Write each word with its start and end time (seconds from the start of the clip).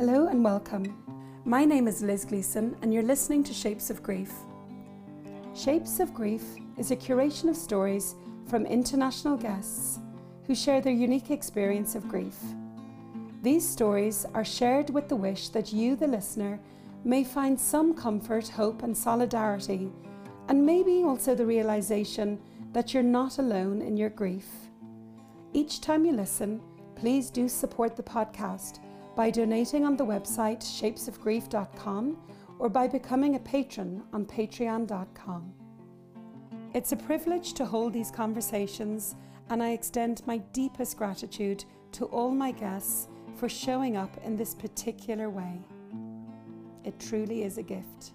Hello 0.00 0.28
and 0.28 0.42
welcome. 0.42 0.96
My 1.44 1.66
name 1.66 1.86
is 1.86 2.00
Liz 2.00 2.24
Gleeson, 2.24 2.74
and 2.80 2.90
you're 2.90 3.02
listening 3.02 3.44
to 3.44 3.52
Shapes 3.52 3.90
of 3.90 4.02
Grief. 4.02 4.32
Shapes 5.54 6.00
of 6.00 6.14
Grief 6.14 6.42
is 6.78 6.90
a 6.90 6.96
curation 6.96 7.50
of 7.50 7.54
stories 7.54 8.14
from 8.46 8.64
international 8.64 9.36
guests 9.36 9.98
who 10.46 10.54
share 10.54 10.80
their 10.80 10.94
unique 10.94 11.30
experience 11.30 11.96
of 11.96 12.08
grief. 12.08 12.38
These 13.42 13.68
stories 13.68 14.24
are 14.32 14.42
shared 14.42 14.88
with 14.88 15.06
the 15.10 15.16
wish 15.16 15.50
that 15.50 15.70
you, 15.70 15.96
the 15.96 16.06
listener, 16.06 16.58
may 17.04 17.22
find 17.22 17.60
some 17.60 17.92
comfort, 17.92 18.48
hope, 18.48 18.82
and 18.82 18.96
solidarity, 18.96 19.92
and 20.48 20.64
maybe 20.64 21.02
also 21.02 21.34
the 21.34 21.44
realization 21.44 22.40
that 22.72 22.94
you're 22.94 23.02
not 23.02 23.36
alone 23.36 23.82
in 23.82 23.98
your 23.98 24.08
grief. 24.08 24.48
Each 25.52 25.78
time 25.78 26.06
you 26.06 26.12
listen, 26.12 26.62
please 26.96 27.28
do 27.28 27.50
support 27.50 27.96
the 27.96 28.02
podcast 28.02 28.78
by 29.16 29.30
donating 29.30 29.84
on 29.84 29.96
the 29.96 30.04
website 30.04 30.60
shapesofgrief.com 30.60 32.16
or 32.58 32.68
by 32.68 32.86
becoming 32.86 33.36
a 33.36 33.40
patron 33.40 34.02
on 34.12 34.24
patreon.com. 34.26 35.52
It's 36.74 36.92
a 36.92 36.96
privilege 36.96 37.54
to 37.54 37.64
hold 37.64 37.92
these 37.92 38.10
conversations, 38.10 39.16
and 39.48 39.62
I 39.62 39.70
extend 39.70 40.22
my 40.26 40.38
deepest 40.52 40.96
gratitude 40.96 41.64
to 41.92 42.04
all 42.06 42.30
my 42.30 42.52
guests 42.52 43.08
for 43.34 43.48
showing 43.48 43.96
up 43.96 44.16
in 44.24 44.36
this 44.36 44.54
particular 44.54 45.30
way. 45.30 45.60
It 46.84 46.98
truly 47.00 47.42
is 47.42 47.58
a 47.58 47.62
gift. 47.62 48.12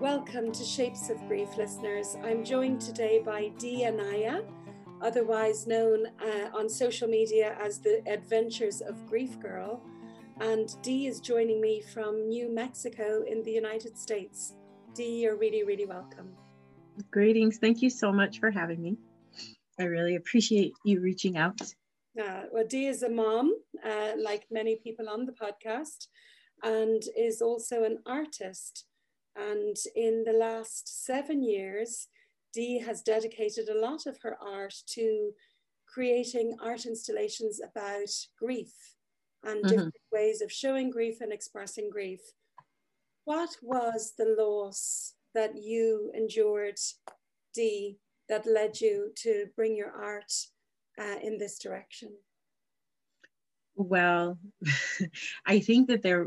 Welcome 0.00 0.52
to 0.52 0.64
Shapes 0.64 1.10
of 1.10 1.18
Grief, 1.26 1.56
listeners. 1.56 2.16
I'm 2.22 2.44
joined 2.44 2.80
today 2.80 3.20
by 3.24 3.50
Dee 3.58 3.84
Anaya, 3.84 4.42
otherwise 5.00 5.66
known 5.66 6.06
uh, 6.20 6.56
on 6.56 6.68
social 6.68 7.08
media 7.08 7.56
as 7.60 7.78
the 7.78 8.02
Adventures 8.06 8.80
of 8.80 9.06
Grief 9.06 9.38
Girl. 9.40 9.82
And 10.40 10.70
Dee 10.82 11.06
is 11.06 11.20
joining 11.20 11.60
me 11.60 11.80
from 11.80 12.28
New 12.28 12.52
Mexico 12.52 13.24
in 13.26 13.42
the 13.42 13.50
United 13.50 13.98
States. 13.98 14.54
Dee, 14.94 15.22
you're 15.22 15.36
really, 15.36 15.64
really 15.64 15.86
welcome. 15.86 16.30
Greetings. 17.10 17.58
Thank 17.58 17.82
you 17.82 17.90
so 17.90 18.12
much 18.12 18.38
for 18.40 18.50
having 18.50 18.82
me. 18.82 18.96
I 19.80 19.84
really 19.84 20.16
appreciate 20.16 20.74
you 20.84 21.00
reaching 21.00 21.36
out. 21.36 21.60
Uh, 22.20 22.42
well, 22.52 22.66
Dee 22.66 22.86
is 22.86 23.02
a 23.02 23.08
mom, 23.08 23.52
uh, 23.84 24.12
like 24.16 24.46
many 24.50 24.76
people 24.76 25.08
on 25.08 25.24
the 25.24 25.32
podcast, 25.32 26.08
and 26.64 27.02
is 27.16 27.40
also 27.40 27.84
an 27.84 27.98
artist. 28.06 28.86
And 29.36 29.76
in 29.94 30.24
the 30.24 30.32
last 30.32 31.04
seven 31.04 31.44
years, 31.44 32.08
Dee 32.52 32.78
has 32.78 33.02
dedicated 33.02 33.68
a 33.68 33.78
lot 33.78 34.06
of 34.06 34.18
her 34.22 34.36
art 34.40 34.74
to 34.94 35.32
creating 35.86 36.56
art 36.62 36.86
installations 36.86 37.60
about 37.60 38.10
grief 38.38 38.72
and 39.44 39.58
mm-hmm. 39.58 39.68
different 39.68 39.94
ways 40.12 40.40
of 40.42 40.52
showing 40.52 40.90
grief 40.90 41.20
and 41.20 41.32
expressing 41.32 41.90
grief. 41.90 42.20
What 43.24 43.50
was 43.62 44.14
the 44.16 44.36
loss 44.38 45.14
that 45.34 45.54
you 45.56 46.10
endured, 46.14 46.78
Dee, 47.54 47.98
that 48.28 48.46
led 48.46 48.80
you 48.80 49.12
to 49.16 49.46
bring 49.56 49.76
your 49.76 49.90
art 49.90 50.32
uh, 50.98 51.16
in 51.22 51.38
this 51.38 51.58
direction? 51.58 52.10
Well, 53.76 54.38
I 55.46 55.60
think 55.60 55.88
that 55.88 56.02
there, 56.02 56.26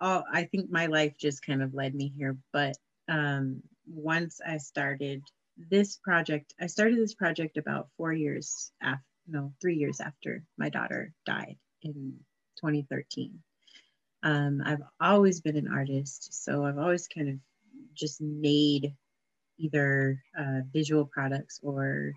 all, 0.00 0.24
I 0.32 0.44
think 0.44 0.70
my 0.70 0.86
life 0.86 1.14
just 1.18 1.44
kind 1.44 1.62
of 1.62 1.74
led 1.74 1.94
me 1.94 2.12
here. 2.16 2.36
But 2.52 2.76
um, 3.08 3.62
once 3.92 4.40
I 4.46 4.58
started 4.58 5.22
this 5.56 5.96
project, 5.96 6.54
I 6.60 6.66
started 6.66 6.98
this 6.98 7.14
project 7.14 7.56
about 7.56 7.88
four 7.96 8.12
years 8.12 8.72
after, 8.82 9.04
no, 9.26 9.52
three 9.60 9.76
years 9.76 10.00
after 10.00 10.42
my 10.56 10.68
daughter 10.68 11.12
died 11.26 11.56
in 11.82 12.14
2013. 12.60 13.38
Um, 14.22 14.62
I've 14.64 14.82
always 15.00 15.40
been 15.40 15.56
an 15.56 15.68
artist, 15.68 16.44
so 16.44 16.64
I've 16.64 16.78
always 16.78 17.08
kind 17.08 17.28
of 17.28 17.36
just 17.94 18.20
made 18.20 18.94
either 19.58 20.22
uh, 20.38 20.60
visual 20.72 21.04
products 21.06 21.60
or 21.62 22.12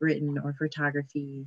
written 0.00 0.38
or 0.38 0.54
photography 0.54 1.46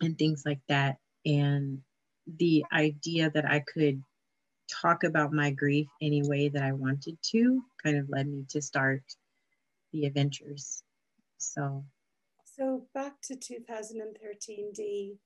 and 0.00 0.18
things 0.18 0.42
like 0.46 0.60
that. 0.68 0.96
And 1.24 1.80
the 2.26 2.64
idea 2.72 3.30
that 3.30 3.44
I 3.44 3.62
could 3.72 4.02
talk 4.70 5.04
about 5.04 5.32
my 5.32 5.50
grief 5.50 5.88
any 6.00 6.22
way 6.22 6.48
that 6.48 6.62
I 6.62 6.72
wanted 6.72 7.18
to 7.30 7.62
kind 7.82 7.96
of 7.96 8.08
led 8.08 8.28
me 8.28 8.44
to 8.50 8.62
start 8.62 9.02
the 9.92 10.06
adventures. 10.06 10.82
So, 11.38 11.84
so 12.44 12.84
back 12.94 13.20
to 13.22 13.36
2013, 13.36 14.72
Dee, 14.74 15.16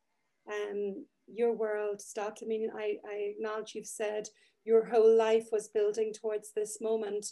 um, 0.49 1.07
your 1.27 1.53
world 1.53 2.01
stopped. 2.01 2.43
I 2.43 2.47
mean, 2.47 2.71
I, 2.77 2.99
I 3.09 3.35
acknowledge 3.35 3.75
you've 3.75 3.87
said 3.87 4.29
your 4.65 4.85
whole 4.85 5.17
life 5.17 5.49
was 5.53 5.69
building 5.69 6.13
towards 6.13 6.53
this 6.53 6.79
moment. 6.81 7.27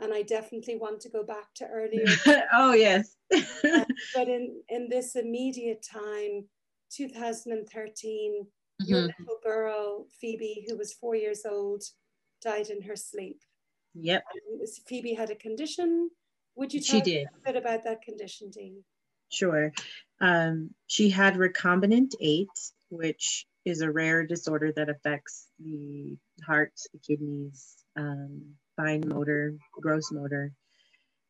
And 0.00 0.12
I 0.12 0.22
definitely 0.22 0.76
want 0.76 1.00
to 1.00 1.08
go 1.08 1.24
back 1.24 1.54
to 1.56 1.66
earlier. 1.66 2.04
oh, 2.54 2.74
yes. 2.74 3.16
uh, 3.34 3.84
but 4.14 4.28
in, 4.28 4.60
in 4.68 4.88
this 4.90 5.16
immediate 5.16 5.82
time, 5.82 6.44
2013, 6.92 8.46
mm-hmm. 8.82 8.92
your 8.92 9.02
little 9.02 9.40
girl, 9.42 10.06
Phoebe, 10.20 10.66
who 10.68 10.76
was 10.76 10.92
four 10.92 11.14
years 11.14 11.42
old, 11.48 11.82
died 12.42 12.68
in 12.68 12.82
her 12.82 12.96
sleep. 12.96 13.40
Yep. 13.94 14.24
Phoebe 14.86 15.14
had 15.14 15.30
a 15.30 15.34
condition. 15.34 16.10
Would 16.56 16.72
you 16.72 16.80
tell 16.80 17.00
she 17.00 17.10
did. 17.10 17.26
a 17.26 17.52
bit 17.52 17.56
about 17.56 17.84
that 17.84 18.02
condition, 18.02 18.50
Dean? 18.50 18.82
Sure. 19.30 19.72
Um, 20.20 20.70
she 20.86 21.10
had 21.10 21.34
recombinant 21.34 22.12
8, 22.20 22.48
which 22.90 23.46
is 23.64 23.80
a 23.80 23.90
rare 23.90 24.24
disorder 24.24 24.72
that 24.76 24.88
affects 24.88 25.48
the 25.58 26.16
heart, 26.46 26.72
the 26.92 27.00
kidneys, 27.00 27.74
um, 27.96 28.42
fine 28.76 29.02
motor, 29.06 29.54
gross 29.72 30.12
motor. 30.12 30.52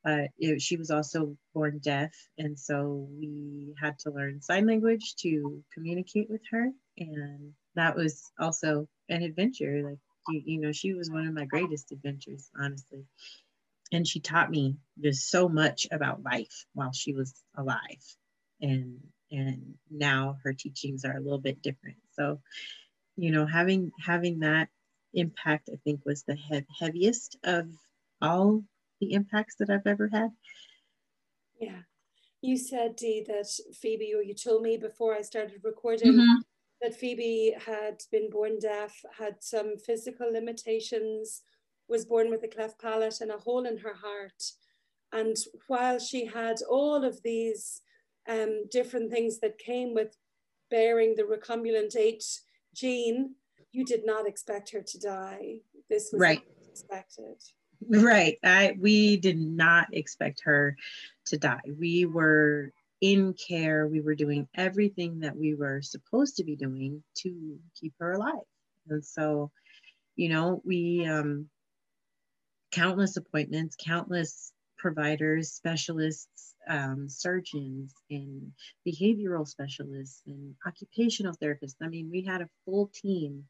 Uh, 0.07 0.29
it, 0.39 0.63
she 0.63 0.77
was 0.77 0.91
also 0.91 1.37
born 1.55 1.79
deaf, 1.83 2.13
and 2.39 2.59
so 2.59 3.09
we 3.19 3.75
had 3.81 3.99
to 3.99 4.11
learn 4.11 4.41
sign 4.41 4.67
language 4.67 5.17
to 5.17 5.65
communicate 5.75 6.31
with 6.31 6.43
her. 6.51 6.71
And 6.99 7.53
that 7.75 7.97
was 7.97 8.31
also 8.39 8.89
an 9.09 9.23
adventure. 9.23 9.83
Like, 9.85 9.99
you, 10.29 10.43
you 10.45 10.61
know, 10.61 10.73
she 10.73 10.95
was 10.95 11.11
one 11.11 11.27
of 11.27 11.35
my 11.35 11.45
greatest 11.45 11.93
adventures, 11.93 12.49
honestly 12.59 13.05
and 13.93 14.07
she 14.07 14.21
taught 14.21 14.51
me 14.51 14.77
just 15.03 15.29
so 15.31 15.49
much 15.49 15.87
about 15.91 16.23
life 16.23 16.67
while 16.75 16.93
she 16.93 17.13
was 17.13 17.35
alive 17.57 18.17
and 18.61 19.01
and 19.31 19.75
now 19.91 20.37
her 20.45 20.53
teachings 20.53 21.05
are 21.05 21.17
a 21.17 21.21
little 21.21 21.39
bit 21.39 21.63
different 21.63 21.97
so 22.13 22.41
you 23.17 23.31
know 23.31 23.47
having 23.47 23.91
having 24.01 24.41
that 24.41 24.69
impact 25.15 25.69
i 25.73 25.77
think 25.85 26.01
was 26.05 26.23
the 26.25 26.35
he- 26.35 26.67
heaviest 26.79 27.37
of 27.45 27.69
all 28.21 28.63
the 29.01 29.13
impacts 29.13 29.57
that 29.59 29.71
i've 29.71 29.87
ever 29.87 30.09
had 30.13 30.31
yeah 31.61 31.81
you 32.43 32.57
said 32.57 32.97
Dee, 32.97 33.25
that 33.27 33.49
phoebe 33.81 34.15
or 34.15 34.23
you 34.23 34.35
told 34.35 34.63
me 34.63 34.77
before 34.77 35.15
i 35.15 35.23
started 35.23 35.61
recording 35.63 36.13
mm-hmm. 36.13 36.41
that 36.83 36.95
phoebe 36.95 37.55
had 37.67 38.03
been 38.13 38.31
born 38.31 38.59
deaf 38.59 38.95
had 39.19 39.37
some 39.41 39.77
physical 39.79 40.33
limitations 40.33 41.43
was 41.89 42.05
born 42.05 42.31
with 42.31 42.43
a 42.43 42.49
cleft 42.49 42.81
palate 42.81 43.21
and 43.21 43.31
a 43.31 43.39
hole 43.39 43.67
in 43.67 43.79
her 43.79 43.95
heart. 43.95 44.43
And 45.13 45.37
while 45.69 45.99
she 45.99 46.27
had 46.27 46.57
all 46.69 47.05
of 47.05 47.23
these 47.23 47.81
um, 48.29 48.65
different 48.71 49.11
things 49.11 49.39
that 49.41 49.59
came 49.59 49.95
with 49.95 50.17
bearing 50.71 51.15
the 51.15 51.23
recombinant 51.23 51.97
8 51.97 52.23
gene, 52.75 53.35
you 53.73 53.85
did 53.85 54.05
not 54.05 54.27
expect 54.27 54.71
her 54.73 54.83
to 54.83 54.99
die. 54.99 55.61
This 55.89 56.11
was 56.13 56.21
right. 56.21 56.43
expected. 56.69 57.41
Right. 57.89 58.39
I 58.43 58.77
we 58.79 59.17
did 59.17 59.39
not 59.39 59.89
expect 59.93 60.43
her 60.45 60.77
to 61.27 61.39
die. 61.39 61.61
We 61.79 62.07
were 62.07 62.73
in 63.01 63.35
care. 63.35 63.87
We 63.87 64.01
were 64.01 64.15
doing 64.15 64.49
everything 64.55 65.21
that 65.21 65.37
we 65.37 65.55
were 65.55 65.83
supposed 65.83 66.37
to 66.37 66.45
be 66.45 66.57
doing 66.57 67.03
to 67.19 67.59
keep 67.79 67.95
her 68.01 68.13
alive. 68.13 68.47
And 68.89 69.05
so, 69.05 69.51
you 70.17 70.29
know, 70.31 70.63
we 70.65 71.07
um 71.07 71.49
countless 72.73 73.17
appointments, 73.17 73.77
countless 73.79 74.53
providers, 74.79 75.53
specialists, 75.53 76.55
um, 76.69 77.09
surgeons, 77.09 77.95
and 78.11 78.53
behavioral 78.87 79.47
specialists, 79.47 80.23
and 80.27 80.55
occupational 80.67 81.35
therapists. 81.35 81.77
I 81.83 81.89
mean, 81.89 82.11
we 82.11 82.23
had 82.23 82.43
a 82.43 82.51
full 82.65 82.91
team 82.95 83.45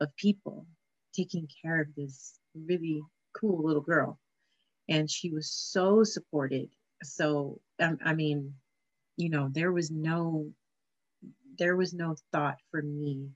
of 0.00 0.14
people 0.16 0.66
taking 1.14 1.48
care 1.62 1.80
of 1.80 1.94
this 1.96 2.38
really 2.54 3.02
cool 3.38 3.64
little 3.64 3.82
girl. 3.82 4.18
And 4.88 5.10
she 5.10 5.30
was 5.30 5.50
so 5.50 6.04
supported. 6.04 6.68
So, 7.02 7.60
um, 7.80 7.98
I 8.04 8.14
mean, 8.14 8.54
you 9.16 9.30
know, 9.30 9.48
there 9.50 9.72
was 9.72 9.90
no, 9.90 10.50
there 11.58 11.76
was 11.76 11.92
no 11.92 12.16
thought 12.32 12.58
for 12.70 12.82
me 12.82 13.30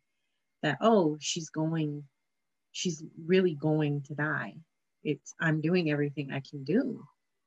that, 0.62 0.78
oh, 0.80 1.16
she's 1.20 1.50
going, 1.50 2.04
she's 2.72 3.02
really 3.26 3.54
going 3.54 4.02
to 4.02 4.14
die 4.14 4.54
it's 5.02 5.34
i'm 5.40 5.62
doing 5.62 5.90
everything 5.90 6.30
i 6.30 6.42
can 6.50 6.62
do 6.62 7.02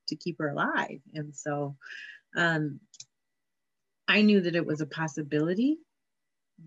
to 0.07 0.15
keep 0.15 0.39
her 0.39 0.49
alive 0.49 0.99
and 1.13 1.35
so 1.35 1.75
um, 2.35 2.79
i 4.07 4.23
knew 4.23 4.41
that 4.41 4.55
it 4.55 4.65
was 4.65 4.81
a 4.81 4.87
possibility 4.87 5.77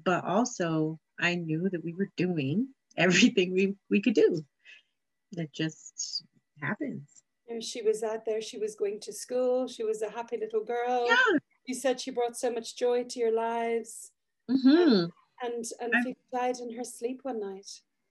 but 0.05 0.25
also 0.25 0.99
I 1.19 1.35
knew 1.37 1.69
that 1.71 1.85
we 1.85 1.93
were 1.93 2.11
doing 2.17 2.69
everything 2.97 3.53
we, 3.53 3.75
we 3.91 4.01
could 4.01 4.15
do. 4.15 4.45
It 5.33 5.53
just 5.53 6.25
happens. 6.61 7.23
And 7.49 7.63
she 7.63 7.83
was 7.83 8.03
out 8.03 8.25
there, 8.25 8.43
she 8.43 8.59
was 8.59 8.75
going 8.75 9.01
to 9.01 9.13
school, 9.13 9.69
she 9.69 9.85
was 9.85 10.03
a 10.03 10.11
happy 10.11 10.37
little 10.37 10.65
girl. 10.65 11.07
Yeah. 11.07 11.39
You 11.67 11.75
said 11.75 12.01
she 12.01 12.11
brought 12.11 12.37
so 12.37 12.51
much 12.51 12.77
joy 12.77 13.05
to 13.05 13.19
your 13.19 13.35
lives. 13.35 14.11
Mm-hmm. 14.51 15.07
And 15.43 15.65
and 15.81 15.95
she 16.03 16.17
died 16.33 16.57
in 16.61 16.77
her 16.77 16.85
sleep 16.85 17.21
one 17.23 17.41
night. 17.41 17.69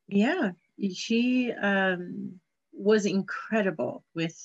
Yeah. 0.07 0.51
She 0.94 1.51
um, 1.51 2.39
was 2.73 3.06
incredible 3.06 4.03
with 4.13 4.38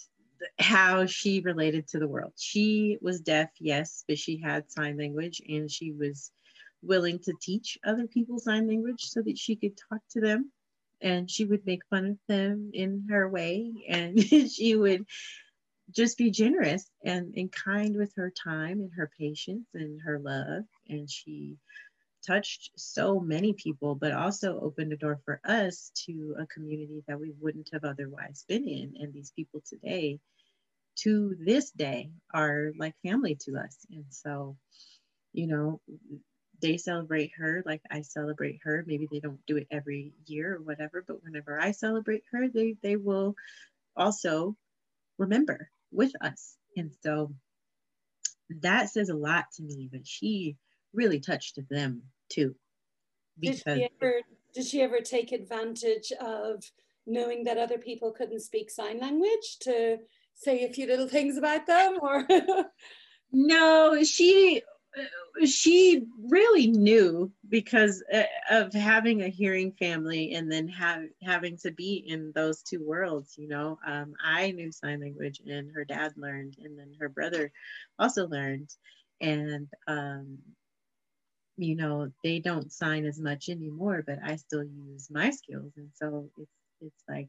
how 0.59 1.07
she 1.07 1.41
related 1.41 1.87
to 1.89 1.99
the 1.99 2.09
world. 2.09 2.33
She 2.37 2.99
was 3.01 3.21
deaf, 3.21 3.51
yes, 3.59 4.05
but 4.09 4.19
she 4.19 4.39
had 4.39 4.71
sign 4.71 4.97
language 4.97 5.43
and 5.49 5.71
she 5.71 5.93
was 5.93 6.33
willing 6.83 7.19
to 7.19 7.35
teach 7.41 7.79
other 7.85 8.07
people 8.07 8.39
sign 8.39 8.67
language 8.67 9.03
so 9.03 9.21
that 9.23 9.37
she 9.37 9.55
could 9.57 9.77
talk 9.77 10.01
to 10.11 10.21
them 10.21 10.51
and 11.03 11.31
she 11.31 11.45
would 11.45 11.65
make 11.67 11.81
fun 11.91 12.07
of 12.07 12.19
them 12.29 12.71
in 12.75 13.07
her 13.11 13.29
way 13.29 13.73
and 13.89 14.21
she 14.51 14.77
would 14.77 15.05
just 15.91 16.19
be 16.19 16.31
generous 16.31 16.89
and, 17.05 17.35
and 17.37 17.51
kind 17.51 17.97
with 17.97 18.13
her 18.17 18.33
time 18.45 18.81
and 18.81 18.91
her 18.97 19.11
patience 19.19 19.67
and 19.75 20.01
her 20.03 20.19
love. 20.19 20.65
And 20.89 21.11
she 21.11 21.57
touched 22.27 22.71
so 22.77 23.19
many 23.19 23.55
people 23.55 23.95
but 23.95 24.13
also 24.13 24.61
opened 24.61 24.93
a 24.93 24.97
door 24.97 25.19
for 25.25 25.41
us 25.45 25.91
to 26.07 26.37
a 26.39 26.47
community 26.47 27.03
that 27.09 27.19
we 27.19 27.33
wouldn't 27.41 27.71
have 27.73 27.85
otherwise 27.85 28.45
been 28.47 28.69
in. 28.69 28.95
And 28.99 29.13
these 29.13 29.33
people 29.35 29.63
today 29.67 30.21
to 30.99 31.35
this 31.41 31.71
day 31.71 32.11
are 32.33 32.73
like 32.79 32.95
family 33.03 33.37
to 33.47 33.57
us. 33.57 33.77
And 33.91 34.05
so 34.11 34.57
you 35.33 35.47
know 35.47 35.81
they 36.61 36.77
celebrate 36.77 37.33
her 37.39 37.63
like 37.67 37.83
I 37.91 38.03
celebrate 38.03 38.61
her. 38.65 38.85
Maybe 38.87 39.09
they 39.11 39.21
don't 39.21 39.45
do 39.47 39.57
it 39.57 39.67
every 39.71 40.13
year 40.27 40.57
or 40.57 40.63
whatever, 40.63 41.05
but 41.07 41.23
whenever 41.23 41.61
I 41.61 41.73
celebrate 41.73 42.25
her, 42.33 42.49
they 42.49 42.77
they 42.83 42.97
will 42.97 43.35
also 43.97 44.57
remember 45.19 45.71
with 45.93 46.13
us. 46.21 46.57
And 46.77 46.93
so 47.03 47.33
that 48.61 48.91
says 48.91 49.09
a 49.09 49.15
lot 49.15 49.47
to 49.57 49.63
me 49.63 49.89
that 49.93 50.07
she 50.07 50.57
really 50.93 51.21
touched 51.21 51.59
them 51.69 52.03
too. 52.29 52.55
Because 53.39 53.63
did 53.63 53.75
she 53.77 53.89
ever 54.03 54.21
did 54.53 54.67
she 54.67 54.83
ever 54.83 55.01
take 55.01 55.33
advantage 55.33 56.13
of 56.21 56.65
knowing 57.07 57.45
that 57.45 57.59
other 57.59 57.79
people 57.79 58.13
couldn't 58.13 58.41
speak 58.41 58.71
sign 58.71 58.99
language 58.99 59.59
to 59.61 59.99
say 60.35 60.65
a 60.65 60.73
few 60.73 60.87
little 60.87 61.09
things 61.09 61.37
about 61.37 61.67
them 61.67 61.99
or 62.01 62.27
no 63.33 64.03
she 64.03 64.63
she 65.45 66.05
really 66.29 66.67
knew 66.67 67.31
because 67.49 68.03
uh, 68.13 68.23
of 68.51 68.73
having 68.73 69.23
a 69.23 69.29
hearing 69.29 69.73
family 69.73 70.35
and 70.35 70.51
then 70.51 70.69
have, 70.69 71.05
having 71.23 71.57
to 71.59 71.71
be 71.71 72.05
in 72.07 72.33
those 72.35 72.63
two 72.63 72.85
worlds 72.85 73.37
you 73.39 73.49
know? 73.49 73.79
Um, 73.87 74.15
i 74.23 74.51
knew 74.51 74.73
sign 74.73 75.01
language 75.01 75.41
and 75.47 75.71
her 75.73 75.85
dad 75.85 76.13
learned 76.17 76.57
and 76.63 76.79
then 76.79 76.95
her 77.01 77.09
brother 77.09 77.53
also 77.99 78.27
learned. 78.27 78.71
And 79.21 79.69
um, 79.87 80.39
you 81.57 81.77
know 81.77 82.11
they 82.25 82.39
don't 82.39 82.73
sign 82.73 83.05
as 83.05 83.19
much 83.19 83.51
anymore 83.51 84.03
but 84.07 84.19
i 84.25 84.37
still 84.37 84.65
use 84.65 85.09
my 85.11 85.31
skills. 85.31 85.73
And 85.77 85.91
so 85.95 86.31
it's 86.39 86.51
it's 86.81 87.05
like 87.09 87.29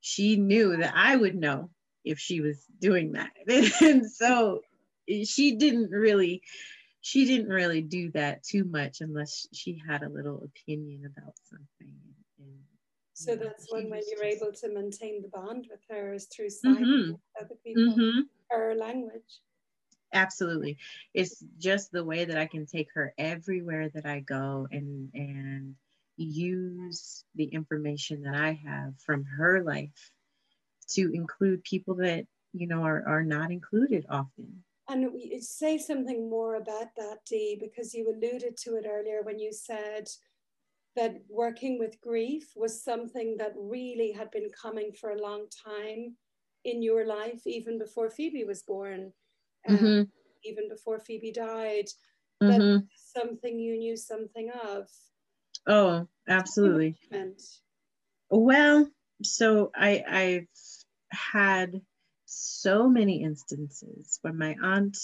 she 0.00 0.36
knew 0.36 0.76
that 0.78 0.92
i 0.96 1.14
would 1.14 1.34
know 1.34 1.70
if 2.04 2.18
she 2.18 2.40
was 2.40 2.64
doing 2.80 3.12
that. 3.12 3.30
And 3.82 4.10
so 4.10 4.60
she 5.24 5.56
didn't 5.56 5.90
really 5.90 6.42
she 7.08 7.24
didn't 7.24 7.48
really 7.48 7.80
do 7.80 8.10
that 8.10 8.42
too 8.42 8.64
much 8.64 9.00
unless 9.00 9.48
she 9.54 9.80
had 9.88 10.02
a 10.02 10.10
little 10.10 10.44
opinion 10.44 11.06
about 11.06 11.32
something. 11.48 11.96
And, 12.38 12.58
so 13.14 13.34
that's 13.34 13.72
one 13.72 13.88
way 13.88 14.02
you're 14.06 14.24
able 14.24 14.52
to 14.52 14.74
maintain 14.74 15.22
the 15.22 15.28
bond 15.28 15.68
with 15.70 15.80
her 15.88 16.12
is 16.12 16.26
through 16.26 16.50
sign 16.50 16.76
mm-hmm. 16.76 17.12
other 17.40 17.54
people, 17.64 17.94
mm-hmm. 17.94 18.20
her 18.50 18.74
language. 18.74 19.40
Absolutely, 20.12 20.76
it's 21.14 21.42
just 21.58 21.92
the 21.92 22.04
way 22.04 22.26
that 22.26 22.36
I 22.36 22.46
can 22.46 22.66
take 22.66 22.88
her 22.94 23.14
everywhere 23.16 23.88
that 23.94 24.04
I 24.04 24.20
go 24.20 24.68
and 24.70 25.08
and 25.14 25.74
use 26.18 27.24
the 27.34 27.44
information 27.44 28.22
that 28.22 28.34
I 28.34 28.60
have 28.66 28.94
from 28.98 29.24
her 29.24 29.62
life 29.62 30.10
to 30.90 31.10
include 31.14 31.64
people 31.64 31.96
that 31.96 32.26
you 32.52 32.66
know 32.66 32.82
are, 32.82 33.02
are 33.06 33.24
not 33.24 33.50
included 33.50 34.04
often 34.10 34.62
and 34.88 35.10
say 35.42 35.78
something 35.78 36.30
more 36.30 36.56
about 36.56 36.88
that, 36.96 37.18
Dee, 37.28 37.58
because 37.60 37.94
you 37.94 38.08
alluded 38.10 38.56
to 38.58 38.76
it 38.76 38.86
earlier 38.88 39.22
when 39.22 39.38
you 39.38 39.52
said 39.52 40.08
that 40.96 41.16
working 41.28 41.78
with 41.78 42.00
grief 42.00 42.52
was 42.56 42.82
something 42.82 43.36
that 43.38 43.52
really 43.56 44.12
had 44.12 44.30
been 44.30 44.48
coming 44.60 44.92
for 44.92 45.10
a 45.10 45.22
long 45.22 45.46
time 45.64 46.16
in 46.64 46.82
your 46.82 47.06
life, 47.06 47.46
even 47.46 47.78
before 47.78 48.10
Phoebe 48.10 48.44
was 48.44 48.62
born, 48.62 49.12
mm-hmm. 49.68 50.02
even 50.44 50.68
before 50.68 50.98
Phoebe 50.98 51.32
died. 51.32 51.86
Mm-hmm. 52.42 52.84
something 52.94 53.58
you 53.58 53.76
knew 53.76 53.96
something 53.96 54.50
of. 54.64 54.86
Oh, 55.66 56.06
absolutely. 56.28 56.96
Well, 58.30 58.88
so 59.22 59.72
I 59.74 60.04
I've 60.08 60.46
had 61.10 61.80
so 62.30 62.88
many 62.88 63.22
instances 63.22 64.18
from 64.20 64.36
my 64.36 64.54
aunt, 64.62 64.98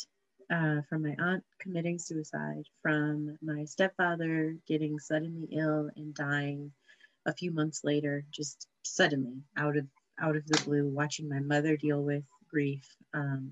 uh, 0.52 0.82
from 0.90 1.02
my 1.02 1.16
aunt 1.18 1.42
committing 1.58 1.98
suicide, 1.98 2.64
from 2.82 3.38
my 3.40 3.64
stepfather 3.64 4.54
getting 4.68 4.98
suddenly 4.98 5.48
ill 5.52 5.88
and 5.96 6.14
dying 6.14 6.70
a 7.24 7.32
few 7.32 7.50
months 7.50 7.82
later, 7.82 8.24
just 8.30 8.68
suddenly 8.82 9.42
out 9.56 9.78
of 9.78 9.86
out 10.20 10.36
of 10.36 10.46
the 10.46 10.62
blue, 10.66 10.86
watching 10.86 11.28
my 11.28 11.40
mother 11.40 11.78
deal 11.78 12.02
with 12.02 12.22
grief, 12.50 12.86
um, 13.14 13.50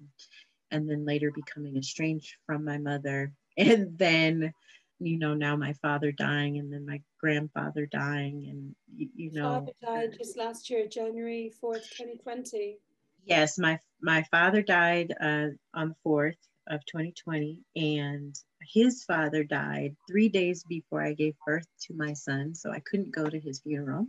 and 0.71 0.89
then 0.89 1.07
later 1.07 1.31
becoming 1.31 1.77
estranged 1.79 2.37
from 2.45 2.67
my 2.67 2.77
mother, 2.77 3.33
and 3.57 3.97
then 3.97 4.53
you 4.99 5.19
know 5.19 5.33
now 5.33 5.57
my 5.57 5.73
father 5.81 6.13
dying 6.13 6.59
and 6.59 6.71
then 6.71 6.85
my 6.85 7.01
grandfather 7.19 7.87
dying 7.87 8.47
and 8.51 8.77
you, 8.95 9.09
you 9.17 9.33
know. 9.33 9.65
father 9.65 9.73
died 9.83 10.17
just 10.17 10.37
last 10.37 10.71
year 10.71 10.87
january 10.87 11.53
4th 11.61 11.91
2020 11.97 12.79
Yes, 13.25 13.59
my 13.59 13.79
my 14.01 14.25
father 14.25 14.63
died 14.63 15.15
uh, 15.21 15.49
on 15.75 15.91
the 15.91 15.97
fourth 16.03 16.37
of 16.69 16.85
2020, 16.87 17.59
and 17.77 18.35
his 18.73 19.05
father 19.05 19.45
died 19.45 19.97
three 20.09 20.29
days 20.29 20.65
before 20.65 21.03
I 21.03 21.13
gave 21.13 21.35
birth 21.47 21.67
to 21.87 21.95
my 21.95 22.13
son, 22.15 22.55
so 22.55 22.71
I 22.71 22.81
couldn't 22.81 23.15
go 23.15 23.29
to 23.29 23.39
his 23.39 23.61
funeral. 23.61 24.07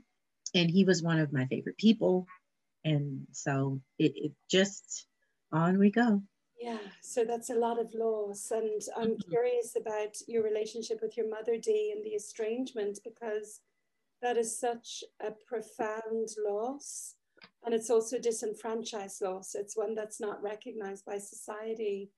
And 0.56 0.70
he 0.70 0.84
was 0.84 1.02
one 1.02 1.20
of 1.20 1.34
my 1.34 1.46
favorite 1.46 1.78
people, 1.78 2.28
and 2.84 3.28
so 3.32 3.82
it, 3.98 4.14
it 4.16 4.32
just 4.50 5.08
on 5.52 5.80
we 5.80 5.92
go. 5.92 6.22
Yeah, 6.60 6.78
so 7.02 7.26
that's 7.26 7.50
a 7.50 7.56
lot 7.56 7.80
of 7.80 7.94
loss, 7.94 8.52
and 8.52 8.82
I'm 8.96 9.12
mm-hmm. 9.12 9.30
curious 9.30 9.76
about 9.76 10.16
your 10.28 10.44
relationship 10.44 11.00
with 11.02 11.18
your 11.18 11.30
mother, 11.30 11.58
Dee, 11.58 11.94
and 11.96 12.06
the 12.06 12.16
estrangement 12.16 13.00
because 13.04 13.62
that 14.22 14.38
is 14.38 14.58
such 14.58 15.04
a 15.20 15.32
profound 15.48 16.30
loss 16.48 17.16
and 17.66 17.74
it's 17.74 17.90
also 17.90 18.20
disenfranchised 18.20 19.22
loss. 19.22 19.56
It's 19.56 19.78
one 19.78 19.96
that's 19.96 20.20
not 20.20 20.44
recognized 20.44 21.06
by 21.06 21.18
society. 21.18 22.12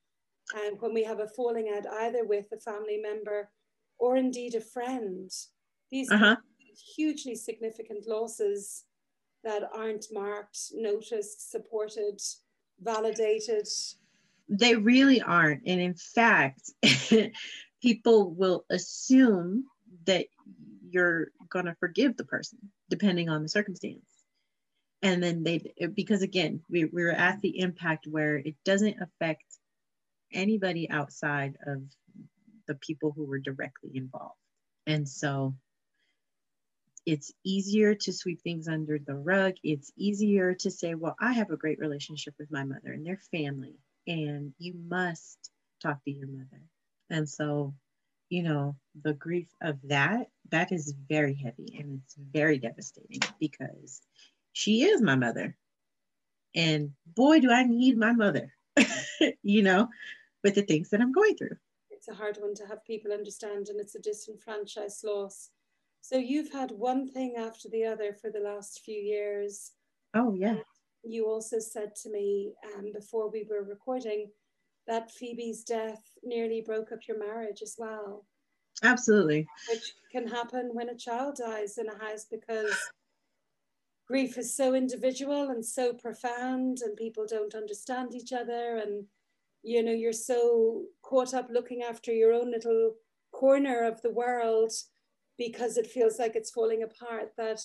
And 0.56 0.80
when 0.80 0.94
we 0.94 1.04
have 1.04 1.20
a 1.20 1.28
falling 1.28 1.72
out 1.76 1.86
either 1.88 2.26
with 2.26 2.46
a 2.52 2.60
family 2.60 3.00
member 3.02 3.50
or 4.00 4.18
indeed 4.18 4.56
a 4.56 4.62
friend, 4.62 5.30
these 5.92 6.12
uh-huh. 6.12 6.38
hugely 6.96 7.36
significant 7.36 8.08
losses 8.08 8.86
that 9.44 9.64
aren't 9.74 10.06
marked, 10.12 10.58
noticed, 10.74 11.52
supported, 11.52 12.20
validated. 12.82 13.68
They 14.50 14.76
really 14.76 15.22
aren't. 15.22 15.62
And 15.68 15.80
in 15.80 15.94
fact, 15.94 16.72
people 17.82 18.32
will 18.32 18.66
assume 18.72 19.66
that 20.06 20.26
you're 20.90 21.28
going 21.50 21.66
to 21.66 21.76
forgive 21.80 22.18
the 22.18 22.24
person 22.24 22.58
depending 22.90 23.30
on 23.30 23.44
the 23.44 23.50
circumstance 23.50 24.15
and 25.06 25.22
then 25.22 25.44
they 25.44 25.62
because 25.94 26.24
again 26.24 26.62
we, 26.68 26.86
we're 26.86 27.12
at 27.12 27.40
the 27.42 27.60
impact 27.60 28.08
where 28.10 28.38
it 28.38 28.56
doesn't 28.66 28.98
affect 29.00 29.46
anybody 30.34 30.90
outside 30.90 31.58
of 31.68 31.84
the 32.68 32.74
people 32.76 33.14
who 33.16 33.24
were 33.24 33.38
directly 33.38 33.92
involved. 33.94 34.40
And 34.88 35.08
so 35.08 35.54
it's 37.06 37.32
easier 37.44 37.94
to 37.94 38.12
sweep 38.12 38.42
things 38.42 38.68
under 38.68 38.98
the 38.98 39.14
rug. 39.14 39.54
It's 39.64 39.92
easier 39.96 40.56
to 40.56 40.72
say 40.72 40.96
well 40.96 41.16
i 41.20 41.34
have 41.34 41.52
a 41.52 41.58
great 41.58 41.80
relationship 41.80 42.34
with 42.40 42.52
my 42.52 42.64
mother 42.64 42.92
and 42.92 43.06
their 43.06 43.22
family 43.32 43.76
and 44.08 44.54
you 44.58 44.74
must 44.88 45.52
talk 45.84 46.04
to 46.04 46.12
your 46.12 46.28
mother. 46.28 46.62
And 47.12 47.30
so 47.30 47.76
you 48.30 48.42
know 48.42 48.76
the 49.04 49.14
grief 49.14 49.50
of 49.62 49.78
that 49.84 50.30
that 50.50 50.72
is 50.72 50.96
very 51.08 51.36
heavy 51.36 51.78
and 51.80 52.02
it's 52.04 52.16
very 52.16 52.58
devastating 52.58 53.20
because 53.40 54.02
she 54.56 54.84
is 54.84 55.02
my 55.02 55.16
mother. 55.16 55.58
And 56.56 56.92
boy, 57.06 57.42
do 57.42 57.52
I 57.52 57.64
need 57.64 57.98
my 57.98 58.14
mother, 58.14 58.54
you 59.44 59.62
know, 59.62 59.90
with 60.44 60.56
the 60.56 60.62
things 60.62 60.90
that 60.90 61.02
I'm 61.02 61.12
going 61.12 61.36
through. 61.36 61.58
it's 61.92 62.08
a 62.08 62.14
hard 62.14 62.38
one 62.38 62.56
to 62.56 62.66
have 62.66 62.86
people 62.86 63.12
understand, 63.12 63.68
and 63.68 63.82
it's 63.82 63.96
a 63.96 64.00
disenfranchised 64.00 65.04
loss. 65.04 65.50
So 66.00 66.18
you've 66.18 66.54
had 66.54 66.72
one 66.72 67.06
thing 67.06 67.36
after 67.38 67.68
the 67.68 67.84
other 67.84 68.14
for 68.14 68.32
the 68.32 68.40
last 68.40 68.82
few 68.86 68.96
years. 68.96 69.74
Oh, 70.14 70.34
yeah. 70.34 70.60
You 71.04 71.28
also 71.28 71.60
said 71.60 71.94
to 72.04 72.10
me 72.10 72.54
um, 72.78 72.94
before 72.94 73.30
we 73.30 73.46
were 73.50 73.64
recording 73.64 74.30
that 74.88 75.12
Phoebe's 75.12 75.66
death 75.66 76.02
nearly 76.24 76.62
broke 76.66 76.94
up 76.94 77.08
your 77.10 77.20
marriage 77.20 77.62
as 77.62 77.76
well. 77.78 78.26
Absolutely. 78.84 79.48
Which 79.70 79.94
can 80.14 80.28
happen 80.28 80.70
when 80.72 80.90
a 80.90 80.98
child 80.98 81.36
dies 81.36 81.78
in 81.78 81.90
a 81.90 81.98
house 81.98 82.26
because 82.30 82.74
grief 84.08 84.38
is 84.38 84.56
so 84.56 84.74
individual 84.74 85.50
and 85.50 85.66
so 85.66 85.94
profound, 85.94 86.80
and 86.84 86.96
people 86.96 87.26
don't 87.28 87.56
understand 87.56 88.16
each 88.16 88.34
other. 88.34 88.78
And, 88.78 89.06
you 89.64 89.84
know, 89.84 89.92
you're 89.92 90.14
so 90.14 90.84
caught 91.02 91.34
up 91.34 91.48
looking 91.50 91.84
after 91.84 92.12
your 92.12 92.34
own 92.34 92.52
little 92.52 92.94
corner 93.32 93.84
of 93.84 94.02
the 94.02 94.12
world 94.12 94.72
because 95.38 95.78
it 95.78 95.88
feels 95.88 96.20
like 96.20 96.36
it's 96.36 96.52
falling 96.52 96.84
apart 96.84 97.32
that 97.38 97.60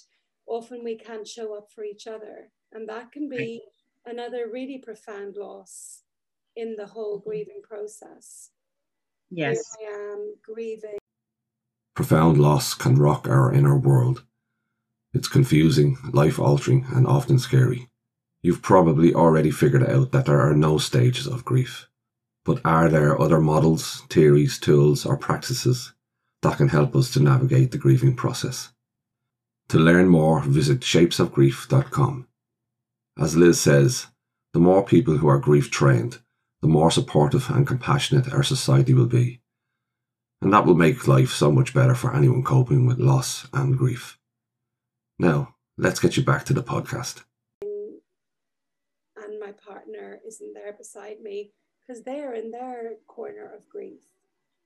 often 0.46 0.82
we 0.82 0.96
can't 0.96 1.28
show 1.28 1.56
up 1.56 1.68
for 1.74 1.84
each 1.84 2.06
other. 2.06 2.50
And 2.72 2.88
that 2.88 3.12
can 3.12 3.28
be 3.28 3.62
another 4.06 4.48
really 4.52 4.78
profound 4.78 5.36
loss 5.36 6.02
in 6.56 6.74
the 6.76 6.86
whole 6.86 7.18
mm-hmm. 7.18 7.28
grieving 7.28 7.60
process. 7.62 8.50
Yes. 9.30 9.76
Here 9.78 9.90
I 9.90 10.12
am 10.12 10.34
grieving. 10.42 10.98
Profound 11.94 12.38
loss 12.38 12.74
can 12.74 12.96
rock 12.96 13.28
our 13.28 13.52
inner 13.52 13.78
world. 13.78 14.24
It's 15.12 15.28
confusing, 15.28 15.98
life 16.12 16.38
altering, 16.38 16.86
and 16.94 17.06
often 17.06 17.38
scary. 17.38 17.88
You've 18.42 18.62
probably 18.62 19.12
already 19.12 19.50
figured 19.50 19.88
out 19.88 20.12
that 20.12 20.26
there 20.26 20.40
are 20.40 20.54
no 20.54 20.78
stages 20.78 21.26
of 21.26 21.44
grief. 21.44 21.88
But 22.44 22.60
are 22.64 22.88
there 22.88 23.20
other 23.20 23.40
models, 23.40 24.02
theories, 24.08 24.58
tools, 24.58 25.04
or 25.04 25.16
practices 25.16 25.92
that 26.42 26.56
can 26.56 26.68
help 26.68 26.96
us 26.96 27.10
to 27.12 27.20
navigate 27.20 27.70
the 27.70 27.78
grieving 27.78 28.14
process? 28.14 28.70
To 29.70 29.78
learn 29.78 30.08
more, 30.08 30.40
visit 30.42 30.80
shapesofgrief.com. 30.80 32.26
As 33.18 33.36
Liz 33.36 33.60
says, 33.60 34.06
the 34.52 34.60
more 34.60 34.84
people 34.84 35.18
who 35.18 35.28
are 35.28 35.38
grief 35.38 35.70
trained, 35.70 36.18
the 36.62 36.68
more 36.68 36.90
supportive 36.90 37.50
and 37.50 37.66
compassionate 37.66 38.32
our 38.32 38.42
society 38.42 38.94
will 38.94 39.06
be. 39.06 39.40
And 40.40 40.52
that 40.52 40.64
will 40.64 40.74
make 40.74 41.06
life 41.06 41.30
so 41.30 41.50
much 41.50 41.74
better 41.74 41.94
for 41.94 42.14
anyone 42.14 42.42
coping 42.42 42.86
with 42.86 42.98
loss 42.98 43.46
and 43.52 43.76
grief. 43.76 44.18
Now, 45.20 45.54
let's 45.76 46.00
get 46.00 46.16
you 46.16 46.24
back 46.24 46.46
to 46.46 46.54
the 46.54 46.62
podcast. 46.62 47.22
And 47.62 49.38
my 49.38 49.52
partner 49.52 50.18
isn't 50.26 50.54
there 50.54 50.72
beside 50.72 51.20
me 51.20 51.50
because 51.80 52.02
they're 52.02 52.32
in 52.32 52.50
their 52.50 52.92
corner 53.06 53.52
of 53.54 53.68
grief. 53.68 54.00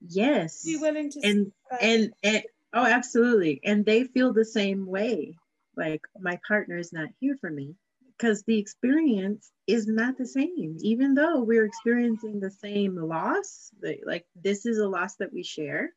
Yes. 0.01 0.63
Be 0.65 0.77
willing 0.77 1.11
to 1.11 1.21
and 1.25 1.53
and, 1.81 2.13
and 2.23 2.45
oh 2.73 2.87
absolutely. 2.87 3.63
And 3.65 3.85
they 3.85 4.05
feel 4.05 4.33
the 4.33 4.45
same 4.45 4.87
way. 4.87 5.35
Like 5.77 6.03
my 6.21 6.39
partner 6.47 6.79
is 6.79 6.93
not 6.93 7.09
here 7.19 7.37
for 7.41 7.51
me 7.51 7.75
because 8.17 8.45
the 8.45 8.61
experience 8.61 9.51
is 9.67 9.89
not 9.89 10.17
the 10.17 10.27
same 10.27 10.77
even 10.83 11.15
though 11.15 11.41
we're 11.41 11.65
experiencing 11.65 12.39
the 12.39 12.51
same 12.51 12.95
loss 12.95 13.73
like 14.07 14.25
this 14.37 14.67
is 14.67 14.79
a 14.79 14.87
loss 14.87 15.17
that 15.17 15.33
we 15.33 15.43
share 15.43 15.91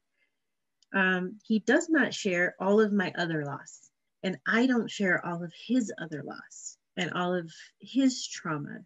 um, 0.95 1.37
he 1.45 1.59
does 1.59 1.89
not 1.89 2.11
share 2.11 2.55
all 2.59 2.81
of 2.81 2.91
my 2.91 3.13
other 3.15 3.45
loss 3.45 3.86
and 4.27 4.37
i 4.45 4.67
don't 4.67 4.91
share 4.91 5.25
all 5.25 5.43
of 5.43 5.53
his 5.67 5.91
other 6.01 6.21
loss 6.23 6.77
and 6.97 7.13
all 7.13 7.33
of 7.33 7.51
his 7.79 8.27
trauma 8.27 8.79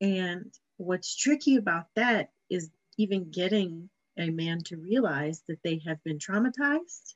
and 0.00 0.52
what's 0.78 1.14
tricky 1.14 1.56
about 1.56 1.86
that 1.94 2.30
is 2.50 2.70
even 2.96 3.30
getting 3.30 3.88
a 4.18 4.30
man 4.30 4.58
to 4.64 4.76
realize 4.76 5.42
that 5.48 5.62
they 5.62 5.80
have 5.86 6.02
been 6.04 6.18
traumatized 6.18 7.14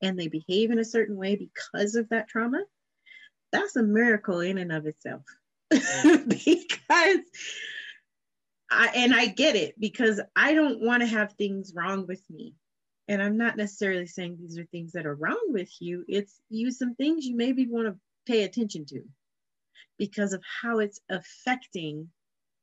and 0.00 0.18
they 0.18 0.28
behave 0.28 0.70
in 0.70 0.78
a 0.78 0.84
certain 0.84 1.16
way 1.16 1.36
because 1.36 1.96
of 1.96 2.08
that 2.08 2.28
trauma 2.28 2.62
that's 3.50 3.76
a 3.76 3.82
miracle 3.82 4.40
in 4.40 4.58
and 4.58 4.72
of 4.72 4.86
itself 4.86 5.22
because 5.70 7.20
I, 8.70 8.90
and 8.94 9.14
I 9.14 9.26
get 9.26 9.54
it 9.54 9.78
because 9.78 10.20
I 10.34 10.54
don't 10.54 10.80
want 10.80 11.02
to 11.02 11.06
have 11.06 11.34
things 11.34 11.74
wrong 11.76 12.06
with 12.06 12.22
me. 12.30 12.54
And 13.08 13.22
I'm 13.22 13.36
not 13.36 13.56
necessarily 13.56 14.06
saying 14.06 14.38
these 14.40 14.58
are 14.58 14.64
things 14.66 14.92
that 14.92 15.06
are 15.06 15.14
wrong 15.14 15.46
with 15.48 15.70
you. 15.80 16.04
It's 16.08 16.40
you 16.48 16.70
some 16.70 16.94
things 16.94 17.24
you 17.24 17.36
maybe 17.36 17.66
want 17.66 17.88
to 17.88 17.96
pay 18.26 18.44
attention 18.44 18.86
to 18.86 19.02
because 19.98 20.32
of 20.32 20.42
how 20.62 20.78
it's 20.78 21.00
affecting 21.10 22.08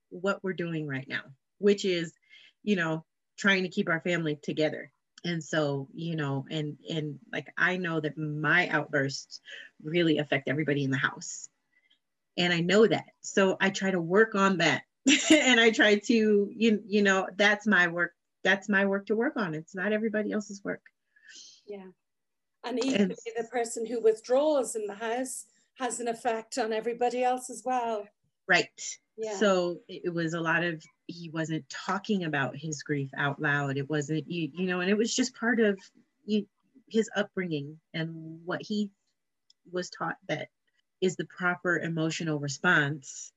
what 0.10 0.44
we're 0.44 0.54
doing 0.54 0.88
right 0.88 1.08
now, 1.08 1.22
which 1.58 1.86
is, 1.86 2.14
you 2.64 2.76
know, 2.76 3.06
trying 3.38 3.64
to 3.64 3.70
keep 3.70 3.90
our 3.90 4.02
family 4.02 4.38
together. 4.42 4.92
And 5.26 5.44
so 5.44 5.90
you 5.94 6.16
know 6.16 6.46
and 6.50 6.78
and 6.90 7.20
like 7.32 7.48
i 7.58 7.76
know 7.76 8.00
that 8.00 8.18
my 8.18 8.70
outbursts 8.70 9.42
really 9.84 10.18
affect 10.18 10.48
everybody 10.48 10.84
in 10.84 10.92
the 10.92 10.98
house. 10.98 11.50
And 12.38 12.54
i 12.54 12.62
know 12.62 12.88
that. 12.88 13.06
So 13.22 13.58
i 13.60 13.70
try 13.70 13.92
to 13.92 14.00
work 14.00 14.36
on 14.36 14.58
that. 14.60 14.84
And 15.32 15.60
i 15.60 15.72
try 15.72 15.98
to 15.98 16.50
you, 16.56 16.84
you 16.88 17.02
know 17.02 17.28
that's 17.36 17.68
my 17.68 17.88
work 17.88 18.14
that's 18.44 18.70
my 18.70 18.86
work 18.86 19.08
to 19.08 19.16
work 19.16 19.34
on. 19.36 19.54
It's 19.54 19.76
not 19.76 19.94
everybody 19.94 20.32
else's 20.32 20.64
work. 20.64 20.82
Yeah. 21.68 21.88
And 22.64 22.84
even 22.84 23.10
the 23.10 23.48
person 23.52 23.86
who 23.86 24.02
withdraws 24.02 24.76
in 24.76 24.86
the 24.86 24.96
house 24.96 25.46
has 25.76 26.00
an 26.00 26.08
effect 26.08 26.58
on 26.58 26.74
everybody 26.74 27.24
else 27.24 27.50
as 27.50 27.64
well. 27.66 28.06
Right. 28.48 28.68
Yeah. 29.18 29.36
so 29.36 29.82
it 29.90 30.14
was 30.14 30.34
a 30.34 30.40
lot 30.40 30.64
of 30.64 30.82
he 31.08 31.30
wasn't 31.30 31.70
talking 31.70 32.24
about 32.24 32.56
his 32.56 32.84
grief 32.84 33.10
out 33.18 33.42
loud. 33.42 33.78
It 33.78 33.90
wasn't 33.90 34.30
you, 34.30 34.50
you 34.54 34.66
know 34.66 34.80
and 34.80 34.90
it 34.90 34.98
was 34.98 35.14
just 35.14 35.36
part 35.36 35.60
of 35.60 35.78
you, 36.26 36.48
his 36.88 37.10
upbringing 37.16 37.80
and 37.94 38.40
what 38.46 38.62
he 38.62 38.92
was 39.72 39.90
taught 39.90 40.16
that 40.28 40.48
is 41.02 41.16
the 41.16 41.26
proper 41.26 41.80
emotional 41.80 42.40
response 42.40 43.32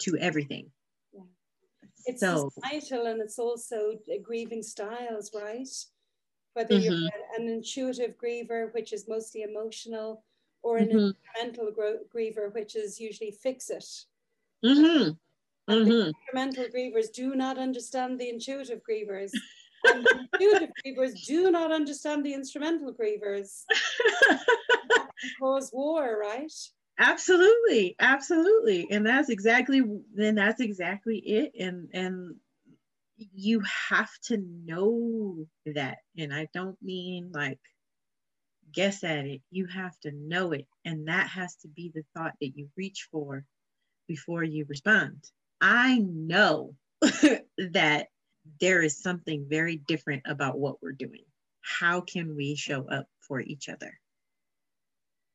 to 0.00 0.16
everything. 0.16 0.70
It's 2.06 2.20
so, 2.20 2.50
societal 2.50 3.06
and 3.06 3.20
it's 3.20 3.38
also 3.38 3.92
grieving 4.22 4.62
styles 4.62 5.30
right 5.34 5.68
whether 6.54 6.74
mm-hmm. 6.74 6.92
you're 6.92 7.10
an 7.38 7.48
intuitive 7.48 8.14
griever 8.22 8.72
which 8.74 8.92
is 8.92 9.08
mostly 9.08 9.42
emotional 9.42 10.24
or 10.62 10.78
an 10.78 10.88
mm-hmm. 10.88 11.10
instrumental 11.38 11.72
griever 12.14 12.52
which 12.54 12.76
is 12.76 13.00
usually 13.00 13.30
fix 13.30 13.70
it 13.70 13.86
mm-hmm. 14.64 15.10
And 15.68 15.82
mm-hmm. 15.82 15.90
the 15.90 16.06
instrumental 16.06 16.64
grievers 16.74 17.12
do 17.12 17.34
not 17.34 17.58
understand 17.58 18.18
the 18.18 18.30
intuitive 18.30 18.80
grievers. 18.88 19.32
and 19.84 20.02
the 20.02 20.28
intuitive 20.32 20.70
grievers 20.82 21.26
do 21.26 21.50
not 21.50 21.70
understand 21.70 22.24
the 22.24 22.32
instrumental 22.32 22.94
grievers. 22.94 23.64
cause 25.40 25.70
war, 25.72 26.18
right? 26.18 26.52
Absolutely, 26.98 27.94
absolutely. 28.00 28.88
And 28.90 29.06
that's 29.06 29.28
exactly 29.28 29.82
then 30.14 30.34
that's 30.34 30.60
exactly 30.60 31.18
it. 31.18 31.52
And 31.58 31.88
and 31.92 32.36
you 33.16 33.62
have 33.90 34.10
to 34.24 34.38
know 34.38 35.46
that. 35.66 35.98
And 36.18 36.34
I 36.34 36.48
don't 36.54 36.80
mean 36.82 37.32
like 37.32 37.60
guess 38.72 39.04
at 39.04 39.26
it. 39.26 39.42
You 39.50 39.66
have 39.66 39.98
to 40.00 40.12
know 40.12 40.52
it. 40.52 40.66
And 40.84 41.08
that 41.08 41.28
has 41.28 41.56
to 41.56 41.68
be 41.68 41.90
the 41.94 42.04
thought 42.14 42.34
that 42.40 42.56
you 42.56 42.68
reach 42.76 43.08
for 43.10 43.44
before 44.08 44.44
you 44.44 44.66
respond. 44.68 45.24
I 45.60 45.98
know 46.00 46.76
that 47.00 48.08
there 48.60 48.82
is 48.82 49.02
something 49.02 49.46
very 49.48 49.76
different 49.76 50.24
about 50.26 50.58
what 50.58 50.82
we're 50.82 50.92
doing. 50.92 51.24
How 51.62 52.00
can 52.02 52.36
we 52.36 52.56
show 52.56 52.88
up 52.88 53.06
for 53.20 53.40
each 53.40 53.68
other? 53.68 53.98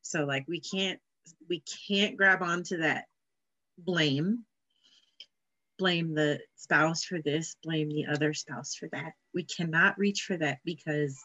So 0.02 0.24
like 0.24 0.44
we 0.46 0.60
can't 0.60 1.00
we 1.48 1.62
can't 1.88 2.16
grab 2.16 2.42
onto 2.42 2.78
that 2.78 3.06
blame 3.78 4.44
blame 5.76 6.14
the 6.14 6.38
spouse 6.54 7.02
for 7.02 7.20
this, 7.20 7.56
blame 7.64 7.88
the 7.88 8.06
other 8.06 8.32
spouse 8.32 8.76
for 8.76 8.88
that. 8.92 9.12
We 9.34 9.42
cannot 9.42 9.98
reach 9.98 10.22
for 10.22 10.36
that 10.36 10.60
because 10.64 11.18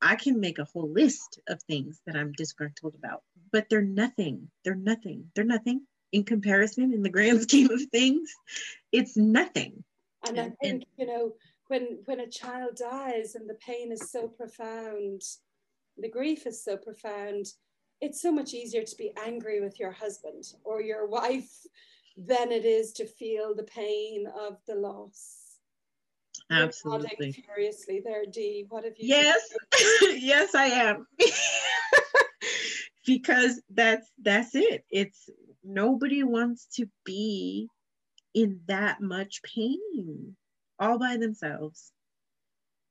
I 0.00 0.16
can 0.16 0.40
make 0.40 0.58
a 0.58 0.64
whole 0.64 0.90
list 0.90 1.40
of 1.46 1.62
things 1.64 2.00
that 2.06 2.16
I'm 2.16 2.32
disgruntled 2.32 2.94
about, 2.94 3.22
but 3.52 3.66
they're 3.68 3.82
nothing. 3.82 4.50
They're 4.64 4.74
nothing. 4.74 5.30
They're 5.34 5.44
nothing 5.44 5.82
in 6.12 6.24
comparison 6.24 6.92
in 6.92 7.02
the 7.02 7.10
grand 7.10 7.42
scheme 7.42 7.70
of 7.70 7.80
things 7.92 8.32
it's 8.92 9.16
nothing 9.16 9.84
and, 10.26 10.40
i 10.40 10.44
think 10.44 10.56
and, 10.62 10.86
you 10.96 11.06
know 11.06 11.32
when 11.68 11.98
when 12.04 12.20
a 12.20 12.28
child 12.28 12.76
dies 12.76 13.34
and 13.34 13.48
the 13.48 13.54
pain 13.54 13.92
is 13.92 14.10
so 14.10 14.28
profound 14.28 15.22
the 15.98 16.08
grief 16.08 16.46
is 16.46 16.62
so 16.62 16.76
profound 16.76 17.46
it's 18.00 18.20
so 18.20 18.30
much 18.32 18.54
easier 18.54 18.82
to 18.82 18.96
be 18.96 19.12
angry 19.24 19.60
with 19.60 19.80
your 19.80 19.92
husband 19.92 20.44
or 20.64 20.80
your 20.80 21.06
wife 21.06 21.50
than 22.16 22.52
it 22.52 22.64
is 22.64 22.92
to 22.94 23.06
feel 23.06 23.54
the 23.54 23.64
pain 23.64 24.26
of 24.38 24.58
the 24.66 24.74
loss. 24.74 25.42
Absolutely. 26.50 27.32
furiously 27.32 28.00
there 28.04 28.24
dee. 28.26 28.66
What 28.68 28.84
have 28.84 28.94
you 28.98 29.08
yes. 29.08 29.40
yes 30.02 30.54
i 30.54 30.66
am. 30.66 31.06
Because 33.06 33.62
that's 33.70 34.10
that's 34.20 34.56
it. 34.56 34.84
It's 34.90 35.30
nobody 35.62 36.24
wants 36.24 36.66
to 36.74 36.88
be 37.04 37.68
in 38.34 38.60
that 38.66 39.00
much 39.00 39.42
pain 39.44 40.36
all 40.80 40.98
by 40.98 41.16
themselves 41.16 41.92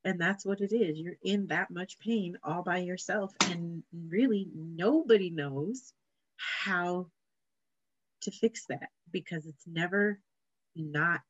and 0.06 0.22
that's 0.22 0.46
what 0.46 0.62
it 0.62 0.72
is. 0.72 1.00
You're 1.00 1.18
in 1.24 1.48
that 1.48 1.72
much 1.72 2.00
pain 2.00 2.38
all 2.44 2.62
by 2.62 2.78
yourself 2.78 3.34
and 3.50 3.84
really 4.08 4.48
nobody 4.54 5.32
knows 5.32 5.94
how 6.38 7.08
to 8.22 8.32
fix 8.32 8.66
that 8.70 8.90
because 9.12 9.48
it's 9.48 9.66
never 9.66 10.20
not 10.76 11.24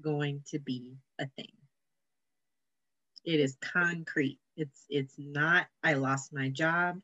going 0.00 0.42
to 0.48 0.58
be 0.58 0.98
a 1.18 1.26
thing. 1.36 1.52
It 3.24 3.40
is 3.40 3.56
concrete. 3.60 4.38
It's 4.56 4.84
it's 4.88 5.14
not 5.16 5.66
i 5.84 5.94
lost 5.94 6.32
my 6.32 6.48
job 6.48 7.00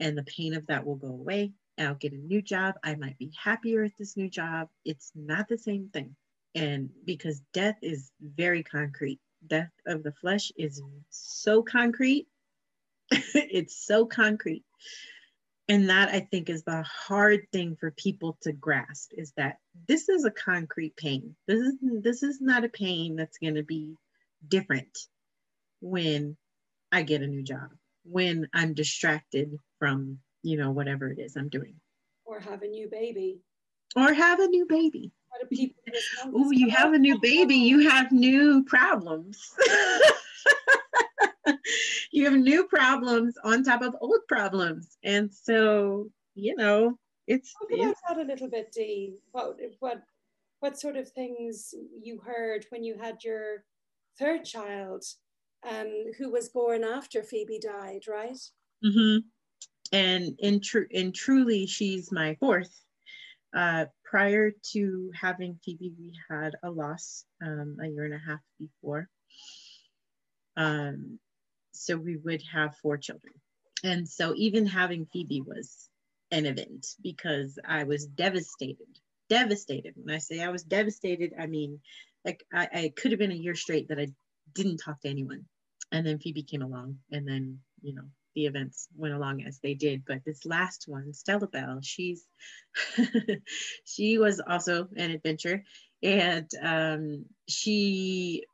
and 0.00 0.18
the 0.18 0.24
pain 0.24 0.54
of 0.54 0.66
that 0.66 0.84
will 0.84 0.96
go 0.96 1.08
away. 1.08 1.52
I'll 1.78 1.94
get 1.94 2.12
a 2.12 2.16
new 2.16 2.42
job. 2.42 2.74
I 2.84 2.94
might 2.96 3.16
be 3.18 3.32
happier 3.42 3.84
at 3.84 3.96
this 3.98 4.16
new 4.16 4.28
job. 4.28 4.68
It's 4.84 5.12
not 5.14 5.48
the 5.48 5.56
same 5.56 5.88
thing. 5.92 6.14
And 6.54 6.90
because 7.06 7.40
death 7.54 7.76
is 7.80 8.10
very 8.20 8.62
concrete 8.62 9.20
death 9.46 9.72
of 9.86 10.02
the 10.02 10.12
flesh 10.12 10.52
is 10.56 10.82
so 11.10 11.62
concrete. 11.62 12.26
It's 13.34 13.84
so 13.84 14.06
concrete. 14.06 14.64
And 15.68 15.88
that 15.88 16.08
i 16.08 16.20
think 16.20 16.50
is 16.50 16.64
the 16.64 16.82
hard 16.82 17.46
thing 17.52 17.76
for 17.78 17.92
people 17.92 18.36
to 18.42 18.52
grasp 18.52 19.12
is 19.16 19.32
that 19.36 19.58
this 19.86 20.08
is 20.08 20.24
a 20.24 20.30
concrete 20.30 20.96
pain. 20.96 21.36
This 21.46 21.60
is 21.60 21.74
this 21.80 22.22
is 22.22 22.40
not 22.40 22.64
a 22.64 22.68
pain 22.68 23.16
that's 23.16 23.38
going 23.38 23.54
to 23.54 23.62
be 23.62 23.94
different 24.46 24.98
when 25.80 26.36
i 26.92 27.02
get 27.02 27.22
a 27.22 27.26
new 27.26 27.42
job 27.42 27.70
when 28.04 28.48
i'm 28.54 28.74
distracted 28.74 29.58
from 29.78 30.18
you 30.42 30.56
know 30.56 30.70
whatever 30.70 31.08
it 31.08 31.18
is 31.18 31.36
i'm 31.36 31.48
doing. 31.48 31.74
Or 32.24 32.40
have 32.40 32.62
a 32.62 32.68
new 32.68 32.88
baby. 32.88 33.40
Or 33.96 34.12
have 34.12 34.40
a 34.40 34.46
new 34.46 34.66
baby. 34.66 34.80
what 34.80 34.96
do 34.96 34.98
people 35.00 35.19
oh 36.34 36.50
you 36.50 36.70
have 36.70 36.92
a 36.92 36.98
new 36.98 37.18
baby 37.20 37.54
you 37.54 37.88
have 37.88 38.12
new 38.12 38.62
problems 38.64 39.54
you 42.10 42.24
have 42.24 42.38
new 42.38 42.64
problems 42.64 43.36
on 43.44 43.64
top 43.64 43.82
of 43.82 43.96
old 44.00 44.20
problems. 44.28 44.98
And 45.02 45.32
so, 45.32 46.08
you 46.34 46.56
know, 46.56 46.98
it's, 47.26 47.54
Talk 47.54 47.70
about 47.72 47.96
that 48.08 48.18
a 48.18 48.28
little 48.28 48.48
bit, 48.48 48.72
Dee. 48.72 49.14
What 49.32 49.56
what 49.78 50.02
what 50.60 50.78
sort 50.78 50.96
of 50.96 51.08
things 51.08 51.74
you 52.02 52.20
heard 52.20 52.66
when 52.70 52.82
you 52.82 52.96
had 52.98 53.22
your 53.22 53.64
third 54.18 54.44
child, 54.44 55.04
um, 55.68 56.12
who 56.18 56.30
was 56.30 56.48
born 56.48 56.82
after 56.82 57.22
Phoebe 57.22 57.60
died, 57.60 58.02
right? 58.08 58.38
Mm-hmm. 58.84 59.18
And 59.92 60.36
in 60.40 60.60
true 60.60 60.86
in 60.90 61.12
truly, 61.12 61.66
she's 61.66 62.10
my 62.10 62.34
fourth. 62.40 62.84
Uh, 63.54 63.86
prior 64.04 64.52
to 64.72 65.10
having 65.14 65.58
Phoebe, 65.64 65.92
we 65.98 66.12
had 66.30 66.52
a 66.62 66.70
loss 66.70 67.24
um, 67.44 67.76
a 67.82 67.88
year 67.88 68.04
and 68.04 68.14
a 68.14 68.18
half 68.18 68.40
before. 68.58 69.08
Um, 70.56 71.18
so 71.72 71.96
we 71.96 72.16
would 72.16 72.42
have 72.52 72.76
four 72.76 72.96
children. 72.98 73.32
And 73.82 74.08
so 74.08 74.34
even 74.36 74.66
having 74.66 75.06
Phoebe 75.12 75.40
was 75.40 75.88
an 76.30 76.46
event 76.46 76.86
because 77.02 77.58
I 77.66 77.84
was 77.84 78.06
devastated, 78.06 78.86
devastated. 79.28 79.94
When 79.96 80.14
I 80.14 80.18
say 80.18 80.40
I 80.40 80.50
was 80.50 80.62
devastated, 80.62 81.32
I 81.38 81.46
mean, 81.46 81.80
like 82.24 82.44
I, 82.52 82.68
I 82.72 82.92
could 82.94 83.12
have 83.12 83.18
been 83.18 83.32
a 83.32 83.36
year 83.36 83.54
straight 83.54 83.88
that 83.88 83.98
I 83.98 84.08
didn't 84.54 84.78
talk 84.78 85.00
to 85.00 85.08
anyone. 85.08 85.46
And 85.90 86.06
then 86.06 86.18
Phoebe 86.18 86.42
came 86.42 86.62
along 86.62 86.98
and 87.10 87.26
then, 87.26 87.60
you 87.82 87.94
know, 87.94 88.04
the 88.34 88.46
events 88.46 88.88
went 88.96 89.14
along 89.14 89.44
as 89.44 89.58
they 89.62 89.74
did. 89.74 90.04
But 90.06 90.24
this 90.24 90.44
last 90.44 90.84
one, 90.86 91.12
Stella 91.12 91.46
Bell, 91.46 91.80
she's 91.82 92.24
she 93.84 94.18
was 94.18 94.40
also 94.40 94.88
an 94.96 95.10
adventure. 95.10 95.64
And 96.02 96.48
um, 96.62 97.26
she 97.48 98.44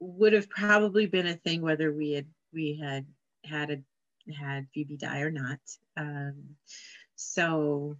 would 0.00 0.32
have 0.32 0.50
probably 0.50 1.06
been 1.06 1.26
a 1.26 1.34
thing 1.34 1.62
whether 1.62 1.92
we 1.92 2.12
had 2.12 2.26
we 2.52 2.78
had 2.82 3.06
had 3.44 3.70
a 3.70 4.32
had 4.32 4.66
Phoebe 4.74 4.96
die 4.96 5.20
or 5.20 5.30
not. 5.30 5.58
Um, 5.96 6.56
so 7.14 7.96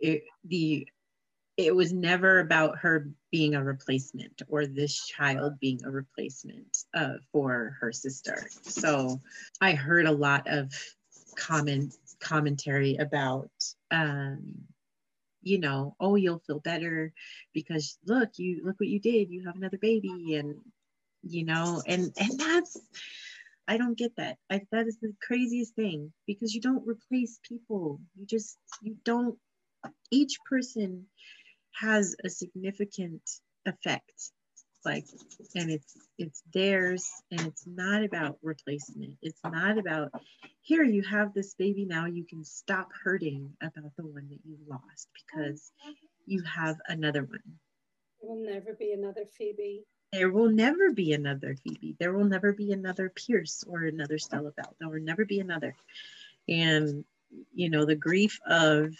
it, 0.00 0.24
the 0.44 0.88
it 1.58 1.74
was 1.74 1.92
never 1.92 2.38
about 2.38 2.78
her 2.78 3.10
being 3.32 3.56
a 3.56 3.62
replacement 3.62 4.42
or 4.48 4.64
this 4.66 5.06
child 5.06 5.58
being 5.60 5.84
a 5.84 5.90
replacement 5.90 6.84
uh, 6.94 7.14
for 7.32 7.76
her 7.80 7.92
sister. 7.92 8.48
So 8.62 9.20
I 9.60 9.72
heard 9.72 10.06
a 10.06 10.12
lot 10.12 10.46
of 10.46 10.72
comment 11.36 11.94
commentary 12.20 12.96
about 12.96 13.50
um, 13.90 14.54
you 15.42 15.58
know, 15.58 15.94
oh, 16.00 16.14
you'll 16.14 16.42
feel 16.46 16.60
better 16.60 17.12
because 17.52 17.98
look, 18.06 18.30
you 18.36 18.62
look 18.64 18.78
what 18.78 18.88
you 18.88 19.00
did. 19.00 19.30
You 19.30 19.44
have 19.46 19.56
another 19.56 19.78
baby, 19.78 20.34
and 20.34 20.56
you 21.22 21.44
know, 21.44 21.82
and 21.86 22.12
and 22.18 22.38
that's 22.38 22.78
I 23.68 23.76
don't 23.76 23.98
get 23.98 24.16
that. 24.16 24.38
I, 24.50 24.62
that 24.72 24.86
is 24.86 24.98
the 24.98 25.12
craziest 25.22 25.74
thing 25.74 26.12
because 26.26 26.54
you 26.54 26.60
don't 26.60 26.88
replace 26.88 27.38
people. 27.46 28.00
You 28.16 28.24
just, 28.24 28.56
you 28.80 28.96
don't, 29.04 29.36
each 30.10 30.38
person 30.48 31.04
has 31.72 32.14
a 32.24 32.28
significant 32.28 33.22
effect 33.66 34.30
like 34.84 35.04
and 35.56 35.70
it's 35.70 35.96
it's 36.18 36.42
theirs 36.54 37.10
and 37.32 37.40
it's 37.40 37.66
not 37.66 38.04
about 38.04 38.38
replacement 38.42 39.16
it's 39.22 39.40
not 39.44 39.76
about 39.76 40.10
here 40.62 40.84
you 40.84 41.02
have 41.02 41.34
this 41.34 41.54
baby 41.54 41.84
now 41.84 42.06
you 42.06 42.24
can 42.24 42.44
stop 42.44 42.88
hurting 43.04 43.50
about 43.60 43.90
the 43.96 44.06
one 44.06 44.28
that 44.28 44.38
you 44.44 44.56
lost 44.68 45.08
because 45.14 45.72
you 46.26 46.42
have 46.42 46.76
another 46.86 47.22
one 47.22 47.42
there 48.20 48.30
will 48.30 48.44
never 48.44 48.74
be 48.74 48.92
another 48.92 49.24
phoebe 49.36 49.84
there 50.12 50.30
will 50.30 50.50
never 50.50 50.90
be 50.92 51.12
another 51.12 51.54
Phoebe. 51.56 51.96
There 51.98 52.12
will 52.12 52.24
never 52.24 52.52
be 52.52 52.72
another 52.72 53.10
Pierce 53.10 53.62
or 53.66 53.82
another 53.82 54.18
Stella 54.18 54.52
Bell. 54.52 54.74
There 54.78 54.88
will 54.88 55.00
never 55.00 55.24
be 55.24 55.40
another. 55.40 55.76
And, 56.48 57.04
you 57.52 57.68
know, 57.68 57.84
the 57.84 57.94
grief 57.94 58.40
of, 58.46 58.94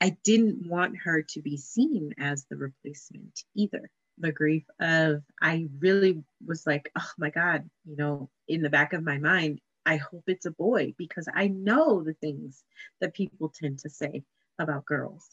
I 0.00 0.16
didn't 0.24 0.66
want 0.66 0.96
her 1.04 1.22
to 1.22 1.42
be 1.42 1.56
seen 1.56 2.14
as 2.18 2.46
the 2.46 2.56
replacement 2.56 3.44
either. 3.54 3.90
The 4.18 4.32
grief 4.32 4.64
of, 4.80 5.22
I 5.40 5.68
really 5.78 6.22
was 6.44 6.66
like, 6.66 6.90
oh 6.98 7.10
my 7.18 7.30
God, 7.30 7.68
you 7.84 7.96
know, 7.96 8.30
in 8.48 8.62
the 8.62 8.70
back 8.70 8.92
of 8.92 9.02
my 9.02 9.18
mind, 9.18 9.60
I 9.86 9.96
hope 9.96 10.24
it's 10.26 10.46
a 10.46 10.50
boy 10.50 10.94
because 10.98 11.26
I 11.34 11.48
know 11.48 12.02
the 12.02 12.14
things 12.14 12.64
that 13.00 13.14
people 13.14 13.52
tend 13.54 13.80
to 13.80 13.90
say 13.90 14.22
about 14.58 14.84
girls. 14.84 15.26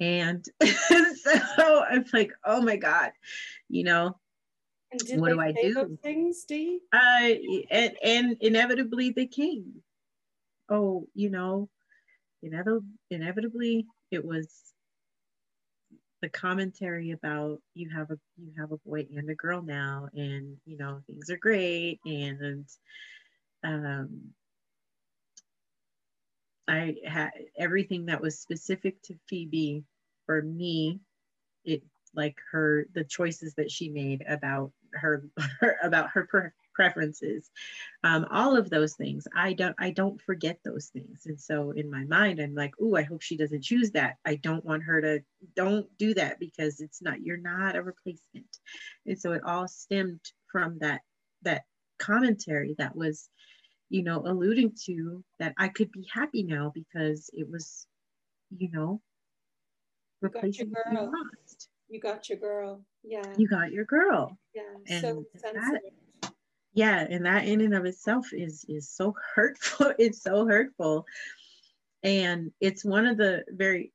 And 0.00 0.44
so 0.64 1.84
I'm 1.84 2.04
like, 2.12 2.32
oh 2.44 2.62
my 2.62 2.76
God, 2.76 3.12
you 3.68 3.84
know, 3.84 4.16
what 5.14 5.30
do 5.30 5.40
I 5.40 5.52
do? 5.52 5.98
Things, 6.02 6.44
Dee? 6.44 6.80
Uh, 6.92 7.30
and, 7.70 7.92
and 8.02 8.36
inevitably 8.40 9.10
they 9.10 9.26
came. 9.26 9.82
Oh, 10.70 11.08
you 11.14 11.30
know, 11.30 11.68
inevitably, 12.42 12.88
inevitably 13.10 13.86
it 14.10 14.24
was 14.24 14.48
the 16.20 16.28
commentary 16.28 17.12
about 17.12 17.60
you 17.74 17.88
have 17.90 18.10
a 18.10 18.18
you 18.36 18.52
have 18.58 18.72
a 18.72 18.76
boy 18.78 19.06
and 19.16 19.30
a 19.30 19.34
girl 19.34 19.62
now 19.62 20.08
and 20.14 20.56
you 20.66 20.76
know 20.76 21.00
things 21.06 21.30
are 21.30 21.36
great 21.36 22.00
and 22.04 22.66
um 23.62 24.32
I 26.68 26.96
had 27.04 27.30
everything 27.56 28.06
that 28.06 28.20
was 28.20 28.38
specific 28.38 29.00
to 29.04 29.14
Phoebe 29.26 29.84
for 30.26 30.42
me, 30.42 31.00
it 31.64 31.82
like 32.14 32.36
her 32.52 32.86
the 32.92 33.04
choices 33.04 33.54
that 33.54 33.70
she 33.70 33.88
made 33.88 34.22
about 34.28 34.72
her, 34.92 35.24
her 35.60 35.78
about 35.82 36.10
her 36.10 36.24
preferences 36.78 37.50
um, 38.04 38.24
all 38.30 38.56
of 38.56 38.70
those 38.70 38.94
things 38.94 39.26
i 39.34 39.52
don't 39.52 39.74
i 39.80 39.90
don't 39.90 40.20
forget 40.22 40.58
those 40.64 40.86
things 40.86 41.26
and 41.26 41.40
so 41.40 41.72
in 41.72 41.90
my 41.90 42.04
mind 42.04 42.38
i'm 42.38 42.54
like 42.54 42.72
oh 42.80 42.94
i 42.94 43.02
hope 43.02 43.20
she 43.20 43.36
doesn't 43.36 43.64
choose 43.64 43.90
that 43.90 44.14
i 44.24 44.36
don't 44.36 44.64
want 44.64 44.82
her 44.82 45.00
to 45.00 45.20
don't 45.56 45.86
do 45.98 46.14
that 46.14 46.38
because 46.38 46.80
it's 46.80 47.02
not 47.02 47.20
you're 47.20 47.36
not 47.36 47.74
a 47.74 47.82
replacement 47.82 48.58
and 49.06 49.18
so 49.18 49.32
it 49.32 49.42
all 49.44 49.66
stemmed 49.66 50.20
from 50.52 50.78
that 50.78 51.00
that 51.42 51.62
commentary 51.98 52.76
that 52.78 52.94
was 52.94 53.28
you 53.90 54.02
know, 54.02 54.22
alluding 54.26 54.72
to 54.86 55.24
that 55.38 55.54
I 55.56 55.68
could 55.68 55.90
be 55.92 56.06
happy 56.12 56.42
now 56.42 56.72
because 56.74 57.30
it 57.32 57.48
was, 57.50 57.86
you 58.56 58.70
know, 58.70 59.00
replacing 60.20 60.68
you 60.68 60.74
got 60.74 60.92
your 60.92 61.06
girl. 61.06 61.12
You 61.88 62.00
got 62.00 62.28
your 62.28 62.38
girl. 62.38 62.84
Yeah. 63.02 63.22
You 63.36 63.48
got 63.48 63.72
your 63.72 63.84
girl. 63.84 64.38
Yeah. 64.54 64.62
And 64.88 65.00
so 65.00 65.24
that, 65.42 65.80
yeah, 66.78 67.04
and 67.10 67.26
that 67.26 67.44
in 67.44 67.60
and 67.60 67.74
of 67.74 67.84
itself 67.86 68.32
is 68.32 68.64
is 68.68 68.88
so 68.88 69.12
hurtful. 69.34 69.92
it's 69.98 70.22
so 70.22 70.46
hurtful. 70.46 71.06
And 72.04 72.52
it's 72.60 72.84
one 72.84 73.04
of 73.06 73.16
the 73.16 73.44
very 73.48 73.92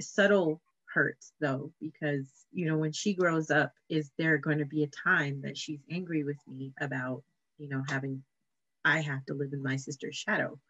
subtle 0.00 0.62
hurts 0.94 1.32
though, 1.40 1.72
because 1.80 2.26
you 2.52 2.66
know, 2.66 2.78
when 2.78 2.92
she 2.92 3.14
grows 3.14 3.50
up, 3.50 3.72
is 3.88 4.12
there 4.18 4.38
going 4.38 4.58
to 4.58 4.64
be 4.64 4.84
a 4.84 5.08
time 5.10 5.40
that 5.42 5.58
she's 5.58 5.80
angry 5.90 6.22
with 6.22 6.36
me 6.46 6.72
about, 6.80 7.24
you 7.58 7.68
know, 7.68 7.82
having 7.88 8.22
I 8.84 9.00
have 9.00 9.26
to 9.26 9.34
live 9.34 9.52
in 9.52 9.62
my 9.62 9.74
sister's 9.74 10.14
shadow, 10.14 10.60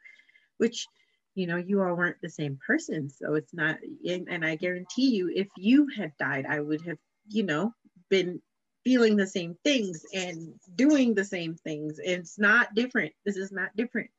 which, 0.56 0.86
you 1.34 1.46
know, 1.46 1.56
you 1.56 1.82
all 1.82 1.94
weren't 1.94 2.22
the 2.22 2.30
same 2.30 2.58
person. 2.66 3.10
So 3.10 3.34
it's 3.34 3.52
not, 3.52 3.76
and, 4.08 4.26
and 4.30 4.44
I 4.44 4.56
guarantee 4.56 5.10
you, 5.10 5.30
if 5.34 5.48
you 5.58 5.88
had 5.96 6.12
died, 6.18 6.46
I 6.46 6.60
would 6.60 6.82
have, 6.82 6.98
you 7.28 7.42
know, 7.42 7.74
been 8.08 8.40
feeling 8.84 9.16
the 9.16 9.26
same 9.26 9.56
things 9.64 10.04
and 10.12 10.54
doing 10.74 11.14
the 11.14 11.24
same 11.24 11.54
things. 11.54 12.00
It's 12.02 12.38
not 12.38 12.74
different. 12.74 13.12
This 13.24 13.36
is 13.36 13.52
not 13.52 13.74
different. 13.76 14.10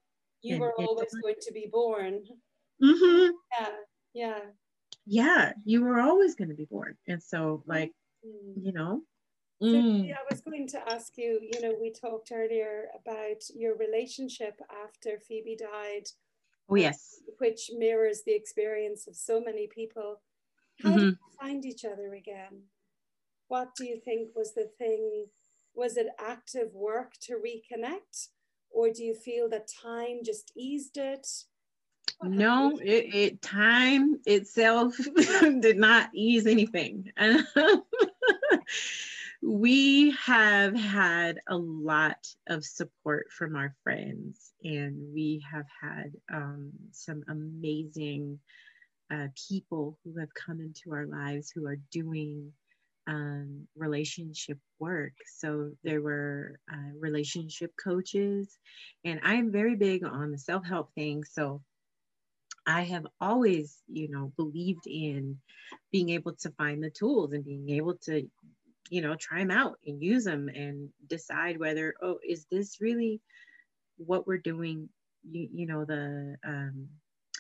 You 0.42 0.60
were 0.60 0.74
always 0.74 1.14
going 1.22 1.36
to 1.42 1.54
be 1.54 1.70
born. 1.72 2.22
Mm-hmm. 2.84 3.32
Yeah, 3.60 3.70
yeah. 4.14 4.40
Yeah, 5.06 5.54
you 5.66 5.84
were 5.84 6.00
always 6.00 6.36
going 6.36 6.50
to 6.50 6.56
be 6.56 6.66
born. 6.66 6.96
And 7.08 7.22
so, 7.22 7.64
like, 7.66 7.92
mm. 8.26 8.66
you 8.66 8.72
know. 8.74 9.02
Mm. 9.62 10.12
I 10.12 10.18
was 10.30 10.42
going 10.42 10.68
to 10.70 10.92
ask 10.92 11.18
you, 11.18 11.40
you 11.42 11.62
know, 11.62 11.74
we 11.80 11.92
talked 11.92 12.32
earlier 12.34 12.88
about 13.00 13.42
your 13.56 13.78
relationship 13.78 14.60
after 14.84 15.20
Phoebe 15.20 15.56
died. 15.56 16.08
Oh, 16.70 16.76
yes. 16.76 17.22
Which 17.38 17.72
mirrors 17.78 18.24
the 18.26 18.36
experience 18.36 19.08
of 19.08 19.16
so 19.16 19.40
many 19.40 19.68
people. 19.68 20.22
How 20.82 20.90
mm-hmm. 20.90 21.00
did 21.00 21.06
you 21.06 21.18
find 21.40 21.66
each 21.66 21.86
other 21.86 22.14
again? 22.14 22.64
What 23.54 23.76
do 23.76 23.86
you 23.86 24.00
think 24.04 24.30
was 24.36 24.56
the 24.56 24.68
thing? 24.80 25.28
Was 25.76 25.96
it 25.96 26.08
active 26.18 26.74
work 26.74 27.12
to 27.28 27.34
reconnect? 27.34 28.30
Or 28.72 28.90
do 28.90 29.04
you 29.04 29.14
feel 29.14 29.48
that 29.50 29.68
time 29.68 30.22
just 30.26 30.52
eased 30.58 30.98
it? 30.98 31.28
What 32.18 32.32
no, 32.32 32.80
it, 32.84 33.14
it 33.14 33.42
time 33.44 34.20
itself 34.26 34.98
did 35.60 35.78
not 35.78 36.10
ease 36.16 36.48
anything. 36.48 37.12
we 39.44 40.10
have 40.26 40.76
had 40.76 41.40
a 41.48 41.56
lot 41.56 42.26
of 42.48 42.66
support 42.66 43.28
from 43.30 43.56
our 43.56 43.76
friends, 43.84 44.54
and 44.64 45.14
we 45.14 45.46
have 45.52 45.68
had 45.80 46.14
um, 46.34 46.72
some 46.92 47.22
amazing 47.28 48.40
uh, 49.12 49.28
people 49.48 50.00
who 50.04 50.20
have 50.20 50.34
come 50.34 50.60
into 50.60 50.92
our 50.92 51.06
lives 51.06 51.52
who 51.52 51.68
are 51.68 51.78
doing 51.92 52.52
um, 53.08 53.68
relationship 53.76 54.58
work. 54.80 55.14
So 55.38 55.72
there 55.84 56.02
were 56.02 56.60
uh, 56.72 56.92
relationship 57.00 57.72
coaches, 57.82 58.58
and 59.04 59.20
I 59.24 59.36
am 59.36 59.52
very 59.52 59.76
big 59.76 60.04
on 60.06 60.32
the 60.32 60.38
self 60.38 60.66
help 60.66 60.94
thing. 60.94 61.24
So 61.24 61.62
I 62.66 62.84
have 62.84 63.06
always, 63.20 63.78
you 63.88 64.10
know, 64.10 64.32
believed 64.38 64.88
in 64.88 65.40
being 65.92 66.10
able 66.10 66.34
to 66.34 66.52
find 66.52 66.82
the 66.84 66.90
tools 66.90 67.34
and 67.34 67.44
being 67.44 67.70
able 67.72 67.96
to, 68.04 68.28
you 68.90 69.02
know, 69.02 69.16
try 69.16 69.40
them 69.40 69.52
out 69.52 69.78
and 69.86 70.02
use 70.02 70.24
them 70.24 70.50
and 70.50 70.90
decide 71.08 71.60
whether, 71.60 71.94
oh, 72.02 72.20
is 72.28 72.46
this 72.50 72.80
really 72.80 73.22
what 73.98 74.26
we're 74.26 74.38
doing? 74.38 74.90
You, 75.30 75.50
you 75.54 75.66
know, 75.66 75.86
the 75.86 76.38
um, 76.46 76.88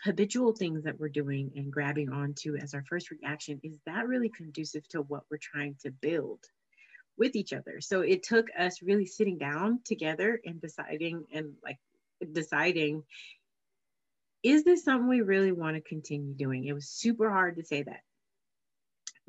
habitual 0.03 0.53
things 0.53 0.83
that 0.83 0.99
we're 0.99 1.09
doing 1.09 1.51
and 1.55 1.71
grabbing 1.71 2.11
onto 2.11 2.55
as 2.57 2.73
our 2.73 2.83
first 2.89 3.09
reaction, 3.09 3.59
is 3.63 3.79
that 3.85 4.07
really 4.07 4.29
conducive 4.29 4.87
to 4.89 5.01
what 5.01 5.23
we're 5.31 5.37
trying 5.41 5.75
to 5.81 5.91
build 5.91 6.39
with 7.17 7.35
each 7.35 7.53
other? 7.53 7.79
So 7.79 8.01
it 8.01 8.23
took 8.23 8.47
us 8.57 8.81
really 8.81 9.05
sitting 9.05 9.37
down 9.37 9.79
together 9.85 10.41
and 10.43 10.59
deciding 10.59 11.25
and 11.33 11.53
like 11.63 11.79
deciding, 12.31 13.03
is 14.43 14.65
this 14.65 14.83
something 14.83 15.07
we 15.07 15.21
really 15.21 15.53
want 15.53 15.77
to 15.77 15.81
continue 15.81 16.33
doing? 16.33 16.65
It 16.65 16.73
was 16.73 16.89
super 16.89 17.29
hard 17.29 17.55
to 17.55 17.63
say 17.63 17.83
that 17.83 18.01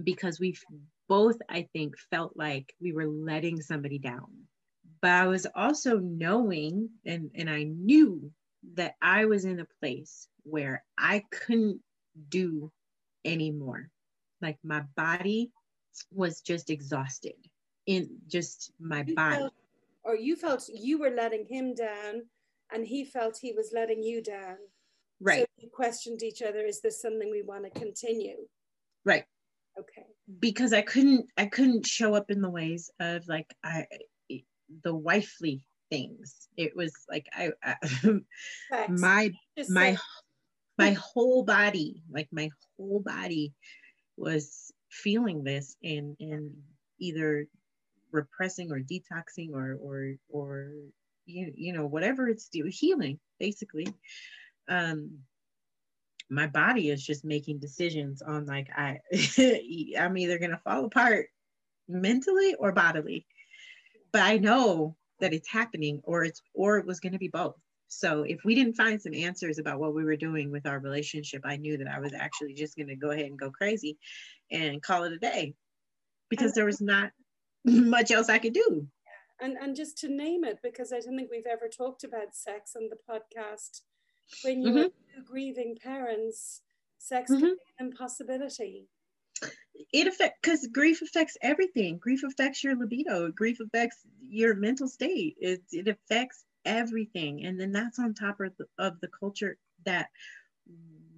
because 0.02 0.40
we 0.40 0.56
both, 1.08 1.36
I 1.48 1.68
think, 1.72 1.94
felt 2.10 2.36
like 2.36 2.74
we 2.80 2.92
were 2.92 3.06
letting 3.06 3.60
somebody 3.60 3.98
down. 3.98 4.48
But 5.00 5.10
I 5.10 5.26
was 5.28 5.46
also 5.54 5.98
knowing 5.98 6.88
and, 7.04 7.30
and 7.34 7.48
I 7.48 7.62
knew 7.62 8.32
that 8.74 8.94
I 9.02 9.26
was 9.26 9.44
in 9.44 9.60
a 9.60 9.66
place 9.80 10.28
where 10.44 10.84
I 10.98 11.24
couldn't 11.30 11.80
do 12.28 12.72
anymore. 13.24 13.90
Like 14.40 14.58
my 14.64 14.82
body 14.96 15.50
was 16.10 16.40
just 16.40 16.70
exhausted 16.70 17.34
in 17.86 18.08
just 18.26 18.72
my 18.80 19.04
you 19.06 19.14
body. 19.14 19.36
Felt, 19.36 19.54
or 20.04 20.16
you 20.16 20.36
felt 20.36 20.68
you 20.72 20.98
were 20.98 21.10
letting 21.10 21.46
him 21.46 21.74
down 21.74 22.22
and 22.72 22.86
he 22.86 23.04
felt 23.04 23.38
he 23.40 23.52
was 23.52 23.70
letting 23.72 24.02
you 24.02 24.22
down. 24.22 24.56
Right. 25.20 25.40
So 25.40 25.46
you 25.58 25.68
questioned 25.70 26.22
each 26.22 26.42
other. 26.42 26.60
Is 26.60 26.80
this 26.80 27.00
something 27.00 27.30
we 27.30 27.42
want 27.42 27.64
to 27.64 27.78
continue? 27.78 28.36
Right. 29.04 29.24
Okay. 29.78 30.06
Because 30.40 30.72
I 30.72 30.82
couldn't 30.82 31.26
I 31.36 31.46
couldn't 31.46 31.86
show 31.86 32.14
up 32.14 32.30
in 32.30 32.40
the 32.40 32.50
ways 32.50 32.90
of 33.00 33.26
like 33.28 33.54
I 33.62 33.86
the 34.82 34.94
wifely 34.94 35.62
things. 35.94 36.48
It 36.56 36.76
was 36.76 36.92
like 37.08 37.26
I, 37.32 37.50
I 37.62 37.76
my 38.88 39.32
my 39.68 39.96
my 40.78 40.92
whole 40.92 41.44
body, 41.44 42.02
like 42.10 42.28
my 42.32 42.50
whole 42.76 43.00
body 43.00 43.52
was 44.16 44.72
feeling 44.90 45.44
this 45.44 45.76
and 45.82 46.16
and 46.20 46.52
either 47.00 47.46
repressing 48.12 48.70
or 48.70 48.80
detoxing 48.80 49.52
or 49.52 49.76
or 49.80 50.14
or 50.28 50.70
you, 51.26 51.52
you 51.54 51.72
know 51.72 51.86
whatever 51.86 52.28
it's 52.28 52.48
doing 52.48 52.70
healing 52.70 53.18
basically. 53.38 53.86
Um 54.68 55.18
my 56.30 56.46
body 56.46 56.88
is 56.88 57.04
just 57.04 57.24
making 57.24 57.58
decisions 57.58 58.22
on 58.22 58.46
like 58.46 58.68
i 58.74 58.98
i'm 60.00 60.16
either 60.16 60.38
going 60.38 60.50
to 60.50 60.60
fall 60.64 60.86
apart 60.86 61.26
mentally 61.86 62.54
or 62.58 62.72
bodily. 62.72 63.26
But 64.12 64.22
i 64.22 64.38
know 64.38 64.96
that 65.20 65.32
it's 65.32 65.48
happening 65.48 66.00
or 66.04 66.24
it's 66.24 66.42
or 66.54 66.78
it 66.78 66.86
was 66.86 67.00
going 67.00 67.12
to 67.12 67.18
be 67.18 67.28
both 67.28 67.56
so 67.88 68.22
if 68.22 68.44
we 68.44 68.54
didn't 68.54 68.74
find 68.74 69.00
some 69.00 69.14
answers 69.14 69.58
about 69.58 69.78
what 69.78 69.94
we 69.94 70.04
were 70.04 70.16
doing 70.16 70.50
with 70.50 70.66
our 70.66 70.78
relationship, 70.78 71.42
I 71.44 71.56
knew 71.56 71.78
that 71.78 71.88
I 71.88 72.00
was 72.00 72.12
actually 72.12 72.54
just 72.54 72.76
going 72.76 72.88
to 72.88 72.96
go 72.96 73.10
ahead 73.10 73.26
and 73.26 73.38
go 73.38 73.50
crazy 73.50 73.98
and 74.50 74.82
call 74.82 75.04
it 75.04 75.12
a 75.12 75.18
day 75.18 75.54
because 76.28 76.54
there 76.54 76.64
was 76.64 76.80
not 76.80 77.12
much 77.64 78.10
else 78.10 78.28
I 78.28 78.38
could 78.38 78.54
do. 78.54 78.86
And, 79.40 79.56
and 79.56 79.76
just 79.76 79.98
to 79.98 80.08
name 80.08 80.44
it, 80.44 80.58
because 80.62 80.92
I 80.92 81.00
don't 81.00 81.16
think 81.16 81.30
we've 81.30 81.46
ever 81.46 81.68
talked 81.68 82.04
about 82.04 82.34
sex 82.34 82.76
on 82.76 82.88
the 82.88 82.96
podcast. 83.08 83.80
When 84.42 84.62
you're 84.62 84.86
mm-hmm. 84.86 85.22
grieving 85.24 85.76
parents, 85.82 86.62
sex 86.98 87.30
mm-hmm. 87.30 87.40
can 87.40 87.50
be 87.50 87.60
an 87.78 87.86
impossibility. 87.86 88.88
It 89.92 90.06
affects 90.06 90.38
because 90.42 90.66
grief 90.68 91.02
affects 91.02 91.36
everything. 91.42 91.98
Grief 91.98 92.22
affects 92.24 92.64
your 92.64 92.76
libido. 92.76 93.30
Grief 93.30 93.58
affects 93.60 93.98
your 94.20 94.54
mental 94.54 94.88
state. 94.88 95.36
It, 95.38 95.62
it 95.72 95.88
affects 95.88 96.44
everything 96.64 97.44
and 97.44 97.60
then 97.60 97.72
that's 97.72 97.98
on 97.98 98.14
top 98.14 98.40
of 98.40 98.52
the, 98.56 98.66
of 98.78 99.00
the 99.00 99.08
culture 99.08 99.56
that 99.84 100.08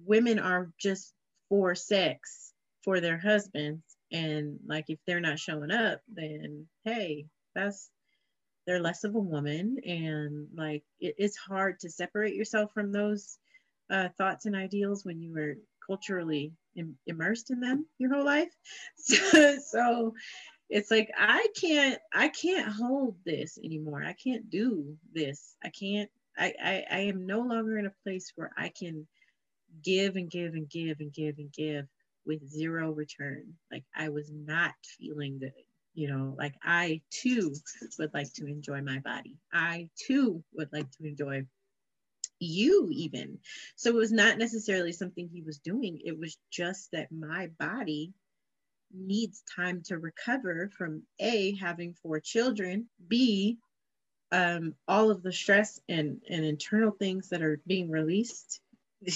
women 0.05 0.39
are 0.39 0.71
just 0.77 1.13
for 1.49 1.75
sex 1.75 2.53
for 2.83 2.99
their 2.99 3.17
husbands 3.17 3.83
and 4.11 4.59
like 4.65 4.85
if 4.89 4.99
they're 5.05 5.19
not 5.19 5.39
showing 5.39 5.71
up 5.71 6.01
then 6.13 6.65
hey 6.83 7.25
that's 7.55 7.89
they're 8.65 8.81
less 8.81 9.03
of 9.03 9.15
a 9.15 9.19
woman 9.19 9.77
and 9.85 10.47
like 10.55 10.83
it, 10.99 11.15
it's 11.17 11.37
hard 11.37 11.79
to 11.79 11.89
separate 11.89 12.35
yourself 12.35 12.71
from 12.73 12.91
those 12.91 13.37
uh, 13.89 14.09
thoughts 14.17 14.45
and 14.45 14.55
ideals 14.55 15.05
when 15.05 15.21
you 15.21 15.33
were 15.33 15.55
culturally 15.87 16.53
Im- 16.75 16.97
immersed 17.07 17.51
in 17.51 17.59
them 17.61 17.87
your 17.97 18.13
whole 18.13 18.25
life. 18.25 18.53
So, 18.97 19.57
so 19.71 20.13
it's 20.69 20.91
like 20.91 21.09
i 21.17 21.47
can't 21.59 21.99
i 22.13 22.27
can't 22.29 22.71
hold 22.71 23.15
this 23.25 23.57
anymore. 23.63 24.03
I 24.03 24.13
can't 24.13 24.49
do 24.49 24.97
this. 25.13 25.55
I 25.63 25.69
can't 25.69 26.09
I, 26.37 26.53
I 26.63 26.85
i 26.91 26.99
am 26.99 27.25
no 27.25 27.39
longer 27.39 27.77
in 27.77 27.85
a 27.87 27.95
place 28.03 28.31
where 28.35 28.51
i 28.57 28.69
can 28.69 29.07
give 29.83 30.15
and 30.15 30.29
give 30.29 30.53
and 30.53 30.69
give 30.69 30.97
and 30.99 31.13
give 31.13 31.37
and 31.37 31.51
give 31.51 31.85
with 32.25 32.47
zero 32.47 32.91
return. 32.91 33.43
Like 33.71 33.85
i 33.95 34.09
was 34.09 34.31
not 34.31 34.73
feeling 34.99 35.39
good 35.39 35.53
you 35.93 36.07
know 36.07 36.35
like 36.37 36.53
i 36.63 37.01
too 37.09 37.53
would 37.97 38.13
like 38.13 38.31
to 38.33 38.45
enjoy 38.45 38.81
my 38.81 38.99
body. 38.99 39.35
I 39.53 39.89
too 40.07 40.43
would 40.53 40.71
like 40.71 40.89
to 40.91 41.05
enjoy 41.05 41.43
you 42.39 42.87
even 42.91 43.39
so 43.75 43.89
it 43.89 43.95
was 43.95 44.11
not 44.11 44.37
necessarily 44.37 44.91
something 44.91 45.27
he 45.27 45.41
was 45.41 45.57
doing 45.59 45.99
it 46.05 46.17
was 46.17 46.37
just 46.51 46.91
that 46.91 47.11
my 47.11 47.47
body 47.59 48.13
needs 48.93 49.43
time 49.55 49.81
to 49.83 49.97
recover 49.97 50.69
from 50.77 51.03
A, 51.19 51.55
having 51.55 51.93
four 51.93 52.19
children, 52.19 52.87
B, 53.07 53.57
um, 54.31 54.75
all 54.87 55.11
of 55.11 55.23
the 55.23 55.31
stress 55.31 55.79
and, 55.87 56.21
and 56.29 56.45
internal 56.45 56.91
things 56.91 57.29
that 57.29 57.41
are 57.41 57.61
being 57.65 57.89
released. 57.89 58.59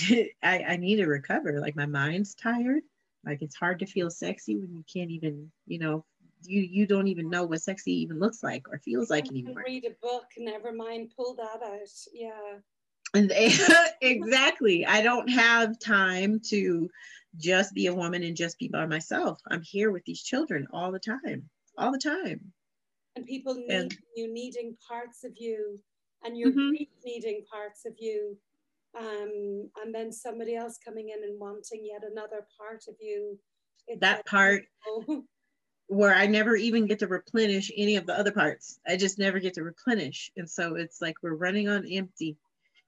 I, 0.43 0.63
I 0.67 0.77
need 0.77 0.97
to 0.97 1.07
recover. 1.07 1.59
Like 1.59 1.75
my 1.75 1.85
mind's 1.85 2.35
tired. 2.35 2.83
Like 3.25 3.41
it's 3.41 3.55
hard 3.55 3.79
to 3.79 3.85
feel 3.85 4.09
sexy 4.09 4.57
when 4.57 4.73
you 4.73 4.83
can't 4.91 5.11
even, 5.11 5.51
you 5.67 5.79
know, 5.79 6.05
you 6.43 6.61
you 6.61 6.87
don't 6.87 7.07
even 7.07 7.29
know 7.29 7.45
what 7.45 7.61
sexy 7.61 8.01
even 8.01 8.19
looks 8.19 8.41
like 8.41 8.67
or 8.67 8.79
feels 8.79 9.11
like 9.11 9.27
anymore. 9.27 9.61
Read 9.63 9.85
a 9.85 9.91
book, 10.01 10.25
never 10.39 10.73
mind, 10.73 11.11
pull 11.15 11.35
that 11.35 11.61
out. 11.63 11.79
Yeah. 12.11 12.57
And 13.13 13.29
they, 13.29 13.51
exactly. 14.01 14.85
I 14.85 15.01
don't 15.01 15.29
have 15.29 15.79
time 15.79 16.39
to 16.49 16.89
just 17.37 17.73
be 17.73 17.87
a 17.87 17.93
woman 17.93 18.23
and 18.23 18.35
just 18.35 18.57
be 18.59 18.67
by 18.67 18.85
myself. 18.85 19.39
I'm 19.49 19.61
here 19.61 19.91
with 19.91 20.03
these 20.05 20.21
children 20.21 20.67
all 20.71 20.91
the 20.91 20.99
time, 20.99 21.49
all 21.77 21.91
the 21.91 21.97
time. 21.97 22.51
And 23.15 23.25
people 23.25 23.55
need 23.55 23.69
and, 23.69 23.97
you 24.15 24.33
needing 24.33 24.75
parts 24.87 25.23
of 25.23 25.33
you 25.37 25.77
and 26.23 26.37
you're 26.37 26.51
mm-hmm. 26.51 26.83
needing 27.03 27.43
parts 27.51 27.85
of 27.85 27.93
you. 27.99 28.37
Um, 28.97 29.69
and 29.81 29.93
then 29.93 30.11
somebody 30.11 30.55
else 30.55 30.77
coming 30.83 31.09
in 31.09 31.23
and 31.23 31.39
wanting 31.39 31.85
yet 31.85 32.03
another 32.09 32.45
part 32.59 32.83
of 32.87 32.95
you. 32.99 33.37
It's 33.87 34.01
that 34.01 34.25
part. 34.25 34.63
Where 35.87 36.15
I 36.15 36.25
never 36.25 36.55
even 36.55 36.85
get 36.85 36.99
to 36.99 37.07
replenish 37.07 37.69
any 37.75 37.97
of 37.97 38.05
the 38.05 38.17
other 38.17 38.31
parts. 38.31 38.79
I 38.87 38.95
just 38.95 39.19
never 39.19 39.39
get 39.39 39.55
to 39.55 39.63
replenish. 39.63 40.31
And 40.37 40.49
so 40.49 40.75
it's 40.75 41.01
like 41.01 41.15
we're 41.21 41.35
running 41.35 41.67
on 41.67 41.85
empty 41.85 42.37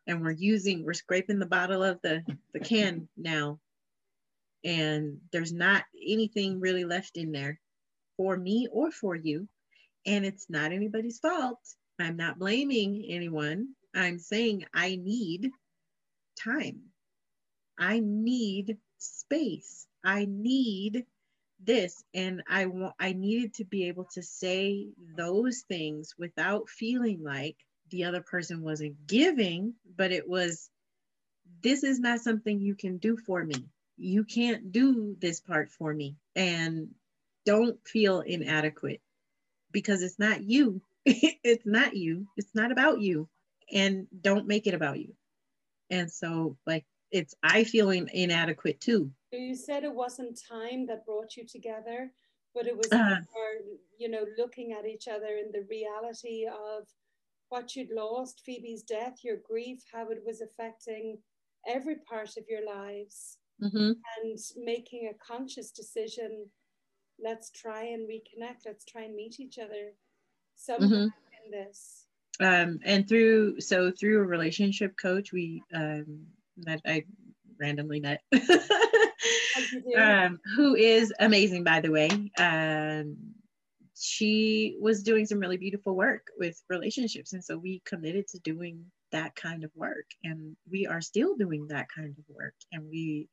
and 0.07 0.21
we're 0.21 0.31
using, 0.31 0.83
we're 0.83 0.93
scraping 0.93 1.39
the 1.39 1.45
bottle 1.45 1.83
of 1.83 1.99
the, 2.01 2.23
the 2.53 2.59
can 2.59 3.07
now. 3.17 3.59
And 4.63 5.19
there's 5.31 5.53
not 5.53 5.83
anything 6.01 6.59
really 6.59 6.85
left 6.85 7.17
in 7.17 7.31
there 7.31 7.59
for 8.17 8.37
me 8.37 8.67
or 8.71 8.91
for 8.91 9.15
you. 9.15 9.47
And 10.05 10.25
it's 10.25 10.49
not 10.49 10.71
anybody's 10.71 11.19
fault. 11.19 11.59
I'm 11.99 12.17
not 12.17 12.39
blaming 12.39 13.05
anyone. 13.07 13.69
I'm 13.95 14.19
saying 14.19 14.65
I 14.73 14.95
need 14.95 15.51
time. 16.43 16.81
I 17.77 18.01
need 18.03 18.77
space. 18.97 19.87
I 20.03 20.27
need 20.29 21.05
this 21.65 22.03
and 22.13 22.43
I 22.49 22.65
want 22.65 22.93
I 22.99 23.13
needed 23.13 23.53
to 23.55 23.65
be 23.65 23.87
able 23.87 24.05
to 24.13 24.21
say 24.21 24.87
those 25.15 25.63
things 25.67 26.13
without 26.17 26.67
feeling 26.67 27.23
like 27.23 27.55
the 27.93 28.05
other 28.05 28.21
person 28.21 28.63
wasn't 28.63 29.05
giving, 29.05 29.75
but 29.95 30.11
it 30.11 30.27
was 30.27 30.71
this 31.61 31.83
is 31.83 31.99
not 31.99 32.19
something 32.19 32.59
you 32.59 32.73
can 32.73 32.97
do 32.97 33.15
for 33.15 33.45
me. 33.45 33.69
You 33.97 34.23
can't 34.23 34.71
do 34.71 35.15
this 35.19 35.39
part 35.39 35.69
for 35.69 35.93
me 35.93 36.15
and 36.35 36.89
don't 37.45 37.77
feel 37.87 38.21
inadequate 38.21 38.99
because 39.71 40.01
it's 40.01 40.17
not 40.17 40.43
you. 40.43 40.81
it's 41.05 41.67
not 41.67 41.95
you. 41.95 42.25
It's 42.35 42.55
not 42.55 42.71
about 42.71 42.99
you 42.99 43.29
and 43.71 44.07
don't 44.21 44.47
make 44.47 44.65
it 44.65 44.73
about 44.73 44.99
you. 44.99 45.13
And 45.91 46.11
so 46.11 46.57
like 46.65 46.85
it's 47.11 47.35
I 47.43 47.63
feeling 47.63 48.09
inadequate 48.11 48.81
too. 48.81 49.11
You 49.31 49.55
said 49.55 49.83
it 49.83 49.93
wasn't 49.93 50.41
time 50.49 50.87
that 50.87 51.05
brought 51.05 51.37
you 51.37 51.45
together, 51.45 52.11
but 52.55 52.65
it 52.65 52.75
was 52.75 52.91
uh, 52.91 52.97
more, 53.35 53.77
you 53.99 54.09
know, 54.09 54.25
looking 54.35 54.71
at 54.73 54.87
each 54.87 55.07
other 55.07 55.37
in 55.37 55.51
the 55.51 55.67
reality 55.69 56.47
of 56.47 56.87
what 57.53 57.75
you'd 57.75 57.91
lost, 57.95 58.41
Phoebe's 58.43 58.81
death, 58.81 59.19
your 59.23 59.37
grief, 59.47 59.83
how 59.93 60.09
it 60.09 60.23
was 60.25 60.41
affecting 60.41 61.19
every 61.67 61.97
part 62.09 62.29
of 62.35 62.45
your 62.49 62.65
lives, 62.65 63.37
mm-hmm. 63.63 63.91
and 64.17 64.39
making 64.57 65.07
a 65.11 65.23
conscious 65.23 65.69
decision. 65.69 66.47
Let's 67.23 67.51
try 67.51 67.83
and 67.83 68.09
reconnect. 68.09 68.65
Let's 68.65 68.85
try 68.85 69.03
and 69.03 69.15
meet 69.15 69.39
each 69.39 69.59
other 69.59 69.93
somehow 70.55 70.87
mm-hmm. 70.87 71.45
in 71.45 71.51
this. 71.51 72.05
Um, 72.39 72.79
and 72.83 73.07
through 73.07 73.61
so 73.61 73.91
through 73.91 74.21
a 74.21 74.25
relationship 74.25 74.95
coach, 74.99 75.31
we 75.31 75.61
um, 75.75 76.25
that 76.57 76.81
I 76.87 77.03
randomly 77.59 77.99
met, 77.99 78.21
um, 79.95 80.39
who 80.55 80.73
is 80.73 81.13
amazing, 81.19 81.63
by 81.63 81.81
the 81.81 81.91
way. 81.91 82.09
Um, 82.39 83.15
she 84.05 84.75
was 84.81 85.01
doing 85.01 85.25
some 85.25 85.39
really 85.39 85.55
beautiful 85.55 85.95
work 85.95 86.27
with 86.37 86.61
relationships. 86.67 87.31
And 87.31 87.41
so 87.41 87.57
we 87.57 87.81
committed 87.85 88.27
to 88.27 88.39
doing 88.39 88.83
that 89.13 89.33
kind 89.33 89.63
of 89.63 89.71
work. 89.75 90.07
And 90.25 90.57
we 90.69 90.87
are 90.87 90.99
still 90.99 91.37
doing 91.37 91.67
that 91.69 91.87
kind 91.95 92.13
of 92.17 92.25
work. 92.27 92.53
And 92.73 92.83
we 92.89 93.29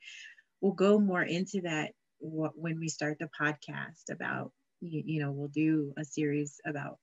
will 0.60 0.72
go 0.72 1.00
more 1.00 1.24
into 1.24 1.62
that 1.62 1.90
when 2.20 2.78
we 2.78 2.88
start 2.88 3.18
the 3.18 3.28
podcast 3.40 4.12
about, 4.12 4.52
you 4.80 5.20
know, 5.20 5.32
we'll 5.32 5.48
do 5.48 5.92
a 5.98 6.04
series 6.04 6.60
about 6.64 6.98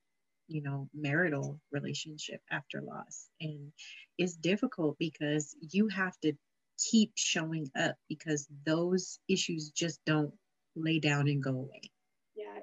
you 0.47 0.61
know 0.61 0.87
marital 0.93 1.59
relationship 1.73 2.39
after 2.49 2.81
loss 2.81 3.27
and 3.41 3.73
it's 4.17 4.37
difficult 4.37 4.95
because 4.97 5.57
you 5.59 5.89
have 5.89 6.17
to 6.21 6.31
keep 6.79 7.11
showing 7.15 7.67
up 7.77 7.97
because 8.07 8.47
those 8.65 9.19
issues 9.27 9.71
just 9.71 9.99
don't 10.05 10.33
lay 10.77 10.99
down 10.99 11.27
and 11.27 11.43
go 11.43 11.51
away 11.51 11.81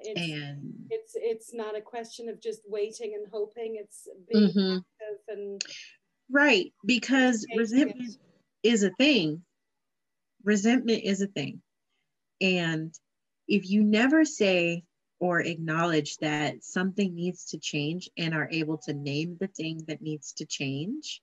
it's, 0.04 0.20
and 0.20 0.74
it's 0.90 1.12
it's 1.16 1.54
not 1.54 1.76
a 1.76 1.80
question 1.80 2.28
of 2.28 2.40
just 2.40 2.60
waiting 2.66 3.14
and 3.14 3.26
hoping 3.32 3.76
it's 3.76 4.08
being 4.30 4.48
mm-hmm. 4.48 4.76
active 4.76 5.18
and 5.28 5.62
right 6.30 6.72
because 6.84 7.46
resentment 7.56 8.16
it. 8.62 8.68
is 8.68 8.82
a 8.82 8.90
thing 8.90 9.42
resentment 10.42 11.02
is 11.02 11.20
a 11.20 11.26
thing 11.26 11.60
and 12.40 12.94
if 13.48 13.68
you 13.68 13.82
never 13.82 14.24
say 14.24 14.84
or 15.20 15.40
acknowledge 15.40 16.16
that 16.18 16.62
something 16.62 17.14
needs 17.14 17.46
to 17.46 17.58
change 17.58 18.10
and 18.18 18.34
are 18.34 18.48
able 18.50 18.78
to 18.78 18.92
name 18.92 19.36
the 19.40 19.46
thing 19.46 19.82
that 19.88 20.02
needs 20.02 20.32
to 20.34 20.44
change, 20.44 21.22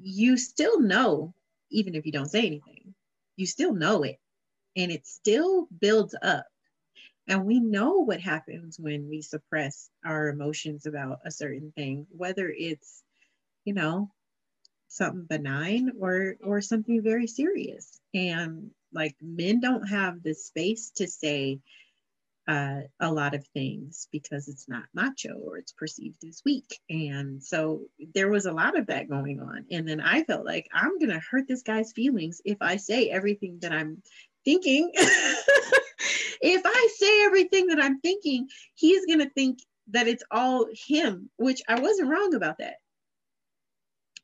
you 0.00 0.36
still 0.36 0.80
know, 0.80 1.34
even 1.70 1.94
if 1.94 2.06
you 2.06 2.12
don't 2.12 2.30
say 2.30 2.46
anything, 2.46 2.94
you 3.36 3.46
still 3.46 3.74
know 3.74 4.02
it 4.02 4.16
and 4.76 4.90
it 4.90 5.06
still 5.06 5.68
builds 5.80 6.14
up. 6.22 6.46
And 7.28 7.44
we 7.44 7.60
know 7.60 8.04
what 8.04 8.20
happens 8.20 8.78
when 8.78 9.08
we 9.08 9.22
suppress 9.22 9.90
our 10.04 10.28
emotions 10.28 10.86
about 10.86 11.20
a 11.24 11.30
certain 11.30 11.72
thing, 11.72 12.06
whether 12.10 12.48
it's, 12.48 13.02
you 13.64 13.74
know, 13.74 14.10
something 14.88 15.24
benign 15.24 15.92
or 16.00 16.36
or 16.42 16.60
something 16.60 17.02
very 17.02 17.26
serious. 17.26 17.98
And 18.14 18.70
like 18.92 19.16
men 19.20 19.60
don't 19.60 19.88
have 19.88 20.22
the 20.22 20.34
space 20.34 20.90
to 20.96 21.08
say, 21.08 21.60
uh, 22.48 22.80
a 23.00 23.12
lot 23.12 23.34
of 23.34 23.46
things 23.48 24.06
because 24.12 24.48
it's 24.48 24.68
not 24.68 24.84
macho 24.94 25.34
or 25.34 25.58
it's 25.58 25.72
perceived 25.72 26.22
as 26.24 26.42
weak. 26.44 26.78
And 26.88 27.42
so 27.42 27.82
there 28.14 28.30
was 28.30 28.46
a 28.46 28.52
lot 28.52 28.78
of 28.78 28.86
that 28.86 29.08
going 29.08 29.40
on. 29.40 29.66
And 29.70 29.86
then 29.86 30.00
I 30.00 30.22
felt 30.22 30.44
like 30.46 30.68
I'm 30.72 30.98
going 30.98 31.10
to 31.10 31.20
hurt 31.30 31.48
this 31.48 31.62
guy's 31.62 31.92
feelings 31.92 32.40
if 32.44 32.58
I 32.60 32.76
say 32.76 33.10
everything 33.10 33.58
that 33.62 33.72
I'm 33.72 34.02
thinking. 34.44 34.92
if 36.46 36.62
I 36.64 36.88
say 36.96 37.24
everything 37.24 37.68
that 37.68 37.82
I'm 37.82 38.00
thinking, 38.00 38.48
he's 38.74 39.06
going 39.06 39.20
to 39.20 39.30
think 39.30 39.58
that 39.88 40.08
it's 40.08 40.24
all 40.30 40.66
him, 40.72 41.30
which 41.36 41.62
I 41.68 41.80
wasn't 41.80 42.10
wrong 42.10 42.34
about 42.34 42.58
that. 42.58 42.76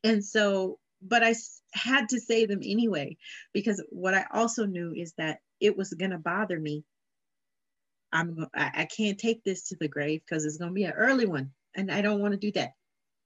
And 0.03 0.23
so, 0.23 0.79
but 1.01 1.23
I 1.23 1.35
had 1.73 2.09
to 2.09 2.19
say 2.19 2.45
them 2.45 2.59
anyway, 2.63 3.17
because 3.53 3.83
what 3.89 4.13
I 4.13 4.25
also 4.33 4.65
knew 4.65 4.93
is 4.95 5.13
that 5.17 5.39
it 5.59 5.77
was 5.77 5.93
going 5.93 6.11
to 6.11 6.17
bother 6.17 6.59
me 6.59 6.83
I'm 8.13 8.45
I, 8.55 8.71
I 8.75 8.85
can't 8.85 9.17
take 9.17 9.43
this 9.43 9.69
to 9.69 9.75
the 9.79 9.87
grave 9.87 10.21
because 10.25 10.45
it's 10.45 10.57
gonna 10.57 10.71
be 10.71 10.85
an 10.85 10.93
early 10.93 11.25
one, 11.25 11.51
and 11.75 11.91
I 11.91 12.01
don't 12.01 12.21
want 12.21 12.33
to 12.33 12.39
do 12.39 12.51
that. 12.53 12.73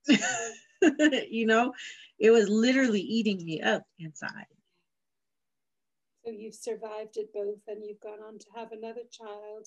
you 1.29 1.45
know, 1.45 1.73
it 2.17 2.31
was 2.31 2.49
literally 2.49 3.01
eating 3.01 3.43
me 3.43 3.61
up 3.61 3.83
inside. 3.99 4.45
So 6.27 6.33
you've 6.33 6.55
survived 6.55 7.15
it 7.15 7.31
both, 7.33 7.61
and 7.69 7.85
you've 7.85 8.01
gone 8.01 8.19
on 8.27 8.37
to 8.37 8.45
have 8.53 8.73
another 8.73 9.03
child 9.09 9.65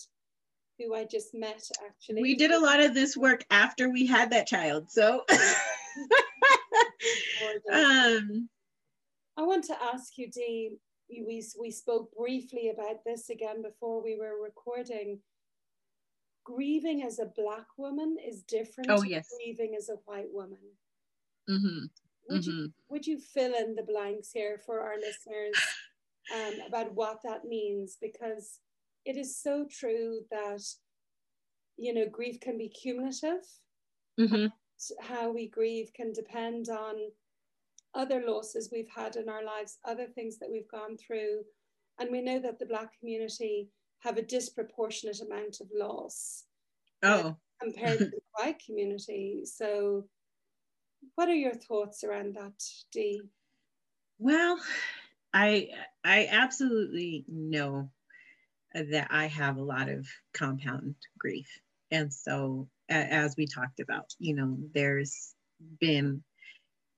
who 0.78 0.94
I 0.94 1.04
just 1.04 1.32
met 1.32 1.66
actually. 1.86 2.20
We 2.20 2.34
did 2.34 2.50
a 2.50 2.60
lot 2.60 2.80
of 2.80 2.92
this 2.92 3.16
work 3.16 3.46
after 3.50 3.88
we 3.88 4.06
had 4.06 4.28
that 4.30 4.46
child. 4.46 4.90
So 4.90 5.24
um 7.72 8.50
I 9.38 9.42
want 9.42 9.64
to 9.64 9.82
ask 9.82 10.18
you, 10.18 10.30
Dee, 10.30 10.72
we, 11.08 11.42
we 11.58 11.70
spoke 11.70 12.14
briefly 12.14 12.68
about 12.68 13.04
this 13.06 13.30
again 13.30 13.62
before 13.62 14.04
we 14.04 14.18
were 14.18 14.42
recording. 14.42 15.20
Grieving 16.44 17.04
as 17.04 17.18
a 17.18 17.32
black 17.34 17.68
woman 17.78 18.18
is 18.22 18.42
different 18.42 18.90
oh, 18.90 19.02
yes. 19.02 19.30
grieving 19.34 19.76
as 19.78 19.88
a 19.88 19.96
white 20.04 20.30
woman. 20.30 20.58
Mm-hmm. 21.48 21.86
Would, 22.28 22.42
mm-hmm. 22.42 22.50
You, 22.50 22.72
would 22.90 23.06
you 23.06 23.18
fill 23.18 23.54
in 23.54 23.76
the 23.76 23.82
blanks 23.82 24.30
here 24.32 24.60
for 24.66 24.80
our 24.80 24.96
listeners 24.96 25.56
um, 26.34 26.54
about 26.66 26.94
what 26.94 27.20
that 27.24 27.44
means? 27.44 27.96
Because 28.00 28.58
it 29.04 29.16
is 29.16 29.40
so 29.40 29.66
true 29.70 30.20
that, 30.30 30.62
you 31.76 31.94
know, 31.94 32.06
grief 32.10 32.40
can 32.40 32.58
be 32.58 32.68
cumulative. 32.68 33.44
Mm-hmm. 34.18 34.46
How 35.00 35.30
we 35.30 35.48
grieve 35.48 35.90
can 35.94 36.12
depend 36.12 36.68
on 36.68 36.96
other 37.94 38.22
losses 38.26 38.70
we've 38.72 38.88
had 38.94 39.16
in 39.16 39.28
our 39.28 39.44
lives, 39.44 39.78
other 39.84 40.06
things 40.06 40.38
that 40.38 40.50
we've 40.50 40.70
gone 40.70 40.96
through. 40.96 41.40
And 41.98 42.10
we 42.10 42.22
know 42.22 42.38
that 42.40 42.58
the 42.58 42.66
Black 42.66 42.98
community 42.98 43.68
have 44.00 44.16
a 44.16 44.22
disproportionate 44.22 45.20
amount 45.20 45.60
of 45.60 45.68
loss 45.74 46.44
oh. 47.02 47.36
compared 47.60 47.98
to 47.98 48.04
the 48.06 48.20
white 48.38 48.60
community. 48.64 49.42
So, 49.44 50.06
what 51.14 51.28
are 51.28 51.34
your 51.34 51.54
thoughts 51.54 52.04
around 52.04 52.34
that, 52.36 52.62
Dee? 52.92 53.22
Well, 54.18 54.58
I 55.32 55.68
I 56.04 56.26
absolutely 56.30 57.24
know 57.28 57.90
that 58.74 59.08
I 59.10 59.26
have 59.26 59.56
a 59.56 59.62
lot 59.62 59.88
of 59.88 60.08
compound 60.34 60.96
grief, 61.18 61.48
and 61.90 62.12
so 62.12 62.68
as 62.88 63.36
we 63.36 63.46
talked 63.46 63.80
about, 63.80 64.14
you 64.18 64.34
know, 64.34 64.58
there's 64.74 65.34
been 65.80 66.24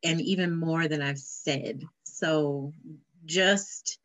and 0.04 0.20
even 0.20 0.56
more 0.56 0.88
than 0.88 1.02
I've 1.02 1.18
said. 1.18 1.82
So 2.04 2.72
just 3.26 3.98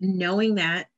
knowing 0.00 0.56
that 0.56 0.88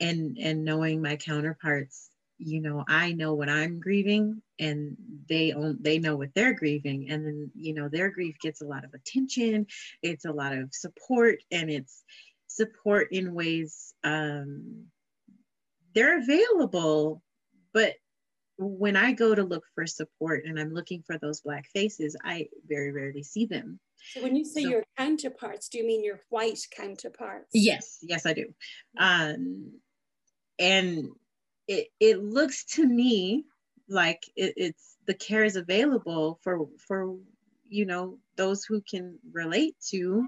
and 0.00 0.38
and 0.38 0.64
knowing 0.64 1.02
my 1.02 1.16
counterparts 1.16 2.10
you 2.44 2.60
know 2.60 2.84
i 2.88 3.12
know 3.12 3.34
what 3.34 3.48
i'm 3.48 3.80
grieving 3.80 4.42
and 4.58 4.96
they 5.28 5.52
own 5.52 5.78
they 5.80 5.98
know 5.98 6.16
what 6.16 6.30
they're 6.34 6.54
grieving 6.54 7.10
and 7.10 7.26
then 7.26 7.50
you 7.54 7.74
know 7.74 7.88
their 7.88 8.10
grief 8.10 8.36
gets 8.40 8.60
a 8.60 8.66
lot 8.66 8.84
of 8.84 8.94
attention 8.94 9.66
it's 10.02 10.24
a 10.24 10.32
lot 10.32 10.52
of 10.52 10.72
support 10.72 11.36
and 11.50 11.70
it's 11.70 12.02
support 12.48 13.08
in 13.12 13.32
ways 13.34 13.94
um 14.04 14.86
they're 15.94 16.18
available, 16.18 17.22
but 17.72 17.94
when 18.58 18.96
I 18.96 19.12
go 19.12 19.34
to 19.34 19.42
look 19.42 19.64
for 19.74 19.86
support 19.86 20.44
and 20.44 20.58
I'm 20.58 20.72
looking 20.72 21.02
for 21.02 21.18
those 21.18 21.40
black 21.40 21.66
faces, 21.72 22.16
I 22.22 22.48
very 22.66 22.92
rarely 22.92 23.22
see 23.22 23.46
them. 23.46 23.80
So 24.14 24.22
when 24.22 24.36
you 24.36 24.44
say 24.44 24.62
so, 24.62 24.68
your 24.68 24.84
counterparts, 24.96 25.68
do 25.68 25.78
you 25.78 25.86
mean 25.86 26.04
your 26.04 26.20
white 26.28 26.58
counterparts? 26.70 27.50
Yes, 27.52 27.98
yes, 28.02 28.26
I 28.26 28.34
do. 28.34 28.46
Um, 28.98 29.72
and 30.58 31.08
it 31.68 31.88
it 32.00 32.22
looks 32.22 32.64
to 32.64 32.86
me 32.86 33.44
like 33.88 34.22
it, 34.36 34.54
it's 34.56 34.96
the 35.06 35.14
care 35.14 35.44
is 35.44 35.56
available 35.56 36.38
for 36.42 36.68
for 36.86 37.16
you 37.68 37.86
know 37.86 38.18
those 38.36 38.64
who 38.64 38.80
can 38.80 39.18
relate 39.32 39.76
to 39.90 40.26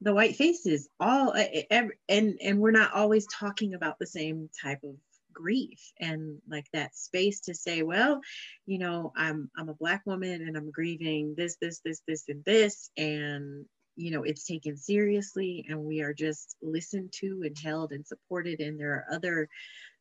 the 0.00 0.14
white 0.14 0.36
faces. 0.36 0.88
All 1.00 1.34
every, 1.70 1.94
and 2.08 2.38
and 2.42 2.58
we're 2.58 2.70
not 2.70 2.92
always 2.92 3.26
talking 3.26 3.74
about 3.74 3.98
the 3.98 4.06
same 4.06 4.48
type 4.62 4.82
of 4.84 4.94
grief 5.32 5.92
and 6.00 6.40
like 6.48 6.66
that 6.72 6.96
space 6.96 7.38
to 7.38 7.54
say 7.54 7.82
well 7.82 8.20
you 8.66 8.76
know 8.76 9.12
i'm 9.16 9.48
i'm 9.56 9.68
a 9.68 9.74
black 9.74 10.02
woman 10.04 10.42
and 10.42 10.56
i'm 10.56 10.68
grieving 10.72 11.32
this 11.36 11.56
this 11.60 11.78
this 11.84 12.02
this 12.08 12.24
and 12.28 12.44
this. 12.44 12.90
And 12.96 13.64
you 13.94 14.10
know 14.10 14.22
it's 14.22 14.44
taken 14.44 14.76
seriously 14.76 15.66
and 15.68 15.78
we 15.78 16.00
are 16.00 16.14
just 16.14 16.56
listened 16.62 17.12
to 17.20 17.42
and 17.44 17.56
held 17.58 17.92
and 17.92 18.06
supported. 18.06 18.60
And 18.60 18.78
there 18.78 18.92
are 18.92 19.06
other 19.12 19.48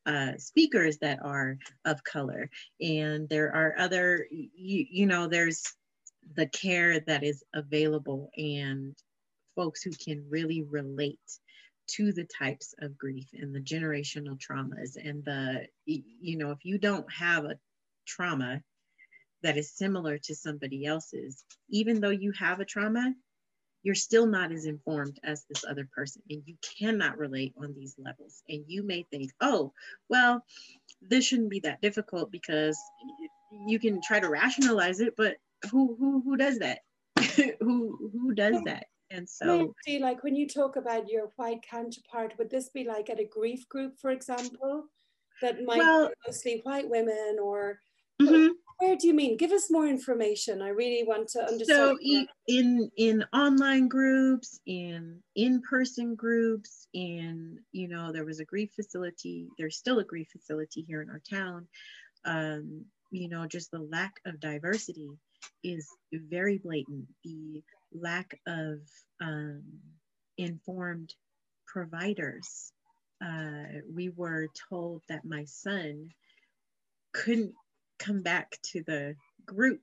uh, 0.07 0.37
speakers 0.37 0.97
that 0.99 1.19
are 1.21 1.57
of 1.85 2.03
color. 2.03 2.49
And 2.81 3.29
there 3.29 3.53
are 3.53 3.75
other 3.77 4.25
you, 4.31 4.85
you 4.89 5.05
know 5.05 5.27
there's 5.27 5.63
the 6.35 6.47
care 6.47 6.99
that 7.01 7.23
is 7.23 7.43
available 7.53 8.29
and 8.37 8.95
folks 9.55 9.81
who 9.83 9.91
can 9.91 10.25
really 10.29 10.63
relate 10.63 11.19
to 11.87 12.11
the 12.11 12.25
types 12.25 12.73
of 12.81 12.97
grief 12.97 13.27
and 13.33 13.55
the 13.55 13.61
generational 13.61 14.37
traumas 14.37 14.97
and 15.01 15.23
the 15.23 15.65
you 15.85 16.37
know 16.37 16.51
if 16.51 16.59
you 16.63 16.77
don't 16.77 17.11
have 17.11 17.45
a 17.45 17.55
trauma 18.05 18.61
that 19.41 19.57
is 19.57 19.71
similar 19.71 20.17
to 20.17 20.35
somebody 20.35 20.85
else's 20.85 21.45
even 21.69 22.01
though 22.01 22.09
you 22.09 22.31
have 22.37 22.59
a 22.59 22.65
trauma 22.65 23.13
you're 23.87 23.95
still 23.95 24.27
not 24.27 24.51
as 24.51 24.65
informed 24.65 25.17
as 25.23 25.45
this 25.45 25.63
other 25.63 25.87
person 25.95 26.21
and 26.29 26.43
you 26.45 26.55
cannot 26.77 27.17
relate 27.17 27.53
on 27.57 27.73
these 27.73 27.95
levels. 27.97 28.43
And 28.49 28.65
you 28.67 28.83
may 28.83 29.05
think 29.09 29.31
oh 29.39 29.71
well 30.09 30.43
this 31.01 31.25
shouldn't 31.25 31.49
be 31.49 31.61
that 31.61 31.81
difficult 31.81 32.29
because 32.29 32.77
you 33.65 33.79
can 33.79 34.01
try 34.01 34.19
to 34.19 34.29
rationalize 34.29 34.99
it 34.99 35.15
but 35.15 35.37
who 35.71 35.95
who 35.97 36.21
who 36.21 36.35
does 36.35 36.59
that? 36.59 36.79
Who 37.61 38.11
who 38.11 38.33
does 38.33 38.61
that? 38.65 38.87
And 39.09 39.27
so, 39.27 39.73
see, 39.85 39.99
like 39.99 40.23
when 40.23 40.35
you 40.35 40.47
talk 40.47 40.75
about 40.75 41.09
your 41.09 41.31
white 41.37 41.61
counterpart, 41.61 42.33
would 42.37 42.49
this 42.49 42.69
be 42.69 42.83
like 42.83 43.09
at 43.09 43.21
a 43.21 43.25
grief 43.25 43.67
group, 43.69 43.97
for 43.99 44.11
example, 44.11 44.85
that 45.41 45.63
might 45.63 45.77
well, 45.77 46.09
be 46.09 46.13
mostly 46.27 46.61
white 46.63 46.89
women, 46.89 47.37
or 47.41 47.79
mm-hmm. 48.21 48.49
Where 48.79 48.95
do 48.95 49.07
you 49.07 49.13
mean? 49.13 49.37
Give 49.37 49.51
us 49.51 49.71
more 49.71 49.87
information. 49.87 50.61
I 50.61 50.69
really 50.69 51.03
want 51.03 51.29
to 51.29 51.39
understand. 51.39 51.67
So, 51.67 51.97
in 52.47 52.91
in 52.95 53.25
online 53.33 53.87
groups, 53.87 54.59
in 54.67 55.21
in 55.35 55.61
person 55.67 56.15
groups, 56.15 56.87
in 56.93 57.57
you 57.71 57.87
know, 57.87 58.11
there 58.11 58.25
was 58.25 58.39
a 58.39 58.45
grief 58.45 58.69
facility. 58.75 59.47
There's 59.57 59.77
still 59.77 59.99
a 59.99 60.03
grief 60.03 60.27
facility 60.31 60.85
here 60.87 61.01
in 61.01 61.09
our 61.09 61.21
town. 61.27 61.67
Um, 62.25 62.85
you 63.11 63.29
know, 63.29 63.47
just 63.47 63.71
the 63.71 63.79
lack 63.79 64.13
of 64.25 64.39
diversity 64.39 65.09
is 65.63 65.87
very 66.11 66.59
blatant. 66.59 67.07
The 67.23 67.63
lack 67.93 68.39
of 68.45 68.79
um, 69.21 69.63
informed 70.37 71.13
providers. 71.65 72.71
Uh, 73.23 73.81
we 73.91 74.09
were 74.09 74.47
told 74.69 75.01
that 75.09 75.25
my 75.25 75.45
son 75.45 76.09
couldn't 77.13 77.53
come 77.99 78.21
back 78.21 78.57
to 78.71 78.83
the 78.83 79.15
group 79.45 79.81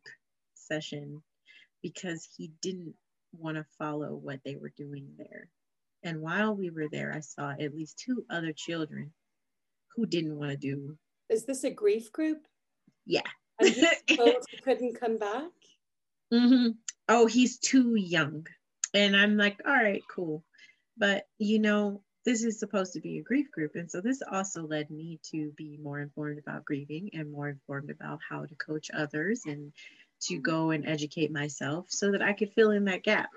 session 0.54 1.22
because 1.82 2.26
he 2.36 2.52
didn't 2.62 2.94
want 3.32 3.56
to 3.56 3.66
follow 3.78 4.14
what 4.14 4.40
they 4.44 4.56
were 4.56 4.72
doing 4.76 5.08
there. 5.18 5.48
And 6.02 6.20
while 6.20 6.54
we 6.54 6.70
were 6.70 6.88
there, 6.90 7.12
I 7.14 7.20
saw 7.20 7.50
at 7.50 7.74
least 7.74 7.98
two 7.98 8.24
other 8.30 8.52
children 8.52 9.12
who 9.96 10.06
didn't 10.06 10.36
want 10.36 10.50
to 10.50 10.56
do. 10.56 10.96
Is 11.28 11.44
this 11.44 11.64
a 11.64 11.70
grief 11.70 12.12
group? 12.12 12.46
Yeah. 13.06 13.22
And 13.58 13.74
he 14.06 14.56
couldn't 14.62 15.00
come 15.00 15.18
back? 15.18 15.50
Mm-hmm 16.32 16.70
oh, 17.08 17.26
he's 17.26 17.58
too 17.58 17.94
young. 17.94 18.46
And 18.92 19.16
I'm 19.16 19.36
like, 19.36 19.60
all 19.66 19.72
right, 19.72 20.02
cool. 20.10 20.44
But, 20.96 21.26
you 21.38 21.58
know, 21.58 22.02
this 22.24 22.42
is 22.42 22.58
supposed 22.58 22.92
to 22.94 23.00
be 23.00 23.18
a 23.18 23.22
grief 23.22 23.50
group. 23.50 23.74
And 23.74 23.90
so 23.90 24.00
this 24.00 24.22
also 24.30 24.66
led 24.66 24.90
me 24.90 25.20
to 25.30 25.52
be 25.56 25.78
more 25.82 26.00
informed 26.00 26.38
about 26.38 26.64
grieving 26.64 27.10
and 27.12 27.30
more 27.30 27.48
informed 27.48 27.90
about 27.90 28.20
how 28.28 28.46
to 28.46 28.54
coach 28.54 28.90
others 28.96 29.42
and 29.46 29.72
to 30.22 30.38
go 30.38 30.70
and 30.70 30.86
educate 30.86 31.30
myself 31.30 31.86
so 31.90 32.10
that 32.12 32.22
I 32.22 32.32
could 32.32 32.52
fill 32.52 32.70
in 32.70 32.86
that 32.86 33.02
gap. 33.02 33.28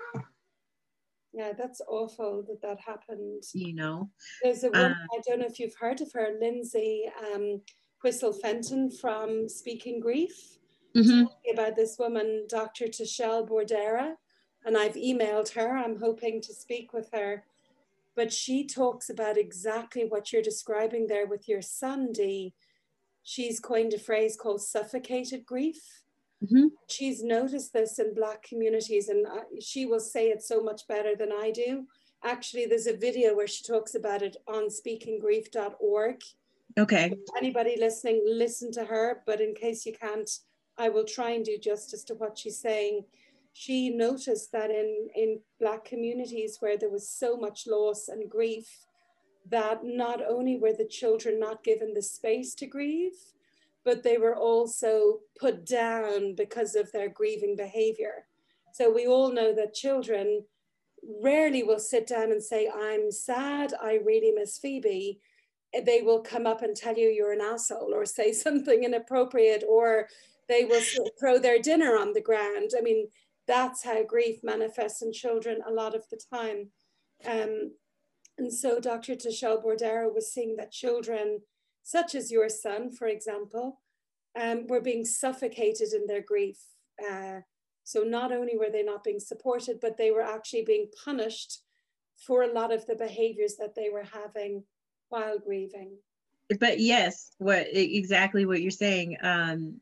Yeah, 1.32 1.52
that's 1.56 1.82
awful 1.86 2.42
that 2.48 2.62
that 2.62 2.80
happened. 2.80 3.42
You 3.52 3.74
know, 3.74 4.10
there's 4.42 4.64
a 4.64 4.70
woman, 4.70 4.92
uh, 4.92 5.16
I 5.16 5.20
don't 5.26 5.40
know 5.40 5.46
if 5.46 5.60
you've 5.60 5.76
heard 5.78 6.00
of 6.00 6.10
her, 6.12 6.30
Lindsay 6.40 7.04
um, 7.32 7.60
Whistle 8.02 8.32
Fenton 8.32 8.90
from 8.90 9.48
Speaking 9.48 10.00
Grief 10.00 10.58
mm-hmm. 10.96 11.24
about 11.52 11.76
this 11.76 11.96
woman, 11.98 12.46
Dr. 12.48 12.86
Tashel 12.86 13.46
Bordere, 13.46 14.14
and 14.64 14.76
I've 14.76 14.94
emailed 14.94 15.52
her. 15.52 15.76
I'm 15.76 15.98
hoping 15.98 16.40
to 16.42 16.54
speak 16.54 16.92
with 16.92 17.10
her. 17.12 17.44
But 18.18 18.32
she 18.32 18.66
talks 18.66 19.10
about 19.10 19.38
exactly 19.38 20.04
what 20.04 20.32
you're 20.32 20.42
describing 20.42 21.06
there 21.06 21.28
with 21.28 21.48
your 21.48 21.62
son, 21.62 22.10
Dee. 22.10 22.52
She's 23.22 23.60
coined 23.60 23.94
a 23.94 23.98
phrase 24.00 24.36
called 24.36 24.60
suffocated 24.60 25.46
grief. 25.46 25.80
Mm-hmm. 26.44 26.66
She's 26.88 27.22
noticed 27.22 27.72
this 27.72 28.00
in 28.00 28.14
Black 28.14 28.42
communities, 28.42 29.08
and 29.08 29.24
she 29.62 29.86
will 29.86 30.00
say 30.00 30.30
it 30.30 30.42
so 30.42 30.60
much 30.60 30.88
better 30.88 31.14
than 31.14 31.30
I 31.30 31.52
do. 31.52 31.86
Actually, 32.24 32.66
there's 32.66 32.88
a 32.88 32.96
video 32.96 33.36
where 33.36 33.46
she 33.46 33.62
talks 33.62 33.94
about 33.94 34.22
it 34.22 34.36
on 34.48 34.64
speakinggrief.org. 34.66 36.20
Okay. 36.76 37.14
Anybody 37.36 37.76
listening, 37.78 38.24
listen 38.26 38.72
to 38.72 38.84
her. 38.84 39.22
But 39.26 39.40
in 39.40 39.54
case 39.54 39.86
you 39.86 39.92
can't 39.92 40.28
I 40.78 40.88
will 40.88 41.04
try 41.04 41.30
and 41.30 41.44
do 41.44 41.58
justice 41.58 42.04
to 42.04 42.14
what 42.14 42.38
she's 42.38 42.58
saying. 42.58 43.04
She 43.60 43.90
noticed 43.90 44.52
that 44.52 44.70
in, 44.70 45.08
in 45.16 45.40
Black 45.58 45.84
communities 45.84 46.58
where 46.60 46.78
there 46.78 46.88
was 46.88 47.10
so 47.10 47.36
much 47.36 47.66
loss 47.66 48.06
and 48.06 48.30
grief, 48.30 48.68
that 49.50 49.80
not 49.82 50.20
only 50.24 50.56
were 50.56 50.72
the 50.72 50.86
children 50.86 51.40
not 51.40 51.64
given 51.64 51.92
the 51.92 52.02
space 52.02 52.54
to 52.54 52.66
grieve, 52.66 53.18
but 53.84 54.04
they 54.04 54.16
were 54.16 54.36
also 54.36 55.18
put 55.40 55.66
down 55.66 56.36
because 56.36 56.76
of 56.76 56.92
their 56.92 57.08
grieving 57.08 57.56
behavior. 57.56 58.26
So 58.72 58.92
we 58.92 59.08
all 59.08 59.32
know 59.32 59.52
that 59.56 59.74
children 59.74 60.44
rarely 61.20 61.64
will 61.64 61.80
sit 61.80 62.06
down 62.06 62.30
and 62.30 62.40
say, 62.40 62.70
I'm 62.72 63.10
sad, 63.10 63.74
I 63.82 63.94
really 64.04 64.30
miss 64.30 64.56
Phoebe. 64.58 65.18
They 65.84 66.02
will 66.02 66.20
come 66.20 66.46
up 66.46 66.62
and 66.62 66.76
tell 66.76 66.96
you 66.96 67.08
you're 67.08 67.32
an 67.32 67.40
asshole 67.40 67.92
or 67.92 68.06
say 68.06 68.32
something 68.44 68.84
inappropriate 68.84 69.64
or 69.68 70.06
they 70.48 70.64
will 70.64 70.80
throw 71.18 71.40
their 71.40 71.58
dinner 71.58 71.98
on 71.98 72.12
the 72.12 72.20
ground. 72.20 72.70
I 72.78 72.82
mean, 72.82 73.08
that's 73.48 73.82
how 73.82 74.04
grief 74.04 74.40
manifests 74.44 75.02
in 75.02 75.12
children 75.12 75.58
a 75.66 75.72
lot 75.72 75.96
of 75.96 76.04
the 76.10 76.20
time. 76.32 76.68
Um, 77.26 77.72
and 78.36 78.52
so 78.52 78.78
Dr. 78.78 79.14
Tashel 79.14 79.64
Bordere 79.64 80.14
was 80.14 80.32
seeing 80.32 80.54
that 80.56 80.70
children, 80.70 81.40
such 81.82 82.14
as 82.14 82.30
your 82.30 82.48
son, 82.48 82.92
for 82.92 83.08
example, 83.08 83.80
um, 84.40 84.66
were 84.68 84.80
being 84.80 85.04
suffocated 85.04 85.92
in 85.92 86.06
their 86.06 86.22
grief. 86.22 86.58
Uh, 87.10 87.40
so 87.82 88.02
not 88.02 88.32
only 88.32 88.56
were 88.56 88.70
they 88.70 88.82
not 88.82 89.02
being 89.02 89.18
supported, 89.18 89.78
but 89.80 89.96
they 89.96 90.10
were 90.10 90.22
actually 90.22 90.64
being 90.64 90.88
punished 91.04 91.62
for 92.16 92.42
a 92.42 92.52
lot 92.52 92.72
of 92.72 92.86
the 92.86 92.94
behaviors 92.94 93.56
that 93.56 93.74
they 93.74 93.88
were 93.90 94.04
having 94.04 94.62
while 95.08 95.38
grieving. 95.38 95.96
But 96.60 96.80
yes, 96.80 97.30
what 97.38 97.66
exactly 97.72 98.46
what 98.46 98.60
you're 98.60 98.70
saying. 98.70 99.16
Um, 99.22 99.80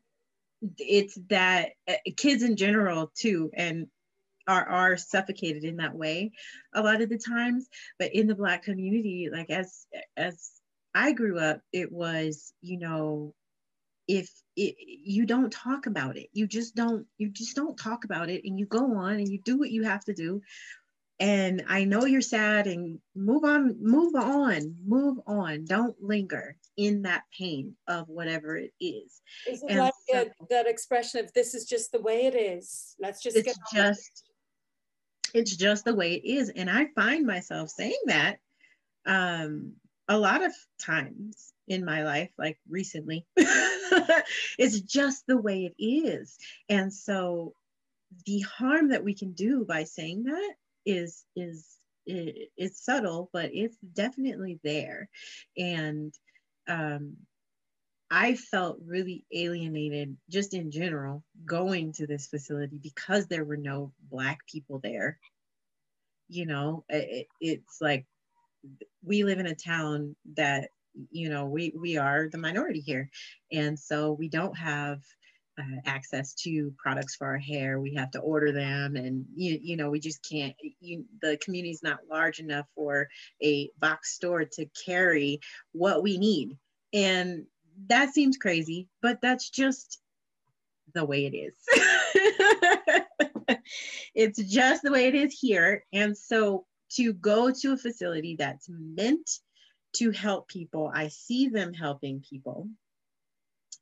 it's 0.77 1.17
that 1.29 1.71
uh, 1.87 1.93
kids 2.15 2.43
in 2.43 2.55
general 2.55 3.11
too 3.15 3.51
and 3.53 3.87
are 4.47 4.65
are 4.65 4.97
suffocated 4.97 5.63
in 5.63 5.77
that 5.77 5.93
way 5.93 6.31
a 6.73 6.81
lot 6.81 7.01
of 7.01 7.09
the 7.09 7.17
times. 7.17 7.67
But 7.99 8.13
in 8.13 8.27
the 8.27 8.35
black 8.35 8.63
community 8.63 9.29
like 9.31 9.49
as 9.49 9.85
as 10.15 10.51
i 10.95 11.11
grew 11.11 11.37
up 11.37 11.61
it 11.73 11.91
was 11.91 12.53
you 12.61 12.79
know 12.79 13.33
if 14.07 14.31
it, 14.55 14.75
you 14.79 15.25
don't 15.25 15.51
talk 15.51 15.85
about 15.85 16.17
it. 16.17 16.29
You 16.33 16.47
just 16.47 16.75
don't 16.75 17.05
you 17.17 17.29
just 17.29 17.55
don't 17.55 17.77
talk 17.77 18.05
about 18.05 18.29
it 18.29 18.41
and 18.45 18.57
you 18.57 18.65
go 18.65 18.97
on 18.97 19.15
and 19.15 19.27
you 19.27 19.39
do 19.39 19.57
what 19.57 19.71
you 19.71 19.83
have 19.83 20.03
to 20.05 20.13
do 20.13 20.41
and 21.19 21.63
I 21.67 21.83
know 21.83 22.05
you're 22.05 22.21
sad 22.21 22.67
and 22.67 22.99
move 23.15 23.43
on, 23.43 23.77
move 23.81 24.13
on, 24.15 24.75
move 24.85 25.17
on. 25.25 25.65
Don't 25.65 25.95
linger 26.01 26.55
in 26.77 27.01
that 27.03 27.23
pain 27.35 27.75
of 27.87 28.07
whatever 28.07 28.55
it 28.55 28.71
is. 28.79 29.21
Is 29.47 29.63
it 29.63 29.69
and 29.69 29.79
like 29.79 29.93
so, 30.09 30.21
a, 30.21 30.45
that 30.49 30.67
expression 30.67 31.23
of 31.23 31.33
this 31.33 31.55
is 31.55 31.65
just 31.65 31.91
the 31.91 32.01
way 32.01 32.25
it 32.25 32.35
is? 32.35 32.95
Let's 32.99 33.21
just 33.23 33.35
it's 33.35 33.57
just 33.73 34.23
it. 35.33 35.39
it's 35.39 35.55
just 35.55 35.85
the 35.85 35.95
way 35.95 36.13
it 36.13 36.25
is. 36.25 36.49
And 36.49 36.69
I 36.69 36.87
find 36.95 37.25
myself 37.25 37.69
saying 37.69 37.99
that 38.05 38.37
um 39.07 39.73
a 40.07 40.17
lot 40.17 40.43
of 40.43 40.53
times 40.79 41.51
in 41.67 41.83
my 41.83 42.03
life, 42.03 42.29
like 42.37 42.59
recently. 42.69 43.25
it's 43.35 44.81
just 44.81 45.25
the 45.27 45.37
way 45.37 45.65
it 45.65 45.83
is. 45.83 46.37
And 46.69 46.93
so 46.93 47.53
the 48.25 48.39
harm 48.41 48.89
that 48.89 49.03
we 49.03 49.13
can 49.13 49.33
do 49.33 49.65
by 49.65 49.83
saying 49.83 50.23
that 50.25 50.53
is 50.87 51.25
is 51.35 51.67
it, 52.05 52.49
it's 52.55 52.83
subtle, 52.83 53.29
but 53.33 53.51
it's 53.53 53.77
definitely 53.93 54.59
there. 54.63 55.09
And 55.57 56.13
um, 56.67 57.17
I 58.09 58.35
felt 58.35 58.79
really 58.85 59.25
alienated 59.33 60.15
just 60.29 60.53
in 60.53 60.71
general 60.71 61.23
going 61.45 61.91
to 61.93 62.07
this 62.07 62.27
facility 62.27 62.79
because 62.81 63.27
there 63.27 63.43
were 63.43 63.57
no 63.57 63.91
Black 64.09 64.39
people 64.47 64.79
there. 64.81 65.19
You 66.29 66.45
know, 66.45 66.85
it, 66.87 67.27
it's 67.41 67.81
like 67.81 68.05
we 69.03 69.25
live 69.25 69.39
in 69.39 69.47
a 69.47 69.55
town 69.55 70.15
that, 70.35 70.69
you 71.11 71.29
know, 71.29 71.45
we, 71.45 71.73
we 71.77 71.97
are 71.97 72.29
the 72.29 72.37
minority 72.37 72.79
here. 72.79 73.09
And 73.51 73.77
so 73.77 74.13
we 74.13 74.29
don't 74.29 74.57
have 74.57 75.01
uh, 75.57 75.81
access 75.85 76.33
to 76.33 76.73
products 76.77 77.15
for 77.15 77.27
our 77.27 77.37
hair. 77.37 77.79
We 77.79 77.95
have 77.95 78.11
to 78.11 78.19
order 78.19 78.51
them, 78.51 78.95
and 78.95 79.25
you, 79.35 79.59
you 79.61 79.77
know 79.77 79.89
we 79.89 79.99
just 79.99 80.27
can't. 80.27 80.55
You, 80.79 81.05
the 81.21 81.37
community 81.37 81.71
is 81.71 81.83
not 81.83 81.99
large 82.09 82.39
enough 82.39 82.67
for 82.75 83.07
a 83.41 83.69
box 83.79 84.13
store 84.13 84.45
to 84.45 84.65
carry 84.85 85.39
what 85.71 86.03
we 86.03 86.17
need, 86.17 86.57
and 86.93 87.45
that 87.87 88.13
seems 88.13 88.37
crazy, 88.37 88.87
but 89.01 89.19
that's 89.21 89.49
just 89.49 89.99
the 90.93 91.05
way 91.05 91.25
it 91.25 91.35
is. 91.35 91.55
it's 94.15 94.41
just 94.43 94.83
the 94.83 94.91
way 94.91 95.07
it 95.07 95.15
is 95.15 95.37
here, 95.39 95.83
and 95.91 96.17
so 96.17 96.65
to 96.89 97.13
go 97.13 97.51
to 97.51 97.73
a 97.73 97.77
facility 97.77 98.35
that's 98.37 98.67
meant 98.69 99.29
to 99.93 100.11
help 100.11 100.47
people, 100.47 100.91
I 100.93 101.07
see 101.09 101.49
them 101.49 101.73
helping 101.73 102.23
people 102.29 102.69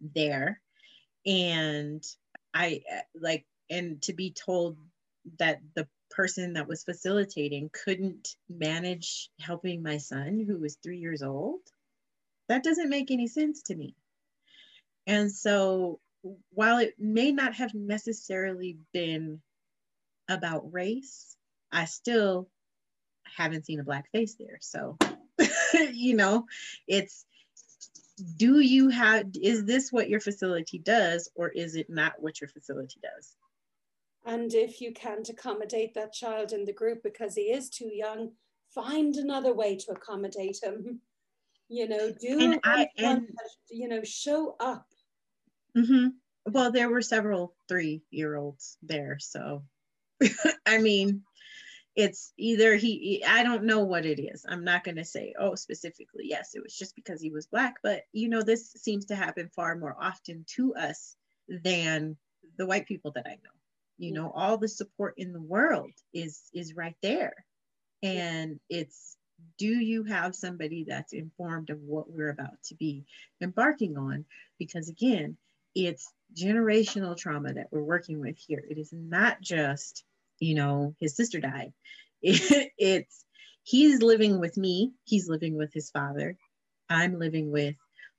there 0.01 0.61
and 1.25 2.03
i 2.53 2.81
uh, 2.91 3.01
like 3.19 3.45
and 3.69 4.01
to 4.01 4.13
be 4.13 4.31
told 4.31 4.77
that 5.39 5.59
the 5.73 5.87
person 6.11 6.53
that 6.53 6.67
was 6.67 6.83
facilitating 6.83 7.69
couldn't 7.73 8.35
manage 8.47 9.29
helping 9.39 9.81
my 9.81 9.97
son 9.97 10.43
who 10.47 10.57
was 10.57 10.75
three 10.75 10.99
years 10.99 11.23
old 11.23 11.59
that 12.47 12.63
doesn't 12.63 12.89
make 12.89 13.11
any 13.11 13.27
sense 13.27 13.63
to 13.63 13.75
me. 13.75 13.95
And 15.07 15.31
so 15.31 15.99
while 16.51 16.79
it 16.79 16.95
may 16.97 17.31
not 17.31 17.53
have 17.55 17.73
necessarily 17.73 18.77
been 18.93 19.41
about 20.27 20.73
race 20.73 21.35
i 21.71 21.85
still 21.85 22.49
haven't 23.37 23.65
seen 23.65 23.79
a 23.79 23.83
black 23.83 24.09
face 24.11 24.35
there. 24.35 24.57
So 24.61 24.97
you 25.93 26.15
know 26.15 26.45
it's 26.87 27.25
do 28.37 28.59
you 28.59 28.89
have 28.89 29.27
is 29.41 29.65
this 29.65 29.91
what 29.91 30.09
your 30.09 30.19
facility 30.19 30.79
does 30.79 31.29
or 31.35 31.49
is 31.49 31.75
it 31.75 31.89
not 31.89 32.13
what 32.19 32.39
your 32.41 32.47
facility 32.47 32.99
does? 33.01 33.35
And 34.25 34.53
if 34.53 34.81
you 34.81 34.91
can't 34.91 35.27
accommodate 35.29 35.93
that 35.93 36.13
child 36.13 36.51
in 36.51 36.65
the 36.65 36.73
group 36.73 37.03
because 37.03 37.35
he 37.35 37.51
is 37.51 37.69
too 37.69 37.91
young 37.93 38.31
find 38.75 39.15
another 39.15 39.53
way 39.53 39.77
to 39.77 39.91
accommodate 39.91 40.57
him. 40.61 40.99
You 41.67 41.87
know 41.87 42.11
do 42.11 42.39
and 42.39 42.59
I, 42.63 42.89
and, 42.97 43.27
you 43.71 43.87
know 43.87 44.03
show 44.03 44.55
up. 44.59 44.85
Mm-hmm. 45.75 46.09
well 46.51 46.71
there 46.71 46.89
were 46.89 47.01
several 47.01 47.55
three 47.67 48.03
year 48.11 48.35
olds 48.35 48.77
there 48.81 49.17
so 49.19 49.63
i 50.65 50.77
mean 50.77 51.23
it's 51.95 52.33
either 52.37 52.75
he 52.75 53.23
i 53.27 53.43
don't 53.43 53.63
know 53.63 53.83
what 53.83 54.05
it 54.05 54.19
is. 54.19 54.45
I'm 54.47 54.63
not 54.63 54.83
going 54.83 54.97
to 54.97 55.05
say 55.05 55.33
oh 55.39 55.55
specifically 55.55 56.25
yes 56.25 56.51
it 56.53 56.63
was 56.63 56.75
just 56.75 56.95
because 56.95 57.21
he 57.21 57.31
was 57.31 57.47
black 57.47 57.75
but 57.83 58.03
you 58.11 58.29
know 58.29 58.41
this 58.41 58.71
seems 58.73 59.05
to 59.05 59.15
happen 59.15 59.49
far 59.55 59.75
more 59.75 59.95
often 59.99 60.45
to 60.55 60.75
us 60.75 61.15
than 61.47 62.17
the 62.57 62.65
white 62.65 62.87
people 62.87 63.11
that 63.11 63.25
i 63.27 63.31
know. 63.31 63.55
You 63.97 64.13
know 64.13 64.31
all 64.35 64.57
the 64.57 64.67
support 64.67 65.15
in 65.17 65.31
the 65.33 65.41
world 65.41 65.91
is 66.13 66.41
is 66.53 66.75
right 66.75 66.97
there. 67.01 67.45
And 68.03 68.59
it's 68.69 69.17
do 69.57 69.67
you 69.67 70.03
have 70.03 70.35
somebody 70.35 70.85
that's 70.87 71.13
informed 71.13 71.69
of 71.69 71.79
what 71.81 72.09
we're 72.09 72.29
about 72.29 72.61
to 72.65 72.75
be 72.75 73.05
embarking 73.41 73.97
on? 73.97 74.25
Because 74.59 74.89
again 74.89 75.37
it's 75.75 76.11
generational 76.33 77.17
trauma 77.17 77.53
that 77.53 77.67
we're 77.71 77.83
working 77.83 78.19
with 78.19 78.37
here. 78.37 78.63
It 78.69 78.77
is 78.77 78.91
not 78.93 79.41
just 79.41 80.03
you 80.39 80.55
know, 80.55 80.95
his 80.99 81.15
sister 81.15 81.39
died. 81.39 81.73
It, 82.21 82.71
it's 82.77 83.25
he's 83.63 84.01
living 84.01 84.39
with 84.39 84.57
me, 84.57 84.93
he's 85.03 85.29
living 85.29 85.57
with 85.57 85.73
his 85.73 85.89
father. 85.89 86.37
I'm 86.89 87.19
living 87.19 87.51
with 87.51 87.75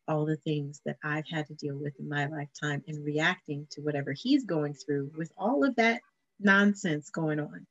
all 0.08 0.26
the 0.26 0.36
things 0.36 0.80
that 0.84 0.96
I've 1.02 1.28
had 1.30 1.46
to 1.48 1.54
deal 1.54 1.76
with 1.76 1.94
in 1.98 2.08
my 2.08 2.26
lifetime 2.26 2.82
and 2.86 3.04
reacting 3.04 3.66
to 3.72 3.80
whatever 3.80 4.12
he's 4.12 4.44
going 4.44 4.74
through 4.74 5.10
with 5.16 5.32
all 5.36 5.64
of 5.64 5.76
that 5.76 6.00
nonsense 6.38 7.10
going 7.10 7.40
on. 7.40 7.66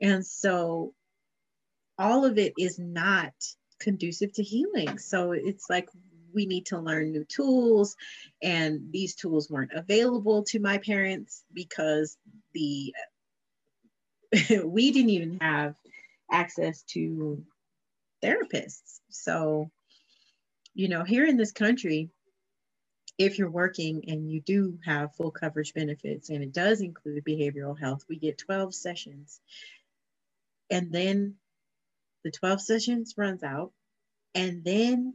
And 0.00 0.24
so 0.26 0.94
all 1.98 2.24
of 2.24 2.38
it 2.38 2.54
is 2.58 2.78
not 2.78 3.32
conducive 3.80 4.32
to 4.34 4.42
healing. 4.42 4.98
So 4.98 5.32
it's 5.32 5.66
like 5.68 5.88
we 6.34 6.46
need 6.46 6.66
to 6.66 6.78
learn 6.78 7.12
new 7.12 7.24
tools, 7.24 7.94
and 8.42 8.90
these 8.90 9.14
tools 9.14 9.50
weren't 9.50 9.72
available 9.74 10.44
to 10.44 10.60
my 10.60 10.78
parents 10.78 11.44
because 11.52 12.16
the 12.54 12.94
we 14.64 14.92
didn't 14.92 15.10
even 15.10 15.38
have 15.40 15.74
access 16.30 16.82
to 16.82 17.44
therapists. 18.22 19.00
So, 19.10 19.70
you 20.74 20.88
know, 20.88 21.04
here 21.04 21.26
in 21.26 21.36
this 21.36 21.52
country, 21.52 22.10
if 23.18 23.38
you're 23.38 23.50
working 23.50 24.04
and 24.08 24.30
you 24.30 24.40
do 24.40 24.78
have 24.84 25.14
full 25.14 25.30
coverage 25.30 25.74
benefits, 25.74 26.30
and 26.30 26.42
it 26.42 26.52
does 26.52 26.80
include 26.80 27.24
behavioral 27.24 27.78
health, 27.78 28.04
we 28.08 28.16
get 28.16 28.38
12 28.38 28.74
sessions. 28.74 29.40
And 30.70 30.92
then 30.92 31.34
the 32.24 32.30
12 32.30 32.60
sessions 32.60 33.14
runs 33.16 33.42
out, 33.42 33.72
and 34.34 34.64
then 34.64 35.14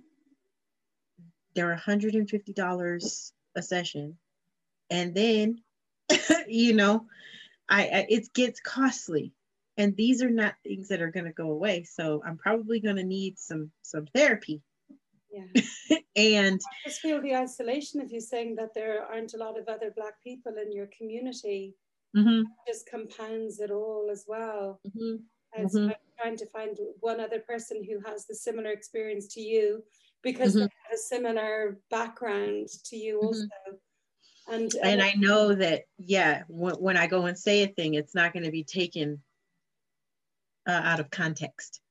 they're 1.56 1.76
$150 1.76 3.32
a 3.56 3.62
session. 3.62 4.18
And 4.90 5.16
then, 5.16 5.62
you 6.48 6.74
know, 6.74 7.06
I, 7.70 7.82
I 7.84 8.06
it 8.10 8.34
gets 8.34 8.60
costly 8.60 9.34
and 9.78 9.96
these 9.96 10.22
are 10.22 10.30
not 10.30 10.56
things 10.64 10.88
that 10.90 11.02
are 11.02 11.12
going 11.12 11.26
to 11.26 11.32
go 11.32 11.52
away 11.52 11.84
so 11.84 12.22
i'm 12.26 12.38
probably 12.38 12.80
going 12.80 12.96
to 12.96 13.04
need 13.04 13.38
some 13.38 13.72
some 13.82 14.06
therapy 14.08 14.62
yeah 15.32 15.62
and 16.16 16.60
I 16.66 16.90
just 16.90 17.02
feel 17.02 17.22
the 17.22 17.36
isolation 17.36 18.02
of 18.02 18.12
you 18.12 18.22
saying 18.22 18.56
that 18.56 18.74
there 18.74 19.04
aren't 19.04 19.34
a 19.34 19.38
lot 19.38 19.58
of 19.58 19.68
other 19.68 19.92
black 19.96 20.22
people 20.24 20.54
in 20.62 20.72
your 20.72 20.88
community 20.98 21.76
mm-hmm. 22.16 22.44
just 22.68 22.90
compounds 22.90 23.60
it 23.60 23.72
all 23.72 24.10
as 24.12 24.26
well 24.28 24.80
mm-hmm. 24.88 25.18
as 25.62 25.74
mm-hmm. 25.74 25.92
trying 26.20 26.38
to 26.38 26.46
find 26.48 26.78
one 27.00 27.20
other 27.20 27.40
person 27.40 27.84
who 27.84 28.00
has 28.10 28.26
the 28.26 28.36
similar 28.36 28.72
experience 28.72 29.28
to 29.28 29.42
you 29.42 29.84
because 30.24 30.52
mm-hmm. 30.52 30.60
they 30.60 30.72
have 30.84 30.94
a 30.96 30.98
similar 30.98 31.78
background 31.90 32.68
to 32.86 32.96
you 32.96 33.18
mm-hmm. 33.18 33.28
also 33.28 33.78
and, 34.50 34.72
and 34.82 35.02
I 35.02 35.14
know 35.14 35.54
that, 35.54 35.84
yeah, 35.98 36.44
when, 36.48 36.76
when 36.76 36.98
I 36.98 37.08
go 37.08 37.26
and 37.26 37.38
say 37.38 37.64
a 37.64 37.68
thing, 37.68 37.96
it's 37.96 38.16
not 38.16 38.34
going 38.34 38.46
to 38.46 38.52
be 38.52 38.64
taken 38.64 39.22
uh, 40.68 40.82
out 40.84 41.00
of 41.00 41.10
context. 41.10 41.82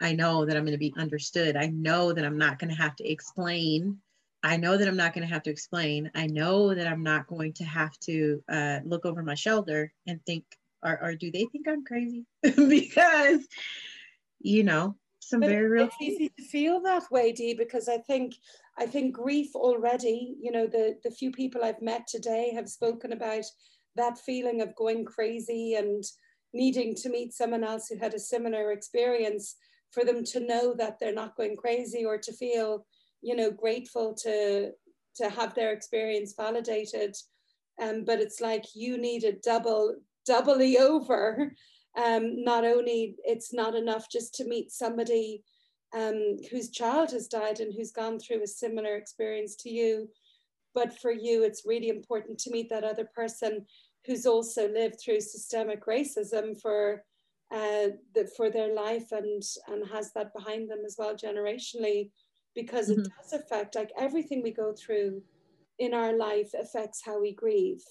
I 0.00 0.12
know 0.12 0.44
that 0.44 0.56
I'm 0.56 0.64
going 0.64 0.72
to 0.72 0.78
be 0.78 0.94
understood. 0.96 1.56
I 1.56 1.66
know 1.66 2.12
that 2.12 2.24
I'm 2.24 2.38
not 2.38 2.58
going 2.58 2.70
to 2.70 2.80
have 2.80 2.96
to 2.96 3.08
explain. 3.08 3.98
I 4.42 4.56
know 4.56 4.76
that 4.76 4.86
I'm 4.86 4.96
not 4.96 5.14
going 5.14 5.26
to 5.26 5.32
have 5.32 5.42
to 5.44 5.50
explain. 5.50 6.10
I 6.14 6.26
know 6.26 6.74
that 6.74 6.86
I'm 6.86 7.02
not 7.02 7.26
going 7.26 7.54
to 7.54 7.64
have 7.64 7.98
to 8.00 8.42
uh, 8.48 8.80
look 8.84 9.06
over 9.06 9.22
my 9.22 9.34
shoulder 9.34 9.92
and 10.06 10.20
think, 10.26 10.44
or, 10.82 11.02
or 11.02 11.14
do 11.14 11.30
they 11.30 11.46
think 11.46 11.66
I'm 11.66 11.84
crazy? 11.84 12.26
because, 12.42 13.46
you 14.40 14.64
know, 14.64 14.96
some 15.20 15.40
but 15.40 15.48
very 15.48 15.68
real. 15.68 15.86
It's 15.86 15.96
easy 16.00 16.30
to 16.36 16.44
feel 16.44 16.80
that 16.82 17.10
way, 17.10 17.32
Dee, 17.32 17.54
because 17.54 17.88
I 17.88 17.98
think 17.98 18.36
I 18.78 18.86
think 18.86 19.14
grief 19.14 19.54
already. 19.54 20.36
You 20.40 20.52
know, 20.52 20.66
the 20.66 20.96
the 21.02 21.10
few 21.10 21.30
people 21.30 21.64
I've 21.64 21.82
met 21.82 22.06
today 22.06 22.52
have 22.54 22.68
spoken 22.68 23.12
about 23.12 23.44
that 23.96 24.18
feeling 24.18 24.60
of 24.60 24.76
going 24.76 25.04
crazy 25.04 25.74
and 25.74 26.04
needing 26.52 26.94
to 26.94 27.08
meet 27.08 27.32
someone 27.32 27.64
else 27.64 27.88
who 27.88 27.98
had 27.98 28.14
a 28.14 28.18
similar 28.18 28.72
experience 28.72 29.56
for 29.92 30.04
them 30.04 30.24
to 30.24 30.40
know 30.40 30.74
that 30.74 30.98
they're 30.98 31.14
not 31.14 31.36
going 31.36 31.56
crazy 31.56 32.04
or 32.04 32.18
to 32.18 32.32
feel, 32.32 32.86
you 33.22 33.34
know, 33.34 33.50
grateful 33.50 34.14
to 34.22 34.72
to 35.16 35.30
have 35.30 35.54
their 35.54 35.72
experience 35.72 36.34
validated. 36.36 37.14
Um, 37.82 38.04
but 38.04 38.20
it's 38.20 38.40
like 38.40 38.64
you 38.74 38.98
need 38.98 39.24
a 39.24 39.32
double 39.32 39.96
doubly 40.26 40.78
over 40.90 41.52
um, 41.96 42.44
not 42.44 42.64
only 42.64 43.16
it's 43.24 43.52
not 43.52 43.74
enough 43.74 44.10
just 44.10 44.34
to 44.34 44.44
meet 44.44 44.70
somebody 44.70 45.42
um, 45.94 46.36
whose 46.50 46.70
child 46.70 47.10
has 47.12 47.28
died 47.28 47.60
and 47.60 47.72
who's 47.72 47.92
gone 47.92 48.18
through 48.18 48.42
a 48.42 48.46
similar 48.46 48.96
experience 48.96 49.56
to 49.56 49.70
you, 49.70 50.08
but 50.74 50.98
for 50.98 51.10
you, 51.10 51.44
it's 51.44 51.64
really 51.66 51.88
important 51.88 52.38
to 52.40 52.50
meet 52.50 52.68
that 52.70 52.84
other 52.84 53.08
person 53.14 53.66
who's 54.06 54.26
also 54.26 54.68
lived 54.68 55.00
through 55.00 55.20
systemic 55.20 55.86
racism 55.86 56.60
for 56.60 57.02
uh, 57.52 57.88
the, 58.14 58.28
for 58.36 58.50
their 58.50 58.74
life 58.74 59.12
and 59.12 59.42
and 59.68 59.88
has 59.88 60.12
that 60.12 60.34
behind 60.34 60.68
them 60.68 60.80
as 60.84 60.96
well 60.98 61.14
generationally, 61.14 62.10
because 62.54 62.90
mm-hmm. 62.90 63.00
it 63.00 63.08
does 63.16 63.32
affect 63.40 63.74
like 63.74 63.90
everything 63.98 64.42
we 64.42 64.50
go 64.50 64.72
through 64.72 65.22
in 65.78 65.94
our 65.94 66.16
life 66.16 66.50
affects 66.60 67.02
how 67.04 67.20
we 67.20 67.32
grieve. 67.32 67.82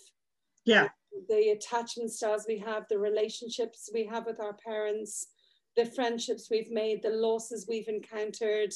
Yeah. 0.66 0.90
The 1.30 1.50
attachment 1.50 2.12
styles 2.12 2.46
we 2.48 2.58
have, 2.60 2.84
the 2.90 3.00
relationships 3.00 3.90
we 3.94 4.06
have 4.06 4.26
with 4.26 4.40
our 4.40 4.54
parents, 4.66 5.28
the 5.76 5.86
friendships 5.86 6.48
we've 6.50 6.72
made, 6.72 7.02
the 7.02 7.10
losses 7.10 7.66
we've 7.68 7.88
encountered, 7.88 8.74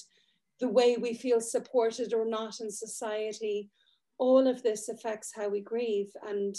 the 0.60 0.68
way 0.68 0.98
we 0.98 1.14
feel 1.14 1.40
supported 1.40 2.14
or 2.14 2.26
not 2.26 2.60
in 2.60 2.70
society. 2.70 3.70
All 4.18 4.48
of 4.48 4.62
this 4.64 4.90
affects 4.90 5.32
how 5.34 5.50
we 5.50 5.62
grieve. 5.62 6.12
And 6.28 6.56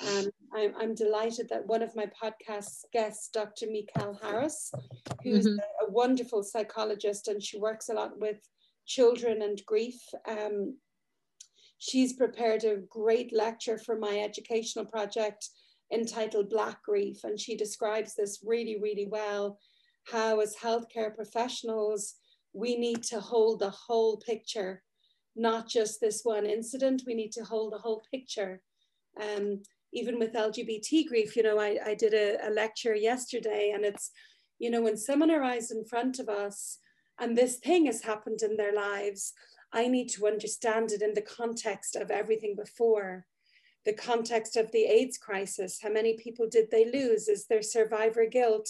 um, 0.00 0.30
I'm, 0.54 0.74
I'm, 0.78 0.94
delighted 0.94 1.48
that 1.50 1.66
one 1.66 1.82
of 1.82 1.96
my 1.96 2.06
podcast 2.22 2.84
guests, 2.92 3.30
Dr. 3.32 3.66
Michal 3.70 4.18
Harris, 4.22 4.70
who's 5.22 5.46
mm-hmm. 5.46 5.58
a, 5.58 5.86
a, 5.86 5.90
wonderful 5.90 6.42
psychologist 6.42 7.28
and 7.28 7.42
she 7.42 7.58
works 7.58 7.88
a 7.88 7.94
lot 7.94 8.18
with 8.18 8.38
children 8.86 9.40
and 9.40 9.60
grief. 9.66 9.98
Um, 10.28 10.76
she's 11.78 12.12
prepared 12.12 12.64
a 12.64 12.76
great 12.90 13.32
lecture 13.32 13.78
for 13.78 13.98
my 13.98 14.18
educational 14.18 14.84
project 14.84 15.48
entitled 15.92 16.50
Black 16.50 16.82
Grief, 16.82 17.24
and 17.24 17.38
she 17.38 17.56
describes 17.56 18.14
this 18.14 18.40
really, 18.44 18.78
really 18.80 19.06
well. 19.06 19.58
How, 20.04 20.40
as 20.40 20.56
healthcare 20.56 21.14
professionals, 21.14 22.14
we 22.52 22.76
need 22.76 23.02
to 23.04 23.20
hold 23.20 23.60
the 23.60 23.70
whole 23.70 24.18
picture, 24.18 24.82
not 25.34 25.68
just 25.68 26.00
this 26.00 26.20
one 26.22 26.46
incident. 26.46 27.02
We 27.06 27.14
need 27.14 27.32
to 27.32 27.44
hold 27.44 27.72
the 27.72 27.78
whole 27.78 28.02
picture. 28.10 28.62
Um, 29.20 29.62
even 29.92 30.18
with 30.18 30.34
LGBT 30.34 31.06
grief, 31.06 31.36
you 31.36 31.42
know, 31.42 31.58
I, 31.58 31.78
I 31.84 31.94
did 31.94 32.14
a, 32.14 32.48
a 32.48 32.50
lecture 32.50 32.94
yesterday, 32.94 33.72
and 33.74 33.84
it's, 33.84 34.10
you 34.58 34.70
know, 34.70 34.82
when 34.82 34.96
someone 34.96 35.30
arrives 35.30 35.70
in 35.70 35.84
front 35.84 36.18
of 36.18 36.28
us 36.28 36.78
and 37.18 37.36
this 37.36 37.56
thing 37.56 37.86
has 37.86 38.02
happened 38.02 38.42
in 38.42 38.56
their 38.56 38.74
lives, 38.74 39.32
I 39.72 39.88
need 39.88 40.08
to 40.10 40.26
understand 40.26 40.92
it 40.92 41.02
in 41.02 41.14
the 41.14 41.22
context 41.22 41.96
of 41.96 42.10
everything 42.10 42.56
before, 42.56 43.26
the 43.86 43.92
context 43.92 44.56
of 44.56 44.70
the 44.72 44.84
AIDS 44.84 45.16
crisis. 45.16 45.78
How 45.80 45.90
many 45.90 46.14
people 46.14 46.48
did 46.48 46.70
they 46.70 46.90
lose? 46.90 47.28
Is 47.28 47.46
there 47.46 47.62
survivor 47.62 48.26
guilt? 48.26 48.68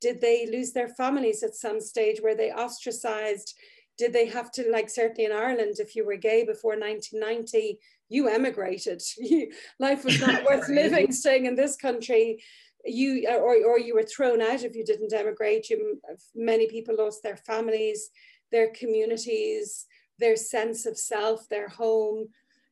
Did 0.00 0.20
they 0.20 0.46
lose 0.46 0.72
their 0.72 0.88
families 0.88 1.42
at 1.42 1.56
some 1.56 1.80
stage? 1.80 2.20
Were 2.20 2.34
they 2.34 2.52
ostracized? 2.52 3.54
Did 3.98 4.12
they 4.12 4.26
have 4.26 4.52
to, 4.52 4.70
like, 4.70 4.88
certainly 4.90 5.24
in 5.24 5.32
Ireland, 5.32 5.76
if 5.78 5.96
you 5.96 6.06
were 6.06 6.16
gay 6.16 6.44
before 6.44 6.78
1990, 6.78 7.78
you 8.10 8.28
emigrated. 8.28 9.02
Life 9.78 10.04
was 10.04 10.20
not 10.20 10.44
worth 10.48 10.68
living 10.68 11.10
staying 11.12 11.46
in 11.46 11.54
this 11.54 11.76
country. 11.76 12.42
You 12.84 13.26
uh, 13.30 13.36
or, 13.36 13.56
or 13.64 13.78
you 13.78 13.94
were 13.94 14.02
thrown 14.02 14.40
out 14.42 14.62
if 14.62 14.74
you 14.74 14.84
didn't 14.84 15.12
emigrate. 15.12 15.70
You, 15.70 16.00
many 16.34 16.66
people 16.66 16.96
lost 16.96 17.22
their 17.22 17.36
families, 17.36 18.10
their 18.50 18.72
communities, 18.72 19.86
their 20.18 20.36
sense 20.36 20.86
of 20.86 20.98
self, 20.98 21.48
their 21.48 21.68
home. 21.68 22.28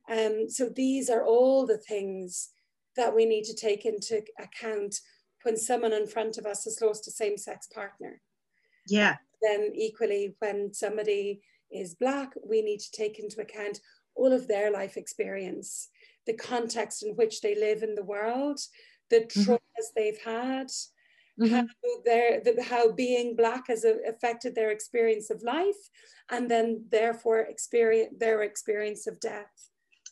Um, 0.09 0.49
so 0.49 0.69
these 0.69 1.09
are 1.09 1.25
all 1.25 1.65
the 1.65 1.77
things 1.77 2.49
that 2.95 3.15
we 3.15 3.25
need 3.25 3.43
to 3.43 3.55
take 3.55 3.85
into 3.85 4.23
account 4.39 4.99
when 5.43 5.55
someone 5.55 5.93
in 5.93 6.07
front 6.07 6.37
of 6.37 6.45
us 6.45 6.63
has 6.65 6.81
lost 6.81 7.07
a 7.07 7.11
same-sex 7.11 7.67
partner. 7.67 8.21
Yeah. 8.87 9.17
Then 9.41 9.71
equally, 9.75 10.35
when 10.39 10.73
somebody 10.73 11.41
is 11.71 11.95
black, 11.95 12.33
we 12.43 12.61
need 12.61 12.79
to 12.79 12.91
take 12.91 13.19
into 13.19 13.39
account 13.39 13.79
all 14.15 14.33
of 14.33 14.47
their 14.47 14.71
life 14.71 14.97
experience, 14.97 15.89
the 16.25 16.33
context 16.33 17.03
in 17.03 17.15
which 17.15 17.41
they 17.41 17.55
live 17.55 17.83
in 17.83 17.95
the 17.95 18.03
world, 18.03 18.59
the 19.09 19.21
mm-hmm. 19.21 19.41
traumas 19.41 19.57
mm-hmm. 19.57 19.95
they've 19.95 20.21
had, 20.25 20.67
mm-hmm. 21.39 21.53
how, 21.55 21.65
their, 22.03 22.41
the, 22.43 22.63
how 22.63 22.91
being 22.91 23.35
Black 23.35 23.67
has 23.67 23.85
affected 23.85 24.55
their 24.55 24.71
experience 24.71 25.29
of 25.29 25.41
life, 25.43 25.89
and 26.31 26.49
then 26.51 26.83
therefore 26.91 27.39
experience 27.39 28.13
their 28.19 28.41
experience 28.41 29.07
of 29.07 29.19
death. 29.19 29.68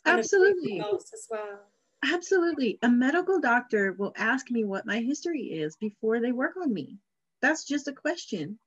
Absolutely. 0.07 0.79
As 0.79 1.27
well. 1.29 1.59
Absolutely. 2.03 2.79
A 2.81 2.89
medical 2.89 3.39
doctor 3.39 3.93
will 3.97 4.13
ask 4.15 4.49
me 4.51 4.63
what 4.63 4.85
my 4.85 4.99
history 4.99 5.43
is 5.43 5.75
before 5.77 6.19
they 6.19 6.31
work 6.31 6.55
on 6.61 6.73
me. 6.73 6.97
That's 7.41 7.65
just 7.65 7.87
a 7.87 7.93
question. 7.93 8.59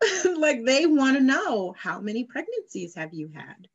like 0.36 0.64
they 0.64 0.86
want 0.86 1.16
to 1.16 1.22
know 1.22 1.74
how 1.76 2.00
many 2.00 2.24
pregnancies 2.24 2.94
have 2.94 3.14
you 3.14 3.30
had? 3.34 3.68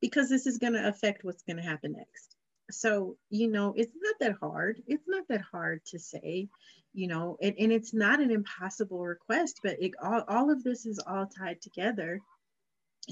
Because 0.00 0.30
this 0.30 0.46
is 0.46 0.58
going 0.58 0.72
to 0.72 0.88
affect 0.88 1.24
what's 1.24 1.42
going 1.42 1.58
to 1.58 1.62
happen 1.62 1.92
next 1.92 2.36
so 2.70 3.16
you 3.28 3.48
know 3.48 3.74
it's 3.76 3.92
not 4.00 4.14
that 4.20 4.36
hard 4.40 4.80
it's 4.86 5.06
not 5.06 5.24
that 5.28 5.40
hard 5.40 5.84
to 5.84 5.98
say 5.98 6.48
you 6.92 7.06
know 7.06 7.36
and, 7.40 7.54
and 7.58 7.72
it's 7.72 7.92
not 7.94 8.20
an 8.20 8.30
impossible 8.30 9.04
request 9.04 9.60
but 9.62 9.76
it 9.80 9.92
all, 10.02 10.24
all 10.28 10.50
of 10.50 10.62
this 10.62 10.86
is 10.86 11.00
all 11.06 11.26
tied 11.26 11.60
together 11.60 12.20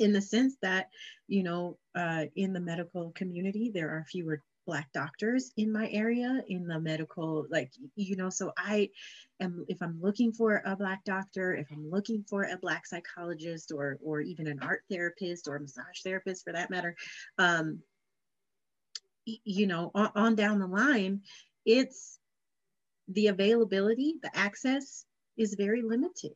in 0.01 0.13
the 0.13 0.21
sense 0.21 0.57
that 0.63 0.89
you 1.27 1.43
know 1.43 1.79
uh, 1.95 2.25
in 2.37 2.53
the 2.53 2.61
medical 2.61 3.11
community 3.13 3.71
there 3.73 3.91
are 3.91 4.05
fewer 4.11 4.43
black 4.67 4.93
doctors 4.93 5.51
in 5.57 5.73
my 5.73 5.89
area 5.91 6.43
in 6.49 6.67
the 6.67 6.79
medical 6.79 7.47
like 7.51 7.73
you 7.97 8.17
know 8.17 8.29
so 8.29 8.53
i 8.59 8.87
am 9.41 9.65
if 9.69 9.81
i'm 9.81 9.99
looking 10.03 10.31
for 10.31 10.63
a 10.67 10.77
black 10.77 11.03
doctor 11.05 11.55
if 11.55 11.67
i'm 11.73 11.91
looking 11.91 12.23
for 12.29 12.43
a 12.43 12.57
black 12.59 12.85
psychologist 12.85 13.73
or 13.75 13.99
or 14.05 14.21
even 14.21 14.47
an 14.47 14.59
art 14.61 14.83
therapist 14.91 15.49
or 15.49 15.59
massage 15.59 16.03
therapist 16.05 16.45
for 16.45 16.53
that 16.53 16.69
matter 16.69 16.95
um, 17.39 17.81
you 19.45 19.67
know, 19.67 19.91
on, 19.95 20.11
on 20.15 20.35
down 20.35 20.59
the 20.59 20.67
line, 20.67 21.23
it's 21.65 22.19
the 23.09 23.29
availability, 23.29 24.15
the 24.23 24.37
access 24.37 25.05
is 25.37 25.55
very 25.55 25.83
limited. 25.83 26.33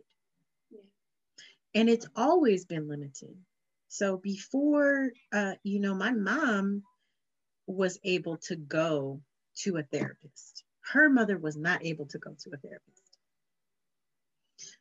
And 1.75 1.89
it's 1.89 2.07
always 2.15 2.67
been 2.67 2.89
limited. 2.89 3.35
So 3.93 4.17
before, 4.17 5.13
uh, 5.35 5.53
you 5.65 5.79
know, 5.79 5.95
my 5.95 6.13
mom 6.13 6.83
was 7.67 7.99
able 8.05 8.39
to 8.39 8.57
go 8.57 9.21
to 9.59 9.77
a 9.77 9.83
therapist. 9.83 10.65
Her 10.81 11.11
mother 11.11 11.37
was 11.37 11.59
not 11.59 11.85
able 11.85 12.07
to 12.07 12.19
go 12.19 12.31
to 12.31 12.51
a 12.55 12.57
therapist. 12.57 13.03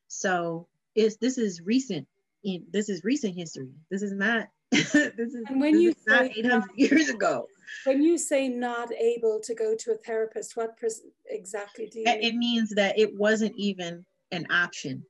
So 0.07 0.70
is 0.95 1.18
this 1.18 1.38
is 1.38 1.59
recent 1.62 2.07
in 2.45 2.64
this 2.72 2.88
is 2.88 3.03
recent 3.03 3.36
history. 3.36 3.74
This 3.89 4.01
is 4.01 4.14
not 4.14 4.47
this 4.72 4.95
is, 4.95 5.43
and 5.49 5.59
when 5.59 5.82
you 5.82 5.93
not 6.07 6.32
800 6.38 6.70
years 6.78 7.09
ago. 7.09 7.47
When 7.84 8.01
you 8.01 8.18
say 8.18 8.47
not 8.47 8.93
able 8.93 9.41
to 9.43 9.53
go 9.53 9.76
to 9.76 9.91
a 9.91 9.97
therapist, 9.97 10.55
what 10.55 10.78
pres- 10.78 11.01
exactly 11.26 11.88
do 11.88 11.99
you 11.99 12.05
mean? 12.05 12.24
It 12.24 12.36
means 12.36 12.70
that 12.76 12.97
it 12.97 13.14
wasn't 13.14 13.55
even 13.57 14.05
an 14.32 14.49
option. 14.49 15.03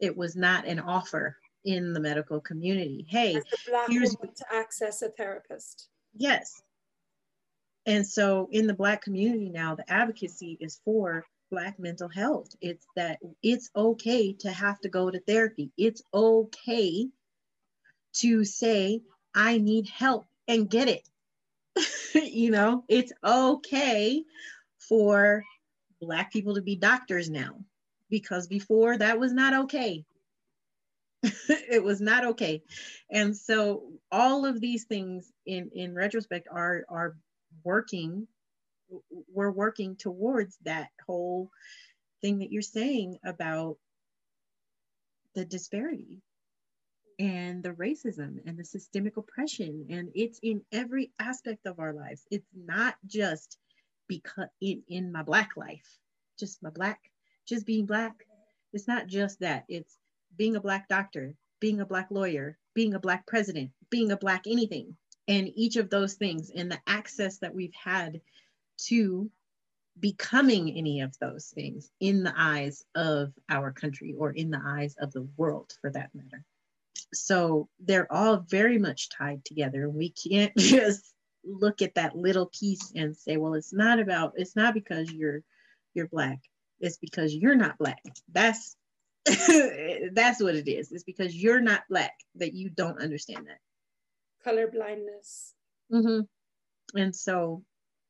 It 0.00 0.14
was 0.14 0.36
not 0.36 0.66
an 0.66 0.80
offer 0.80 1.38
in 1.64 1.92
the 1.92 2.00
medical 2.00 2.40
community. 2.40 3.06
Hey, 3.08 3.40
here's 3.88 4.16
to 4.16 4.44
access 4.52 5.02
a 5.02 5.08
therapist. 5.10 5.88
Yes. 6.16 6.62
And 7.86 8.06
so 8.06 8.48
in 8.50 8.66
the 8.66 8.74
Black 8.74 9.02
community 9.02 9.48
now, 9.48 9.74
the 9.74 9.90
advocacy 9.90 10.56
is 10.60 10.80
for 10.84 11.24
Black 11.50 11.78
mental 11.78 12.08
health. 12.08 12.54
It's 12.60 12.86
that 12.96 13.18
it's 13.42 13.70
okay 13.74 14.32
to 14.34 14.50
have 14.50 14.80
to 14.80 14.88
go 14.88 15.10
to 15.10 15.20
therapy. 15.20 15.70
It's 15.76 16.02
okay 16.14 17.08
to 18.14 18.44
say, 18.44 19.02
I 19.34 19.58
need 19.58 19.88
help 19.88 20.26
and 20.46 20.68
get 20.68 20.88
it. 20.88 21.08
you 22.14 22.50
know, 22.50 22.84
it's 22.88 23.12
okay 23.24 24.24
for 24.78 25.42
Black 26.00 26.32
people 26.32 26.54
to 26.54 26.62
be 26.62 26.76
doctors 26.76 27.28
now 27.28 27.56
because 28.08 28.46
before 28.46 28.98
that 28.98 29.18
was 29.18 29.32
not 29.32 29.54
okay. 29.64 30.04
it 31.48 31.82
was 31.82 32.00
not 32.00 32.24
okay. 32.24 32.62
And 33.10 33.36
so 33.36 33.84
all 34.10 34.46
of 34.46 34.60
these 34.60 34.84
things 34.84 35.30
in, 35.46 35.70
in 35.74 35.94
retrospect 35.94 36.48
are, 36.50 36.84
are 36.88 37.16
working, 37.64 38.26
we're 39.32 39.50
working 39.50 39.96
towards 39.96 40.56
that 40.64 40.88
whole 41.06 41.50
thing 42.22 42.38
that 42.38 42.50
you're 42.50 42.62
saying 42.62 43.18
about 43.24 43.76
the 45.34 45.44
disparity 45.44 46.22
and 47.18 47.62
the 47.62 47.70
racism 47.70 48.38
and 48.46 48.58
the 48.58 48.64
systemic 48.64 49.16
oppression. 49.16 49.86
And 49.90 50.10
it's 50.14 50.40
in 50.42 50.62
every 50.72 51.12
aspect 51.18 51.66
of 51.66 51.78
our 51.78 51.92
lives. 51.92 52.24
It's 52.30 52.48
not 52.54 52.96
just 53.06 53.58
because 54.08 54.48
in, 54.60 54.82
in 54.88 55.12
my 55.12 55.22
black 55.22 55.50
life 55.56 56.00
just 56.40 56.62
my 56.62 56.70
black 56.70 56.98
just 57.46 57.66
being 57.66 57.86
black. 57.86 58.14
It's 58.72 58.88
not 58.88 59.06
just 59.06 59.40
that. 59.40 59.64
It's 59.68 59.96
being 60.36 60.56
a 60.56 60.60
black 60.60 60.88
doctor 60.88 61.34
being 61.60 61.80
a 61.80 61.86
black 61.86 62.08
lawyer 62.10 62.58
being 62.74 62.94
a 62.94 63.00
black 63.00 63.26
president 63.26 63.70
being 63.90 64.12
a 64.12 64.16
black 64.16 64.46
anything 64.46 64.96
and 65.28 65.50
each 65.54 65.76
of 65.76 65.90
those 65.90 66.14
things 66.14 66.50
and 66.54 66.70
the 66.70 66.80
access 66.86 67.38
that 67.38 67.54
we've 67.54 67.74
had 67.74 68.20
to 68.76 69.30
becoming 69.98 70.70
any 70.76 71.00
of 71.00 71.16
those 71.18 71.46
things 71.46 71.90
in 72.00 72.22
the 72.22 72.32
eyes 72.36 72.84
of 72.94 73.32
our 73.50 73.70
country 73.70 74.14
or 74.16 74.30
in 74.30 74.50
the 74.50 74.60
eyes 74.64 74.94
of 75.00 75.12
the 75.12 75.28
world 75.36 75.72
for 75.80 75.90
that 75.90 76.14
matter 76.14 76.44
so 77.12 77.68
they're 77.80 78.12
all 78.12 78.38
very 78.38 78.78
much 78.78 79.08
tied 79.08 79.44
together. 79.44 79.88
We 79.88 80.10
can't 80.10 80.54
just 80.58 81.12
look 81.44 81.82
at 81.82 81.94
that 81.94 82.16
little 82.16 82.46
piece 82.46 82.92
and 82.94 83.16
say, 83.16 83.36
well, 83.36 83.54
it's 83.54 83.72
not 83.72 83.98
about, 83.98 84.34
it's 84.36 84.56
not 84.56 84.74
because 84.74 85.10
you're 85.12 85.42
you're 85.94 86.08
black. 86.08 86.38
It's 86.78 86.98
because 86.98 87.34
you're 87.34 87.56
not 87.56 87.78
black. 87.78 88.02
That's 88.32 88.76
that's 90.12 90.42
what 90.42 90.54
it 90.54 90.68
is. 90.68 90.92
It's 90.92 91.04
because 91.04 91.34
you're 91.34 91.60
not 91.60 91.82
black 91.88 92.14
that 92.36 92.54
you 92.54 92.70
don't 92.70 93.00
understand 93.00 93.46
that. 93.46 93.58
Color 94.42 94.68
blindness. 94.68 95.54
Mm-hmm. 95.92 96.20
And 96.98 97.14
so 97.14 97.62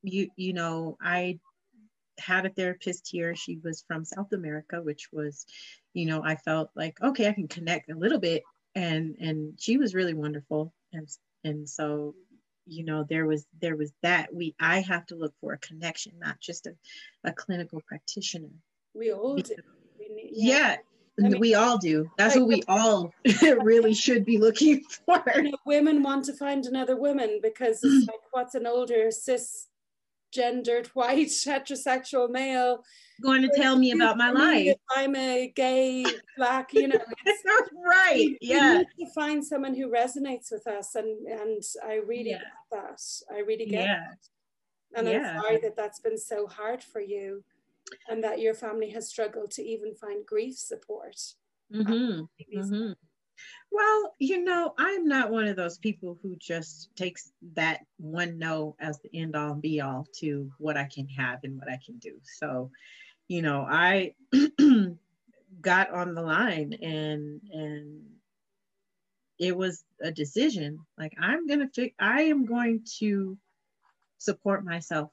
you 0.03 0.29
you 0.37 0.53
know, 0.53 0.97
I 1.03 1.39
had 2.19 2.47
a 2.47 2.51
therapist 2.51 3.09
here. 3.11 3.35
She 3.35 3.59
was 3.63 3.85
from 3.87 4.05
South 4.05 4.33
America, 4.33 4.83
which 4.83 5.09
was, 5.13 5.47
you 5.95 6.07
know, 6.07 6.23
I 6.25 6.37
felt 6.37 6.71
like 6.75 7.01
okay, 7.03 7.29
I 7.29 7.33
can 7.33 7.49
connect 7.49 7.91
a 7.91 7.97
little 7.97 8.19
bit, 8.21 8.43
and 8.75 9.17
and 9.21 9.55
she 9.59 9.77
was 9.77 9.95
really 9.95 10.15
wonderful, 10.15 10.73
and 10.93 11.09
and 11.45 11.69
so, 11.69 12.15
you 12.67 12.85
know, 12.85 13.05
there 13.09 13.27
was 13.27 13.47
there 13.61 13.77
was 13.77 13.93
that 14.03 14.35
we 14.35 14.55
I 14.61 14.81
have 14.81 15.07
to 15.07 15.17
look 15.17 15.35
for 15.41 15.53
a 15.53 15.59
connection, 15.59 16.13
not 16.19 16.41
just 16.41 16.67
a, 16.67 16.75
a 17.25 17.33
clinical 17.33 17.81
practitioner. 17.87 18.51
We 18.95 19.13
all 19.13 19.37
do. 19.37 19.55
Yeah. 19.99 20.29
yeah. 20.33 20.77
I 21.25 21.29
mean, 21.29 21.41
we 21.41 21.55
all 21.55 21.79
do. 21.79 22.11
That's 22.17 22.37
like, 22.37 22.43
what 22.43 22.49
we 22.49 22.63
all 22.69 23.13
really 23.63 23.95
should 23.95 24.25
be 24.25 24.39
looking 24.39 24.83
for. 25.07 25.23
You 25.35 25.51
know, 25.51 25.59
women 25.67 26.03
want 26.03 26.25
to 26.27 26.33
find 26.35 26.67
another 26.67 26.97
woman 26.97 27.41
because 27.43 27.81
it's 27.83 28.07
like, 28.09 28.21
what's 28.33 28.55
an 28.55 28.67
older 28.67 29.11
cis 29.11 29.67
gendered 30.33 30.87
white 30.89 31.27
heterosexual 31.47 32.31
male 32.31 32.85
going 33.21 33.43
to 33.43 33.51
tell 33.55 33.77
me 33.77 33.93
about 33.93 34.17
my 34.17 34.31
life. 34.31 34.77
I'm 34.91 35.15
a 35.15 35.53
gay 35.55 36.05
black, 36.37 36.73
you 36.73 36.89
know. 36.89 36.99
It's 37.27 37.45
not 37.45 37.65
right. 37.85 38.37
Yeah. 38.41 38.73
We 38.73 38.79
need 38.79 39.07
to 39.07 39.13
find 39.15 39.45
someone 39.45 39.75
who 39.75 39.91
resonates 39.91 40.51
with 40.51 40.67
us, 40.67 40.95
and 40.95 41.27
and 41.27 41.63
I 41.87 41.97
really 41.97 42.31
yeah. 42.31 42.39
get 42.39 42.47
that. 42.73 43.01
I 43.33 43.41
really 43.41 43.67
get 43.67 43.85
yeah. 43.85 44.01
that. 44.09 44.99
And 44.99 45.09
yeah. 45.09 45.35
I'm 45.35 45.43
sorry 45.43 45.59
that 45.59 45.77
that's 45.77 46.01
been 46.01 46.19
so 46.19 46.47
hard 46.47 46.83
for 46.83 47.01
you, 47.01 47.45
and 48.09 48.25
that 48.25 48.41
your 48.41 48.55
family 48.55 48.91
has 48.91 49.09
struggled 49.09 49.51
to 49.53 49.63
even 49.63 49.95
find 49.95 50.27
grief 50.27 50.57
support. 50.59 51.17
Mm-hmm. 51.73 52.23
Mm-hmm. 52.57 52.93
Well, 53.73 54.15
you 54.19 54.43
know, 54.45 54.75
I'm 54.77 55.07
not 55.07 55.31
one 55.31 55.47
of 55.47 55.57
those 55.57 55.79
people 55.79 56.19
who 56.23 56.37
just 56.37 56.95
takes 56.97 57.33
that 57.55 57.81
one 57.99 58.39
no 58.39 58.77
as 58.81 58.99
the 58.99 59.11
end 59.15 59.37
all 59.37 59.55
be 59.55 59.81
all 59.81 60.07
to 60.19 60.51
what 60.59 60.77
I 60.77 60.85
can 60.85 61.07
have 61.09 61.41
and 61.45 61.59
what 61.59 61.71
I 61.71 61.79
can 61.85 61.99
do. 61.99 62.15
So, 62.23 62.71
you 63.29 63.43
know, 63.43 63.67
I 63.69 64.15
got 65.61 65.91
on 65.91 66.15
the 66.15 66.23
line 66.23 66.75
and 66.83 67.41
and 67.53 68.03
it 69.39 69.57
was 69.57 69.85
a 70.01 70.11
decision. 70.11 70.81
Like 70.99 71.15
I'm 71.19 71.47
gonna 71.47 71.71
fi- 71.75 71.95
I 71.99 72.23
am 72.23 72.45
going 72.45 72.85
to 72.99 73.39
support 74.19 74.65
myself 74.65 75.13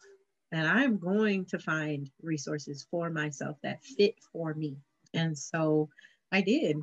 and 0.52 0.68
I'm 0.68 0.98
going 0.98 1.46
to 1.46 1.60
find 1.60 2.10
resources 2.22 2.88
for 2.90 3.10
myself 3.10 3.58
that 3.64 3.84
fit 3.84 4.16
for 4.32 4.54
me. 4.54 4.78
And 5.14 5.38
so 5.38 5.90
I 6.32 6.42
did. 6.42 6.78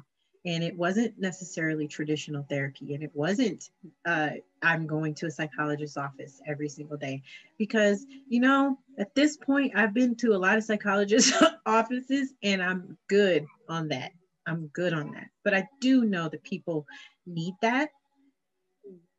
And 0.46 0.62
it 0.62 0.76
wasn't 0.76 1.18
necessarily 1.18 1.88
traditional 1.88 2.44
therapy. 2.50 2.92
And 2.94 3.02
it 3.02 3.12
wasn't 3.14 3.70
uh, 4.04 4.30
i'm 4.62 4.86
going 4.86 5.14
to 5.14 5.26
a 5.26 5.30
psychologist's 5.30 5.96
office 5.96 6.40
every 6.46 6.68
single 6.68 6.98
day. 6.98 7.22
Because 7.58 8.04
you 8.28 8.40
know 8.40 8.78
at 8.98 9.14
this 9.14 9.36
point 9.36 9.72
i've 9.74 9.94
been 9.94 10.14
to 10.16 10.34
a 10.34 10.38
lot 10.38 10.58
of 10.58 10.64
psychologist 10.64 11.32
offices 11.66 12.34
and 12.42 12.62
i'm 12.62 12.98
good 13.08 13.46
on 13.68 13.88
that. 13.88 14.12
I'm 14.46 14.66
good 14.68 14.92
on 14.92 15.12
that. 15.12 15.28
But 15.42 15.54
i 15.54 15.66
do 15.80 16.04
know 16.04 16.28
that 16.28 16.42
people 16.42 16.86
need 17.26 17.54
that. 17.62 17.88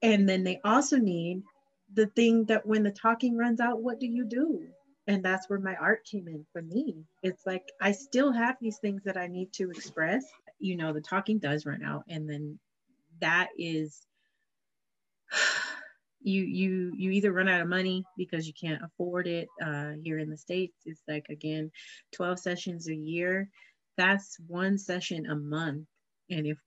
And 0.04 0.30
then 0.30 0.44
they 0.44 0.62
also 0.64 0.98
need 0.98 1.42
the 1.96 2.08
thing 2.08 2.46
that 2.46 2.66
when 2.66 2.84
the 2.84 2.92
talking 2.92 3.38
runs 3.38 3.60
out 3.60 3.82
what 3.82 4.00
do 4.00 4.06
you 4.06 4.26
do? 4.26 4.62
And 5.08 5.24
that's 5.24 5.48
where 5.50 5.60
my 5.60 5.76
art 5.76 6.04
came 6.06 6.28
in 6.28 6.46
for 6.52 6.62
me. 6.62 7.04
It's 7.24 7.46
like 7.46 7.64
i 7.82 7.92
still 7.92 8.32
have 8.32 8.58
these 8.60 8.78
things 8.80 9.04
that 9.06 9.18
i 9.18 9.28
need 9.28 9.54
to 9.54 9.72
express. 9.72 10.26
You 10.60 10.78
know 10.78 10.94
the 10.94 11.02
talking 11.02 11.40
does 11.40 11.66
run 11.66 11.84
out 11.84 12.04
and 12.10 12.30
then 12.30 12.60
that 13.22 13.50
is 13.58 14.06
you 16.22 16.44
you 16.44 16.94
you 16.98 17.12
either 17.12 17.32
run 17.32 17.48
out 17.48 17.62
of 17.62 17.68
money 17.68 18.04
because 18.18 18.48
you 18.48 18.54
can't 18.60 18.84
afford 18.84 19.28
it 19.28 19.48
uh, 19.64 19.92
here 20.04 20.20
in 20.20 20.30
the 20.30 20.38
states. 20.38 20.76
It's 20.86 21.04
like 21.08 21.28
again 21.30 21.72
12 22.14 22.40
sessions 22.40 22.88
a 22.90 22.96
year. 22.96 23.50
That's 23.98 24.38
one 24.48 24.78
session 24.78 25.28
a 25.28 25.36
month. 25.36 25.86
And 26.30 26.46
if 26.48 26.58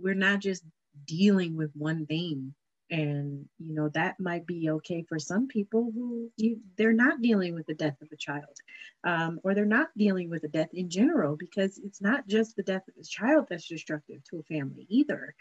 we're 0.00 0.14
not 0.14 0.40
just 0.40 0.64
dealing 1.06 1.56
with 1.56 1.70
one 1.74 2.06
thing 2.06 2.54
and 2.90 3.48
you 3.58 3.74
know 3.74 3.88
that 3.90 4.20
might 4.20 4.46
be 4.46 4.70
okay 4.70 5.04
for 5.08 5.18
some 5.18 5.48
people 5.48 5.90
who 5.94 6.30
you, 6.36 6.58
they're 6.76 6.92
not 6.92 7.22
dealing 7.22 7.54
with 7.54 7.66
the 7.66 7.74
death 7.74 7.96
of 8.02 8.08
a 8.12 8.16
child 8.16 8.56
um, 9.04 9.40
or 9.42 9.54
they're 9.54 9.64
not 9.64 9.88
dealing 9.96 10.30
with 10.30 10.44
a 10.44 10.48
death 10.48 10.70
in 10.72 10.90
general 10.90 11.36
because 11.36 11.78
it's 11.78 12.00
not 12.00 12.26
just 12.26 12.56
the 12.56 12.62
death 12.62 12.86
of 12.88 12.94
a 13.00 13.04
child 13.04 13.46
that's 13.48 13.68
destructive 13.68 14.22
to 14.24 14.38
a 14.38 14.42
family 14.42 14.86
either. 14.88 15.34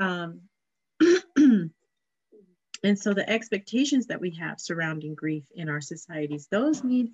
Um, 0.00 0.42
and 1.36 2.98
so 2.98 3.14
the 3.14 3.28
expectations 3.28 4.06
that 4.06 4.20
we 4.20 4.30
have 4.30 4.60
surrounding 4.60 5.14
grief 5.14 5.44
in 5.54 5.68
our 5.68 5.80
societies 5.80 6.46
those 6.50 6.84
need 6.84 7.12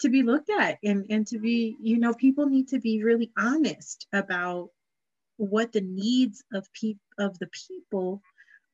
to 0.00 0.08
be 0.08 0.22
looked 0.22 0.50
at 0.50 0.78
and, 0.84 1.06
and 1.08 1.26
to 1.28 1.38
be 1.38 1.76
you 1.80 1.98
know 1.98 2.12
people 2.12 2.46
need 2.46 2.68
to 2.68 2.78
be 2.78 3.02
really 3.02 3.32
honest 3.36 4.06
about 4.12 4.68
what 5.36 5.72
the 5.72 5.80
needs 5.80 6.44
of 6.52 6.70
people 6.72 7.00
of 7.18 7.38
the 7.38 7.48
people 7.68 8.22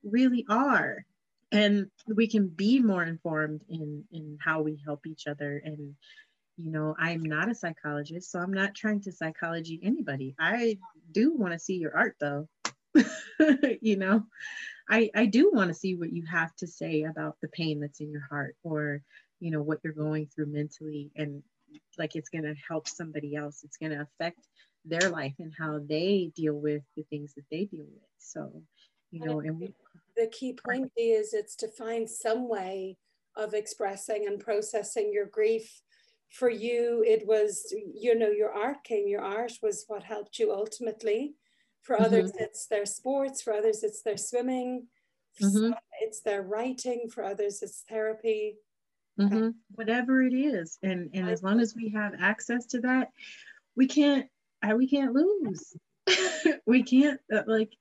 really 0.05 0.45
are. 0.49 1.05
And 1.53 1.91
we 2.07 2.29
can 2.29 2.49
be 2.49 2.79
more 2.81 3.03
informed 3.03 3.63
in 3.69 4.05
in 4.13 4.39
how 4.41 4.63
we 4.63 4.81
help 4.85 5.07
each 5.07 5.27
other. 5.27 5.61
And 5.65 5.95
you 6.57 6.71
know 6.71 6.95
i'm 6.99 7.23
not 7.23 7.49
a 7.49 7.55
psychologist 7.55 8.31
so 8.31 8.39
i'm 8.39 8.53
not 8.53 8.75
trying 8.75 9.01
to 9.01 9.13
psychology 9.13 9.81
anybody. 9.83 10.35
I 10.39 10.79
do 11.11 11.35
want 11.35 11.55
to 11.55 11.59
see 11.59 11.77
your 11.77 11.97
art 11.97 12.17
though. 12.21 12.49
You 13.81 13.97
know 13.97 14.27
i 14.89 15.11
i 15.15 15.25
do 15.25 15.51
want 15.55 15.69
to 15.69 15.75
see 15.75 15.95
what 15.95 16.13
you 16.13 16.27
have 16.27 16.55
to 16.57 16.67
say 16.67 17.05
about 17.05 17.37
the 17.41 17.49
pain 17.49 17.81
that's 17.81 18.01
in 18.01 18.11
your 18.11 18.27
heart 18.29 18.57
or 18.63 19.01
you 19.41 19.51
know 19.51 19.63
what 19.63 19.81
you're 19.83 19.93
going 19.93 20.27
through 20.27 20.47
mentally. 20.47 21.11
And 21.17 21.43
like 21.99 22.15
it's 22.15 22.29
going 22.29 22.45
to 22.45 22.55
help 22.69 22.89
somebody 22.89 23.35
else. 23.35 23.63
It's 23.65 23.77
going 23.77 23.93
to 23.93 24.03
affect 24.03 24.47
their 24.85 25.11
life 25.11 25.35
and 25.39 25.53
how 25.59 25.81
they 25.87 26.31
deal 26.35 26.55
with 26.55 26.83
the 26.97 27.03
things 27.11 27.35
that 27.35 27.45
they 27.51 27.65
deal 27.65 27.85
with. 27.85 28.11
So 28.19 28.63
you 29.11 29.25
know 29.25 29.41
and 29.41 29.59
we, 29.61 29.75
the 30.17 30.29
key 30.29 30.57
point 30.65 30.91
is 30.97 31.33
it's 31.33 31.57
to 31.57 31.69
find 31.69 32.09
some 32.09 32.49
way 32.49 32.97
of 33.37 33.55
expressing 33.55 34.27
and 34.27 34.41
processing 34.41 35.11
your 35.13 35.27
grief 35.27 35.83
for 36.31 36.49
you 36.49 37.05
it 37.07 37.27
was 37.27 37.73
you 37.95 38.17
know 38.17 38.31
your 38.31 38.53
art 38.53 38.83
came 38.85 39.09
your 39.09 39.23
art 39.23 39.53
was 39.63 39.85
what 39.89 40.03
helped 40.03 40.39
you 40.39 40.53
ultimately 40.53 41.35
for 41.83 41.97
mm-hmm. 41.97 42.05
others 42.05 42.33
it's 42.39 42.67
their 42.67 42.87
sports 42.87 43.43
for 43.43 43.53
others 43.53 43.83
it's 43.83 44.03
their 44.03 44.17
swimming 44.17 44.87
mm-hmm. 45.41 45.73
it's 46.01 46.21
their 46.21 46.43
writing 46.43 47.09
for 47.13 47.25
others 47.25 47.63
it's 47.63 47.85
therapy 47.89 48.57
mm-hmm. 49.19 49.49
whatever 49.75 50.23
it 50.23 50.35
is 50.35 50.79
and 50.83 51.11
and 51.15 51.29
as 51.29 51.43
long 51.43 51.61
as 51.61 51.75
we 51.75 51.89
have 51.89 52.13
access 52.21 52.67
to 52.67 52.81
that 52.81 53.09
we 53.77 53.87
can't 53.87 54.27
we 54.77 54.89
can't 54.89 55.13
lose 55.13 55.77
we 56.67 56.83
can't 56.83 57.21
uh, 57.35 57.43
like 57.47 57.73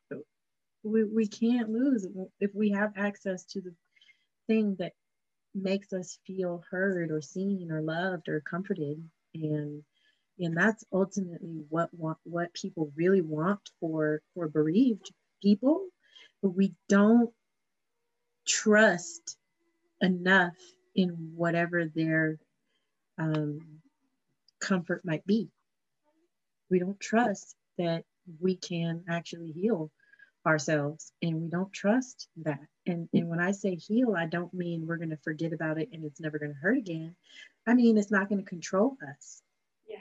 we, 0.83 1.03
we 1.03 1.27
can't 1.27 1.69
lose 1.69 2.07
if 2.39 2.51
we 2.53 2.71
have 2.71 2.93
access 2.95 3.43
to 3.45 3.61
the 3.61 3.73
thing 4.47 4.75
that 4.79 4.93
makes 5.53 5.93
us 5.93 6.19
feel 6.25 6.63
heard 6.69 7.11
or 7.11 7.21
seen 7.21 7.71
or 7.71 7.81
loved 7.81 8.29
or 8.29 8.41
comforted. 8.41 9.03
And 9.33 9.83
and 10.41 10.55
that's 10.55 10.85
ultimately 10.93 11.63
what 11.67 11.93
want, 11.93 12.17
what 12.23 12.53
people 12.53 12.91
really 12.95 13.21
want 13.21 13.59
for 13.79 14.21
for 14.33 14.47
bereaved 14.47 15.11
people. 15.41 15.85
But 16.41 16.51
we 16.51 16.73
don't 16.87 17.31
trust 18.47 19.37
enough 20.01 20.55
in 20.95 21.33
whatever 21.35 21.85
their 21.85 22.39
um, 23.17 23.59
comfort 24.61 25.03
might 25.03 25.25
be. 25.25 25.49
We 26.69 26.79
don't 26.79 26.99
trust 26.99 27.55
that 27.77 28.05
we 28.39 28.55
can 28.55 29.03
actually 29.09 29.51
heal 29.51 29.91
ourselves 30.45 31.11
and 31.21 31.41
we 31.41 31.49
don't 31.49 31.71
trust 31.73 32.27
that. 32.43 32.59
And, 32.85 33.09
and 33.13 33.27
when 33.27 33.39
I 33.39 33.51
say 33.51 33.75
heal, 33.75 34.15
I 34.17 34.25
don't 34.25 34.53
mean 34.53 34.85
we're 34.85 34.97
going 34.97 35.09
to 35.09 35.17
forget 35.17 35.53
about 35.53 35.79
it 35.79 35.89
and 35.91 36.05
it's 36.05 36.19
never 36.19 36.39
going 36.39 36.53
to 36.53 36.59
hurt 36.59 36.77
again. 36.77 37.15
I 37.67 37.73
mean, 37.73 37.97
it's 37.97 38.11
not 38.11 38.29
going 38.29 38.39
to 38.43 38.49
control 38.49 38.97
us. 39.11 39.41
Yeah. 39.87 39.97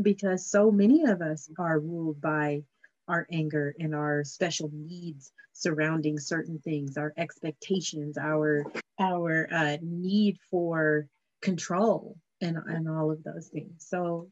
Because 0.00 0.50
so 0.50 0.70
many 0.70 1.04
of 1.04 1.20
us 1.20 1.48
are 1.58 1.78
ruled 1.78 2.20
by 2.20 2.62
our 3.08 3.26
anger 3.30 3.74
and 3.78 3.94
our 3.94 4.24
special 4.24 4.70
needs 4.72 5.32
surrounding 5.52 6.18
certain 6.18 6.58
things, 6.58 6.96
our 6.96 7.12
expectations, 7.16 8.18
our 8.18 8.64
our 8.98 9.48
uh, 9.52 9.76
need 9.82 10.38
for 10.50 11.06
control, 11.40 12.16
and 12.40 12.56
and 12.56 12.88
all 12.88 13.10
of 13.10 13.22
those 13.22 13.48
things. 13.48 13.86
So 13.86 14.28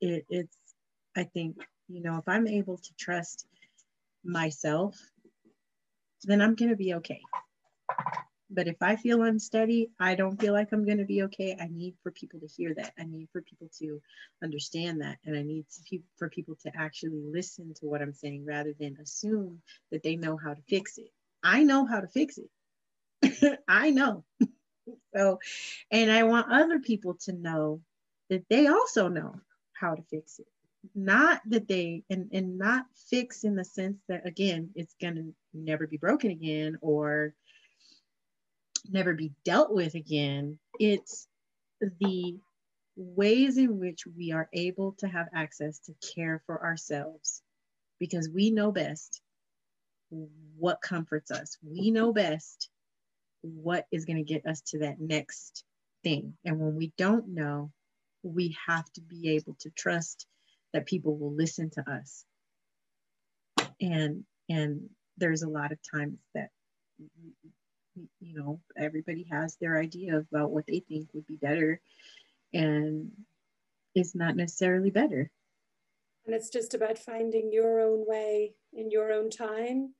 it, 0.00 0.26
it's 0.28 0.56
I 1.16 1.24
think 1.24 1.56
you 1.90 2.02
know 2.02 2.18
if 2.18 2.28
I'm 2.28 2.46
able 2.46 2.78
to 2.78 2.94
trust 2.98 3.46
myself, 4.24 4.96
then 6.24 6.40
I'm 6.40 6.54
going 6.54 6.70
to 6.70 6.76
be 6.76 6.94
okay. 6.94 7.20
But 8.52 8.66
if 8.66 8.76
I 8.80 8.96
feel 8.96 9.22
unsteady, 9.22 9.90
I 10.00 10.16
don't 10.16 10.40
feel 10.40 10.52
like 10.52 10.72
I'm 10.72 10.84
going 10.84 10.98
to 10.98 11.04
be 11.04 11.22
okay. 11.22 11.56
I 11.60 11.68
need 11.70 11.94
for 12.02 12.10
people 12.10 12.40
to 12.40 12.48
hear 12.48 12.74
that. 12.74 12.92
I 12.98 13.04
need 13.04 13.28
for 13.32 13.42
people 13.42 13.68
to 13.78 14.00
understand 14.42 15.02
that. 15.02 15.18
And 15.24 15.36
I 15.36 15.42
need 15.42 15.66
to, 15.88 15.98
for 16.16 16.28
people 16.28 16.56
to 16.64 16.72
actually 16.76 17.22
listen 17.32 17.72
to 17.74 17.86
what 17.86 18.02
I'm 18.02 18.12
saying 18.12 18.44
rather 18.44 18.74
than 18.78 18.96
assume 19.00 19.62
that 19.92 20.02
they 20.02 20.16
know 20.16 20.36
how 20.36 20.54
to 20.54 20.62
fix 20.68 20.98
it. 20.98 21.10
I 21.44 21.62
know 21.62 21.86
how 21.86 22.00
to 22.00 22.08
fix 22.08 22.38
it. 22.38 23.60
I 23.68 23.90
know. 23.90 24.24
so, 25.16 25.38
and 25.92 26.10
I 26.10 26.24
want 26.24 26.50
other 26.50 26.80
people 26.80 27.14
to 27.22 27.32
know 27.32 27.80
that 28.30 28.44
they 28.48 28.66
also 28.66 29.06
know 29.08 29.40
how 29.72 29.94
to 29.94 30.02
fix 30.10 30.40
it. 30.40 30.46
Not 30.94 31.40
that 31.46 31.68
they, 31.68 32.04
and, 32.10 32.30
and 32.32 32.58
not 32.58 32.86
fix 33.10 33.44
in 33.44 33.54
the 33.54 33.64
sense 33.64 33.98
that, 34.08 34.26
again, 34.26 34.70
it's 34.74 34.94
going 35.00 35.16
to 35.16 35.34
never 35.52 35.86
be 35.86 35.98
broken 35.98 36.30
again 36.30 36.78
or 36.80 37.34
never 38.88 39.14
be 39.14 39.32
dealt 39.44 39.72
with 39.72 39.94
again. 39.94 40.58
It's 40.78 41.28
the 41.80 42.38
ways 42.96 43.56
in 43.56 43.78
which 43.78 44.04
we 44.06 44.32
are 44.32 44.48
able 44.52 44.92
to 44.98 45.08
have 45.08 45.28
access 45.34 45.78
to 45.80 45.94
care 46.14 46.42
for 46.46 46.64
ourselves 46.64 47.42
because 47.98 48.28
we 48.28 48.50
know 48.50 48.72
best 48.72 49.20
what 50.58 50.80
comforts 50.80 51.30
us. 51.30 51.56
We 51.62 51.90
know 51.90 52.12
best 52.12 52.68
what 53.42 53.86
is 53.92 54.04
going 54.04 54.16
to 54.16 54.22
get 54.22 54.46
us 54.46 54.60
to 54.68 54.80
that 54.80 55.00
next 55.00 55.64
thing. 56.02 56.34
And 56.44 56.58
when 56.58 56.76
we 56.76 56.92
don't 56.96 57.28
know, 57.28 57.70
we 58.22 58.56
have 58.66 58.90
to 58.92 59.00
be 59.00 59.36
able 59.36 59.56
to 59.60 59.70
trust 59.70 60.26
that 60.72 60.86
people 60.86 61.16
will 61.16 61.32
listen 61.32 61.70
to 61.70 61.90
us. 61.90 62.24
And 63.80 64.24
and 64.48 64.88
there's 65.16 65.42
a 65.42 65.48
lot 65.48 65.72
of 65.72 65.78
times 65.94 66.18
that 66.34 66.50
you 68.20 68.34
know 68.34 68.60
everybody 68.76 69.26
has 69.30 69.56
their 69.56 69.78
idea 69.78 70.16
about 70.16 70.50
what 70.50 70.66
they 70.66 70.80
think 70.88 71.08
would 71.12 71.26
be 71.26 71.36
better 71.36 71.80
and 72.52 73.10
it's 73.94 74.14
not 74.14 74.36
necessarily 74.36 74.90
better 74.90 75.30
and 76.26 76.34
it's 76.34 76.50
just 76.50 76.74
about 76.74 76.98
finding 76.98 77.50
your 77.52 77.80
own 77.80 78.04
way 78.06 78.54
in 78.72 78.90
your 78.90 79.12
own 79.12 79.30
time 79.30 79.94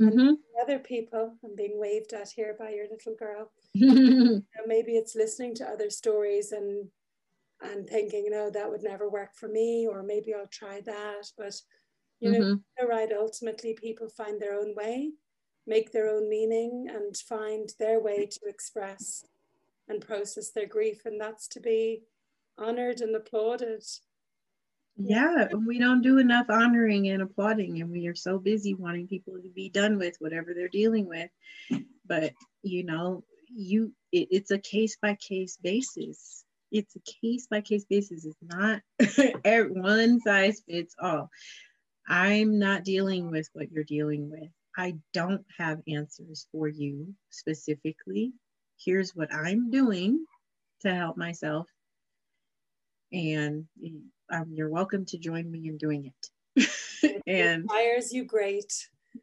mm-hmm. 0.00 0.32
other 0.62 0.78
people 0.78 1.34
i'm 1.44 1.56
being 1.56 1.78
waved 1.78 2.12
at 2.12 2.28
here 2.28 2.54
by 2.58 2.70
your 2.70 2.86
little 2.90 3.14
girl 3.14 3.50
you 3.72 3.94
know, 4.34 4.42
maybe 4.66 4.92
it's 4.92 5.16
listening 5.16 5.54
to 5.54 5.64
other 5.64 5.90
stories 5.90 6.52
and 6.52 6.88
and 7.62 7.88
thinking 7.88 8.24
you 8.24 8.30
know 8.30 8.50
that 8.50 8.68
would 8.68 8.82
never 8.82 9.08
work 9.08 9.34
for 9.34 9.48
me 9.48 9.86
or 9.88 10.02
maybe 10.02 10.34
i'll 10.34 10.46
try 10.48 10.80
that 10.80 11.24
but 11.38 11.54
you 12.20 12.30
know 12.30 12.38
mm-hmm. 12.38 12.54
you're 12.78 12.88
right 12.88 13.10
ultimately 13.18 13.74
people 13.74 14.08
find 14.08 14.40
their 14.40 14.54
own 14.54 14.74
way 14.74 15.10
make 15.66 15.92
their 15.92 16.08
own 16.08 16.28
meaning 16.28 16.86
and 16.92 17.16
find 17.16 17.70
their 17.78 18.00
way 18.00 18.26
to 18.26 18.40
express 18.46 19.24
and 19.88 20.00
process 20.00 20.50
their 20.50 20.66
grief. 20.66 21.02
And 21.04 21.20
that's 21.20 21.48
to 21.48 21.60
be 21.60 22.02
honored 22.58 23.00
and 23.00 23.14
applauded. 23.14 23.84
Yeah, 24.96 25.48
we 25.66 25.78
don't 25.78 26.02
do 26.02 26.18
enough 26.18 26.46
honoring 26.50 27.08
and 27.08 27.22
applauding, 27.22 27.80
and 27.80 27.90
we 27.90 28.06
are 28.08 28.14
so 28.14 28.38
busy 28.38 28.74
wanting 28.74 29.08
people 29.08 29.34
to 29.34 29.48
be 29.48 29.70
done 29.70 29.96
with 29.98 30.16
whatever 30.18 30.52
they're 30.54 30.68
dealing 30.68 31.06
with. 31.06 31.30
But 32.06 32.34
you 32.62 32.84
know, 32.84 33.24
you 33.48 33.94
it, 34.12 34.28
it's 34.30 34.50
a 34.50 34.58
case 34.58 34.98
by 35.00 35.14
case 35.14 35.56
basis. 35.56 36.44
It's 36.72 36.96
a 36.96 37.00
case 37.00 37.46
by 37.48 37.60
case 37.60 37.84
basis. 37.84 38.24
It's 38.24 38.36
not 38.42 38.80
one 39.76 40.20
size 40.20 40.62
fits 40.66 40.94
all. 40.98 41.30
I'm 42.08 42.58
not 42.58 42.82
dealing 42.82 43.30
with 43.30 43.48
what 43.52 43.70
you're 43.70 43.84
dealing 43.84 44.30
with. 44.30 44.48
I 44.76 44.94
don't 45.12 45.44
have 45.58 45.82
answers 45.86 46.46
for 46.50 46.66
you 46.66 47.14
specifically. 47.28 48.32
Here's 48.82 49.14
what 49.14 49.32
I'm 49.32 49.70
doing 49.70 50.24
to 50.80 50.94
help 50.94 51.18
myself. 51.18 51.66
And 53.12 53.66
um, 54.32 54.46
you're 54.50 54.70
welcome 54.70 55.04
to 55.06 55.18
join 55.18 55.50
me 55.50 55.68
in 55.68 55.76
doing 55.76 56.10
it. 56.56 56.72
and 57.26 57.62
inspires 57.64 58.12
you 58.14 58.24
great. 58.24 58.72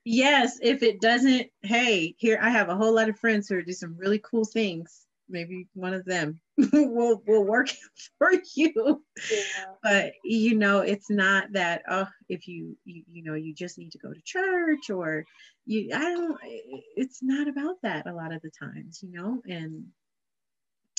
Yes, 0.06 0.60
if 0.62 0.84
it 0.84 1.02
doesn't, 1.02 1.48
hey, 1.64 2.14
here 2.20 2.38
I 2.40 2.52
have 2.52 2.70
a 2.70 2.76
whole 2.76 2.94
lot 2.94 3.10
of 3.10 3.18
friends 3.18 3.50
who 3.50 3.56
are 3.56 3.64
do 3.64 3.74
some 3.74 3.98
really 3.98 4.20
cool 4.20 4.46
things. 4.46 5.08
Maybe 5.28 5.68
one 5.74 5.96
of 5.96 6.06
them 6.06 6.40
will 6.74 7.22
will 7.26 7.44
work 7.44 7.70
for 8.18 8.32
you. 8.56 9.04
Yeah. 9.32 9.66
But 9.82 10.14
you 10.24 10.56
know, 10.56 10.80
it's 10.80 11.10
not 11.10 11.52
that 11.54 11.84
oh, 11.90 12.08
if 12.28 12.48
you, 12.48 12.78
you 12.86 13.04
you 13.12 13.24
know 13.24 13.36
you 13.36 13.54
just 13.54 13.78
need 13.78 13.92
to 13.94 13.98
go 13.98 14.12
to 14.12 14.22
church 14.24 14.90
or 14.90 15.26
you 15.66 15.90
I 15.94 16.00
don't. 16.00 16.38
It's 16.96 17.22
not 17.22 17.48
about 17.48 17.76
that 17.84 18.08
a 18.08 18.14
lot 18.14 18.34
of 18.34 18.42
the 18.42 18.52
times, 18.52 19.02
you 19.02 19.12
know, 19.12 19.42
and 19.48 19.86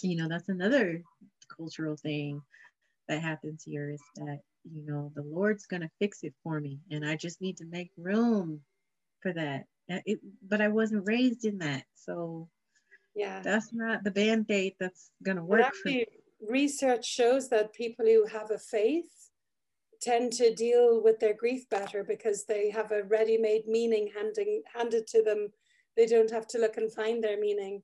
you 0.02 0.16
know 0.16 0.28
that's 0.28 0.48
another 0.48 1.02
cultural 1.54 1.96
thing 1.96 2.40
that 3.08 3.22
happens 3.22 3.62
here 3.64 3.90
is 3.90 4.00
that 4.16 4.40
you 4.70 4.86
know 4.86 5.12
the 5.14 5.22
Lord's 5.22 5.66
gonna 5.66 5.90
fix 5.98 6.22
it 6.22 6.34
for 6.42 6.60
me, 6.60 6.78
and 6.90 7.04
I 7.04 7.16
just 7.16 7.40
need 7.40 7.58
to 7.58 7.66
make 7.66 7.90
room 7.98 8.60
for 9.20 9.32
that. 9.32 9.64
Uh, 9.90 9.98
it, 10.06 10.20
but 10.48 10.60
I 10.60 10.68
wasn't 10.68 11.06
raised 11.06 11.44
in 11.44 11.58
that, 11.58 11.84
so 11.96 12.48
yeah. 13.14 13.40
That's 13.42 13.72
not 13.72 14.04
the 14.04 14.10
band-aid 14.10 14.74
that's 14.78 15.10
going 15.22 15.36
to 15.36 15.44
work 15.44 15.62
actually, 15.62 16.06
research 16.48 17.06
shows 17.06 17.48
that 17.50 17.72
people 17.72 18.06
who 18.06 18.26
have 18.26 18.50
a 18.50 18.58
faith 18.58 19.10
tend 20.00 20.32
to 20.32 20.54
deal 20.54 21.02
with 21.02 21.20
their 21.20 21.34
grief 21.34 21.68
better 21.68 22.02
because 22.04 22.44
they 22.44 22.70
have 22.70 22.90
a 22.90 23.02
ready-made 23.04 23.66
meaning 23.66 24.10
handing, 24.14 24.62
handed 24.74 25.06
to 25.08 25.22
them. 25.22 25.48
They 25.96 26.06
don't 26.06 26.30
have 26.30 26.46
to 26.48 26.58
look 26.58 26.76
and 26.78 26.92
find 26.92 27.22
their 27.22 27.38
meaning 27.38 27.82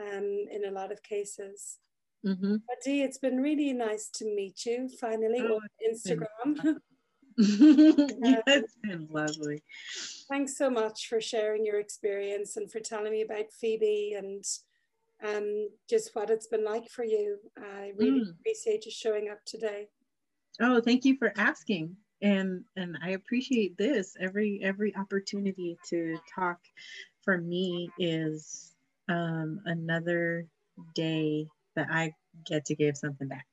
um, 0.00 0.46
in 0.50 0.64
a 0.66 0.70
lot 0.70 0.92
of 0.92 1.02
cases. 1.02 1.78
Mm-hmm. 2.26 2.56
but 2.66 2.76
Dee, 2.84 3.02
it's 3.02 3.18
been 3.18 3.36
really 3.36 3.72
nice 3.72 4.10
to 4.14 4.24
meet 4.24 4.66
you 4.66 4.88
finally 5.00 5.40
oh, 5.40 5.54
on 5.54 5.68
Instagram 5.88 6.78
yeah, 7.40 8.42
it's 8.48 8.76
been 8.82 9.06
lovely. 9.12 9.62
Thanks 10.28 10.58
so 10.58 10.68
much 10.68 11.08
for 11.08 11.20
sharing 11.20 11.64
your 11.64 11.78
experience 11.78 12.56
and 12.56 12.70
for 12.70 12.80
telling 12.80 13.12
me 13.12 13.22
about 13.22 13.52
Phoebe 13.52 14.14
and 14.18 14.44
um, 15.24 15.68
just 15.88 16.10
what 16.14 16.30
it's 16.30 16.48
been 16.48 16.64
like 16.64 16.88
for 16.88 17.04
you. 17.04 17.38
I 17.56 17.92
really 17.96 18.22
mm. 18.22 18.30
appreciate 18.30 18.86
you 18.86 18.90
showing 18.90 19.28
up 19.28 19.38
today. 19.44 19.86
Oh, 20.60 20.80
thank 20.80 21.04
you 21.04 21.16
for 21.16 21.32
asking. 21.36 21.96
And 22.22 22.64
and 22.74 22.98
I 23.00 23.10
appreciate 23.10 23.78
this. 23.78 24.16
Every 24.18 24.58
every 24.60 24.92
opportunity 24.96 25.78
to 25.90 26.18
talk 26.34 26.58
for 27.22 27.38
me 27.38 27.88
is 28.00 28.74
um, 29.08 29.60
another 29.64 30.44
day 30.96 31.46
that 31.76 31.86
I 31.88 32.12
get 32.44 32.64
to 32.64 32.74
give 32.74 32.96
something 32.96 33.28
back. 33.28 33.46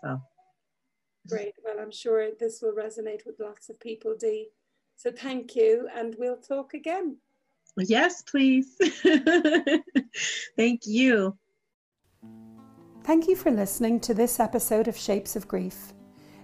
So 0.00 0.18
Great. 1.28 1.54
Well, 1.64 1.76
I'm 1.80 1.90
sure 1.90 2.28
this 2.38 2.62
will 2.62 2.72
resonate 2.72 3.26
with 3.26 3.40
lots 3.40 3.68
of 3.68 3.80
people, 3.80 4.14
Dee. 4.18 4.48
So 4.96 5.10
thank 5.10 5.54
you, 5.54 5.88
and 5.94 6.14
we'll 6.18 6.38
talk 6.38 6.74
again. 6.74 7.16
Yes, 7.76 8.22
please. 8.22 8.76
thank 10.56 10.86
you. 10.86 11.36
Thank 13.04 13.28
you 13.28 13.36
for 13.36 13.50
listening 13.50 14.00
to 14.00 14.14
this 14.14 14.40
episode 14.40 14.88
of 14.88 14.96
Shapes 14.96 15.36
of 15.36 15.46
Grief. 15.46 15.92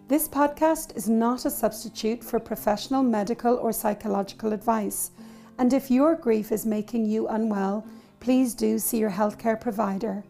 This 0.09 0.29
podcast 0.29 0.97
is 0.97 1.09
not 1.09 1.47
a 1.47 1.51
substitute 1.51 2.23
for 2.23 2.39
professional 2.39 3.03
medical 3.03 3.57
or 3.57 3.73
psychological 3.73 4.53
advice, 4.53 5.13
and 5.59 5.73
if 5.73 5.91
your 5.91 6.15
grief 6.15 6.53
is 6.53 6.67
making 6.67 7.07
you 7.07 7.29
unwell, 7.29 7.87
please 8.21 8.55
do 8.55 8.79
see 8.79 8.99
your 8.99 9.11
healthcare 9.11 9.59
provider. 9.59 10.23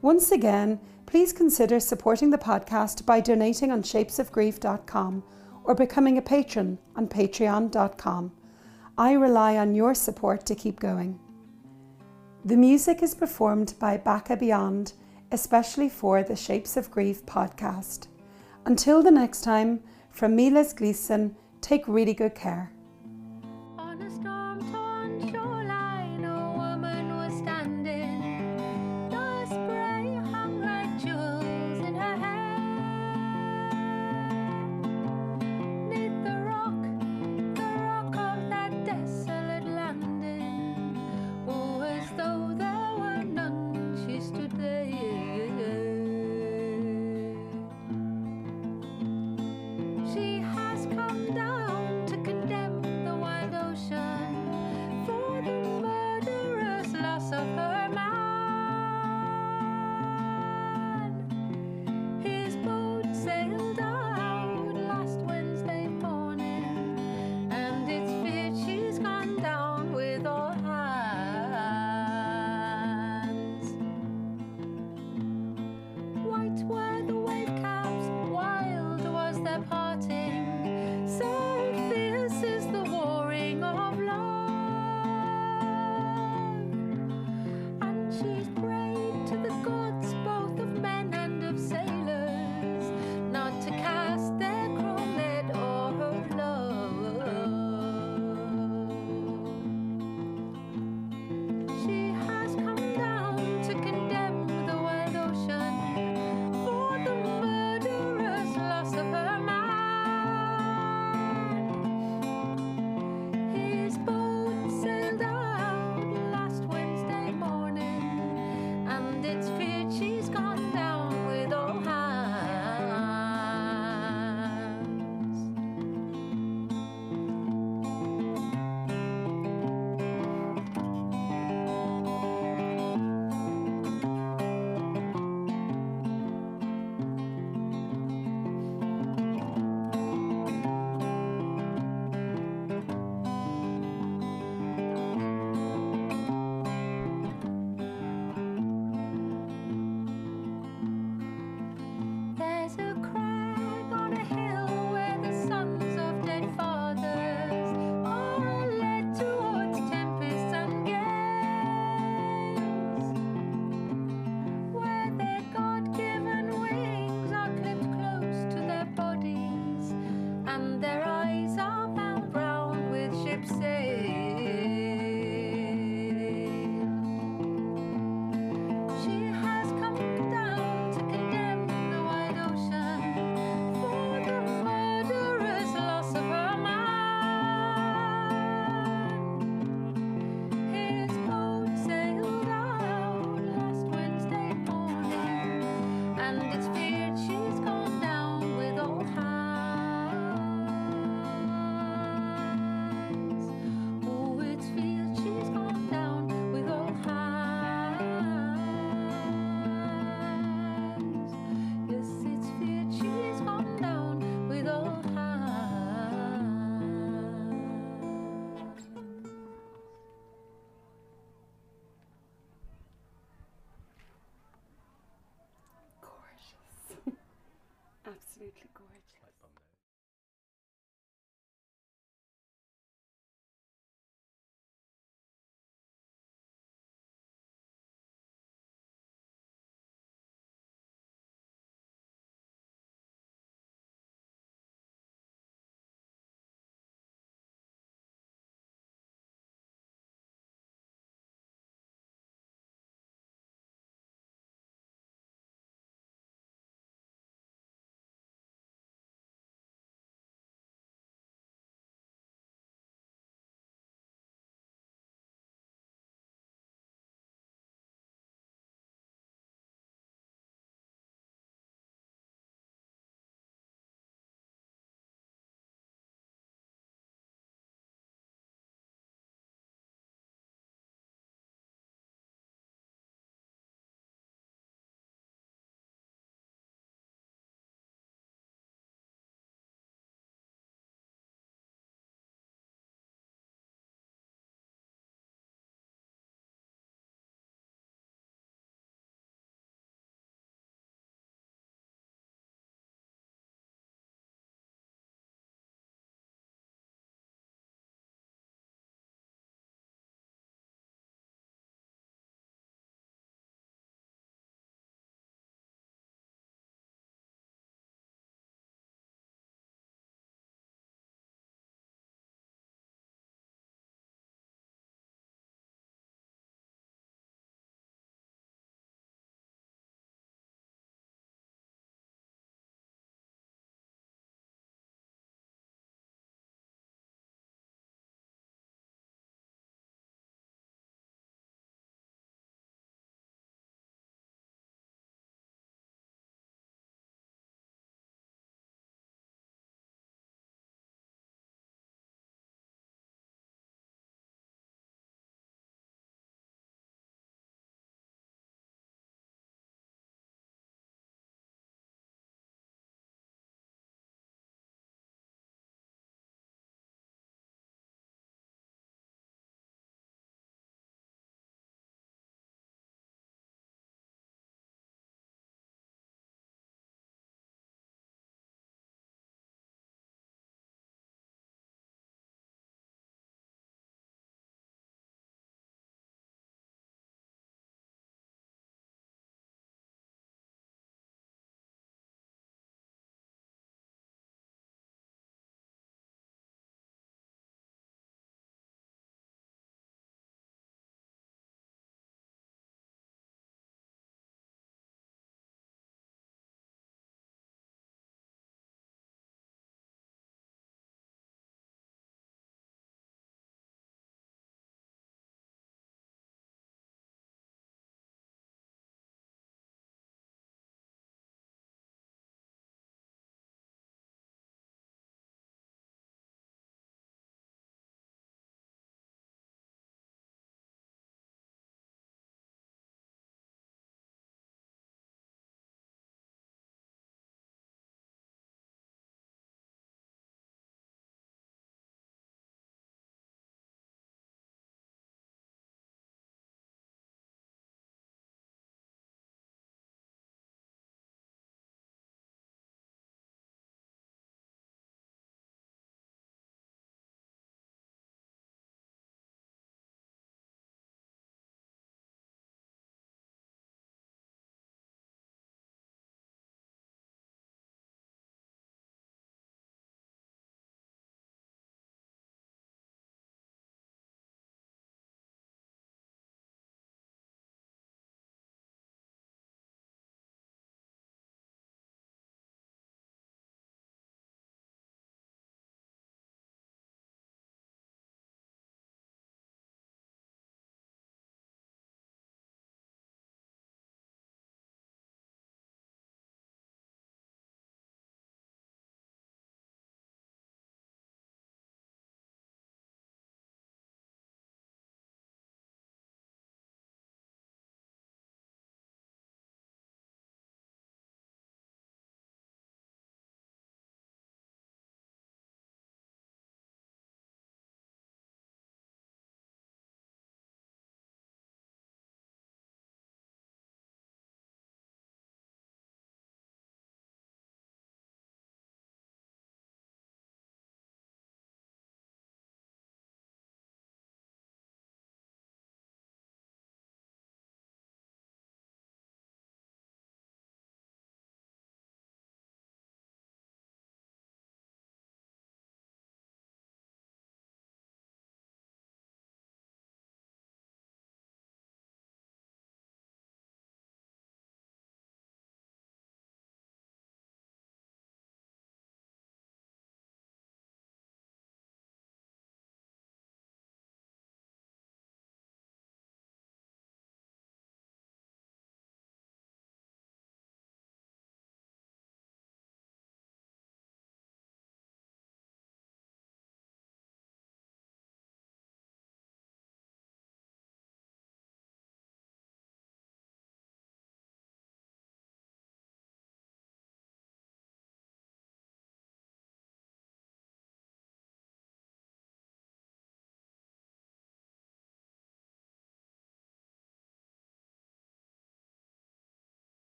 Once 0.00 0.30
again, 0.30 0.78
please 1.08 1.32
consider 1.32 1.80
supporting 1.80 2.28
the 2.28 2.36
podcast 2.36 3.06
by 3.06 3.18
donating 3.18 3.72
on 3.72 3.82
shapesofgrief.com 3.82 5.22
or 5.64 5.74
becoming 5.74 6.18
a 6.18 6.22
patron 6.22 6.78
on 6.96 7.08
patreon.com. 7.08 8.30
I 8.98 9.12
rely 9.12 9.56
on 9.56 9.74
your 9.74 9.94
support 9.94 10.44
to 10.44 10.54
keep 10.54 10.78
going. 10.78 11.18
The 12.44 12.58
music 12.58 13.02
is 13.02 13.14
performed 13.14 13.72
by 13.78 13.96
Baka 13.96 14.36
Beyond, 14.36 14.92
especially 15.32 15.88
for 15.88 16.22
the 16.22 16.36
Shapes 16.36 16.76
of 16.76 16.90
Grief 16.90 17.24
podcast. 17.24 18.08
Until 18.66 19.02
the 19.02 19.10
next 19.10 19.40
time, 19.40 19.80
from 20.10 20.36
Liz 20.36 20.74
Gleeson, 20.74 21.34
take 21.62 21.88
really 21.88 22.12
good 22.12 22.34
care. 22.34 22.70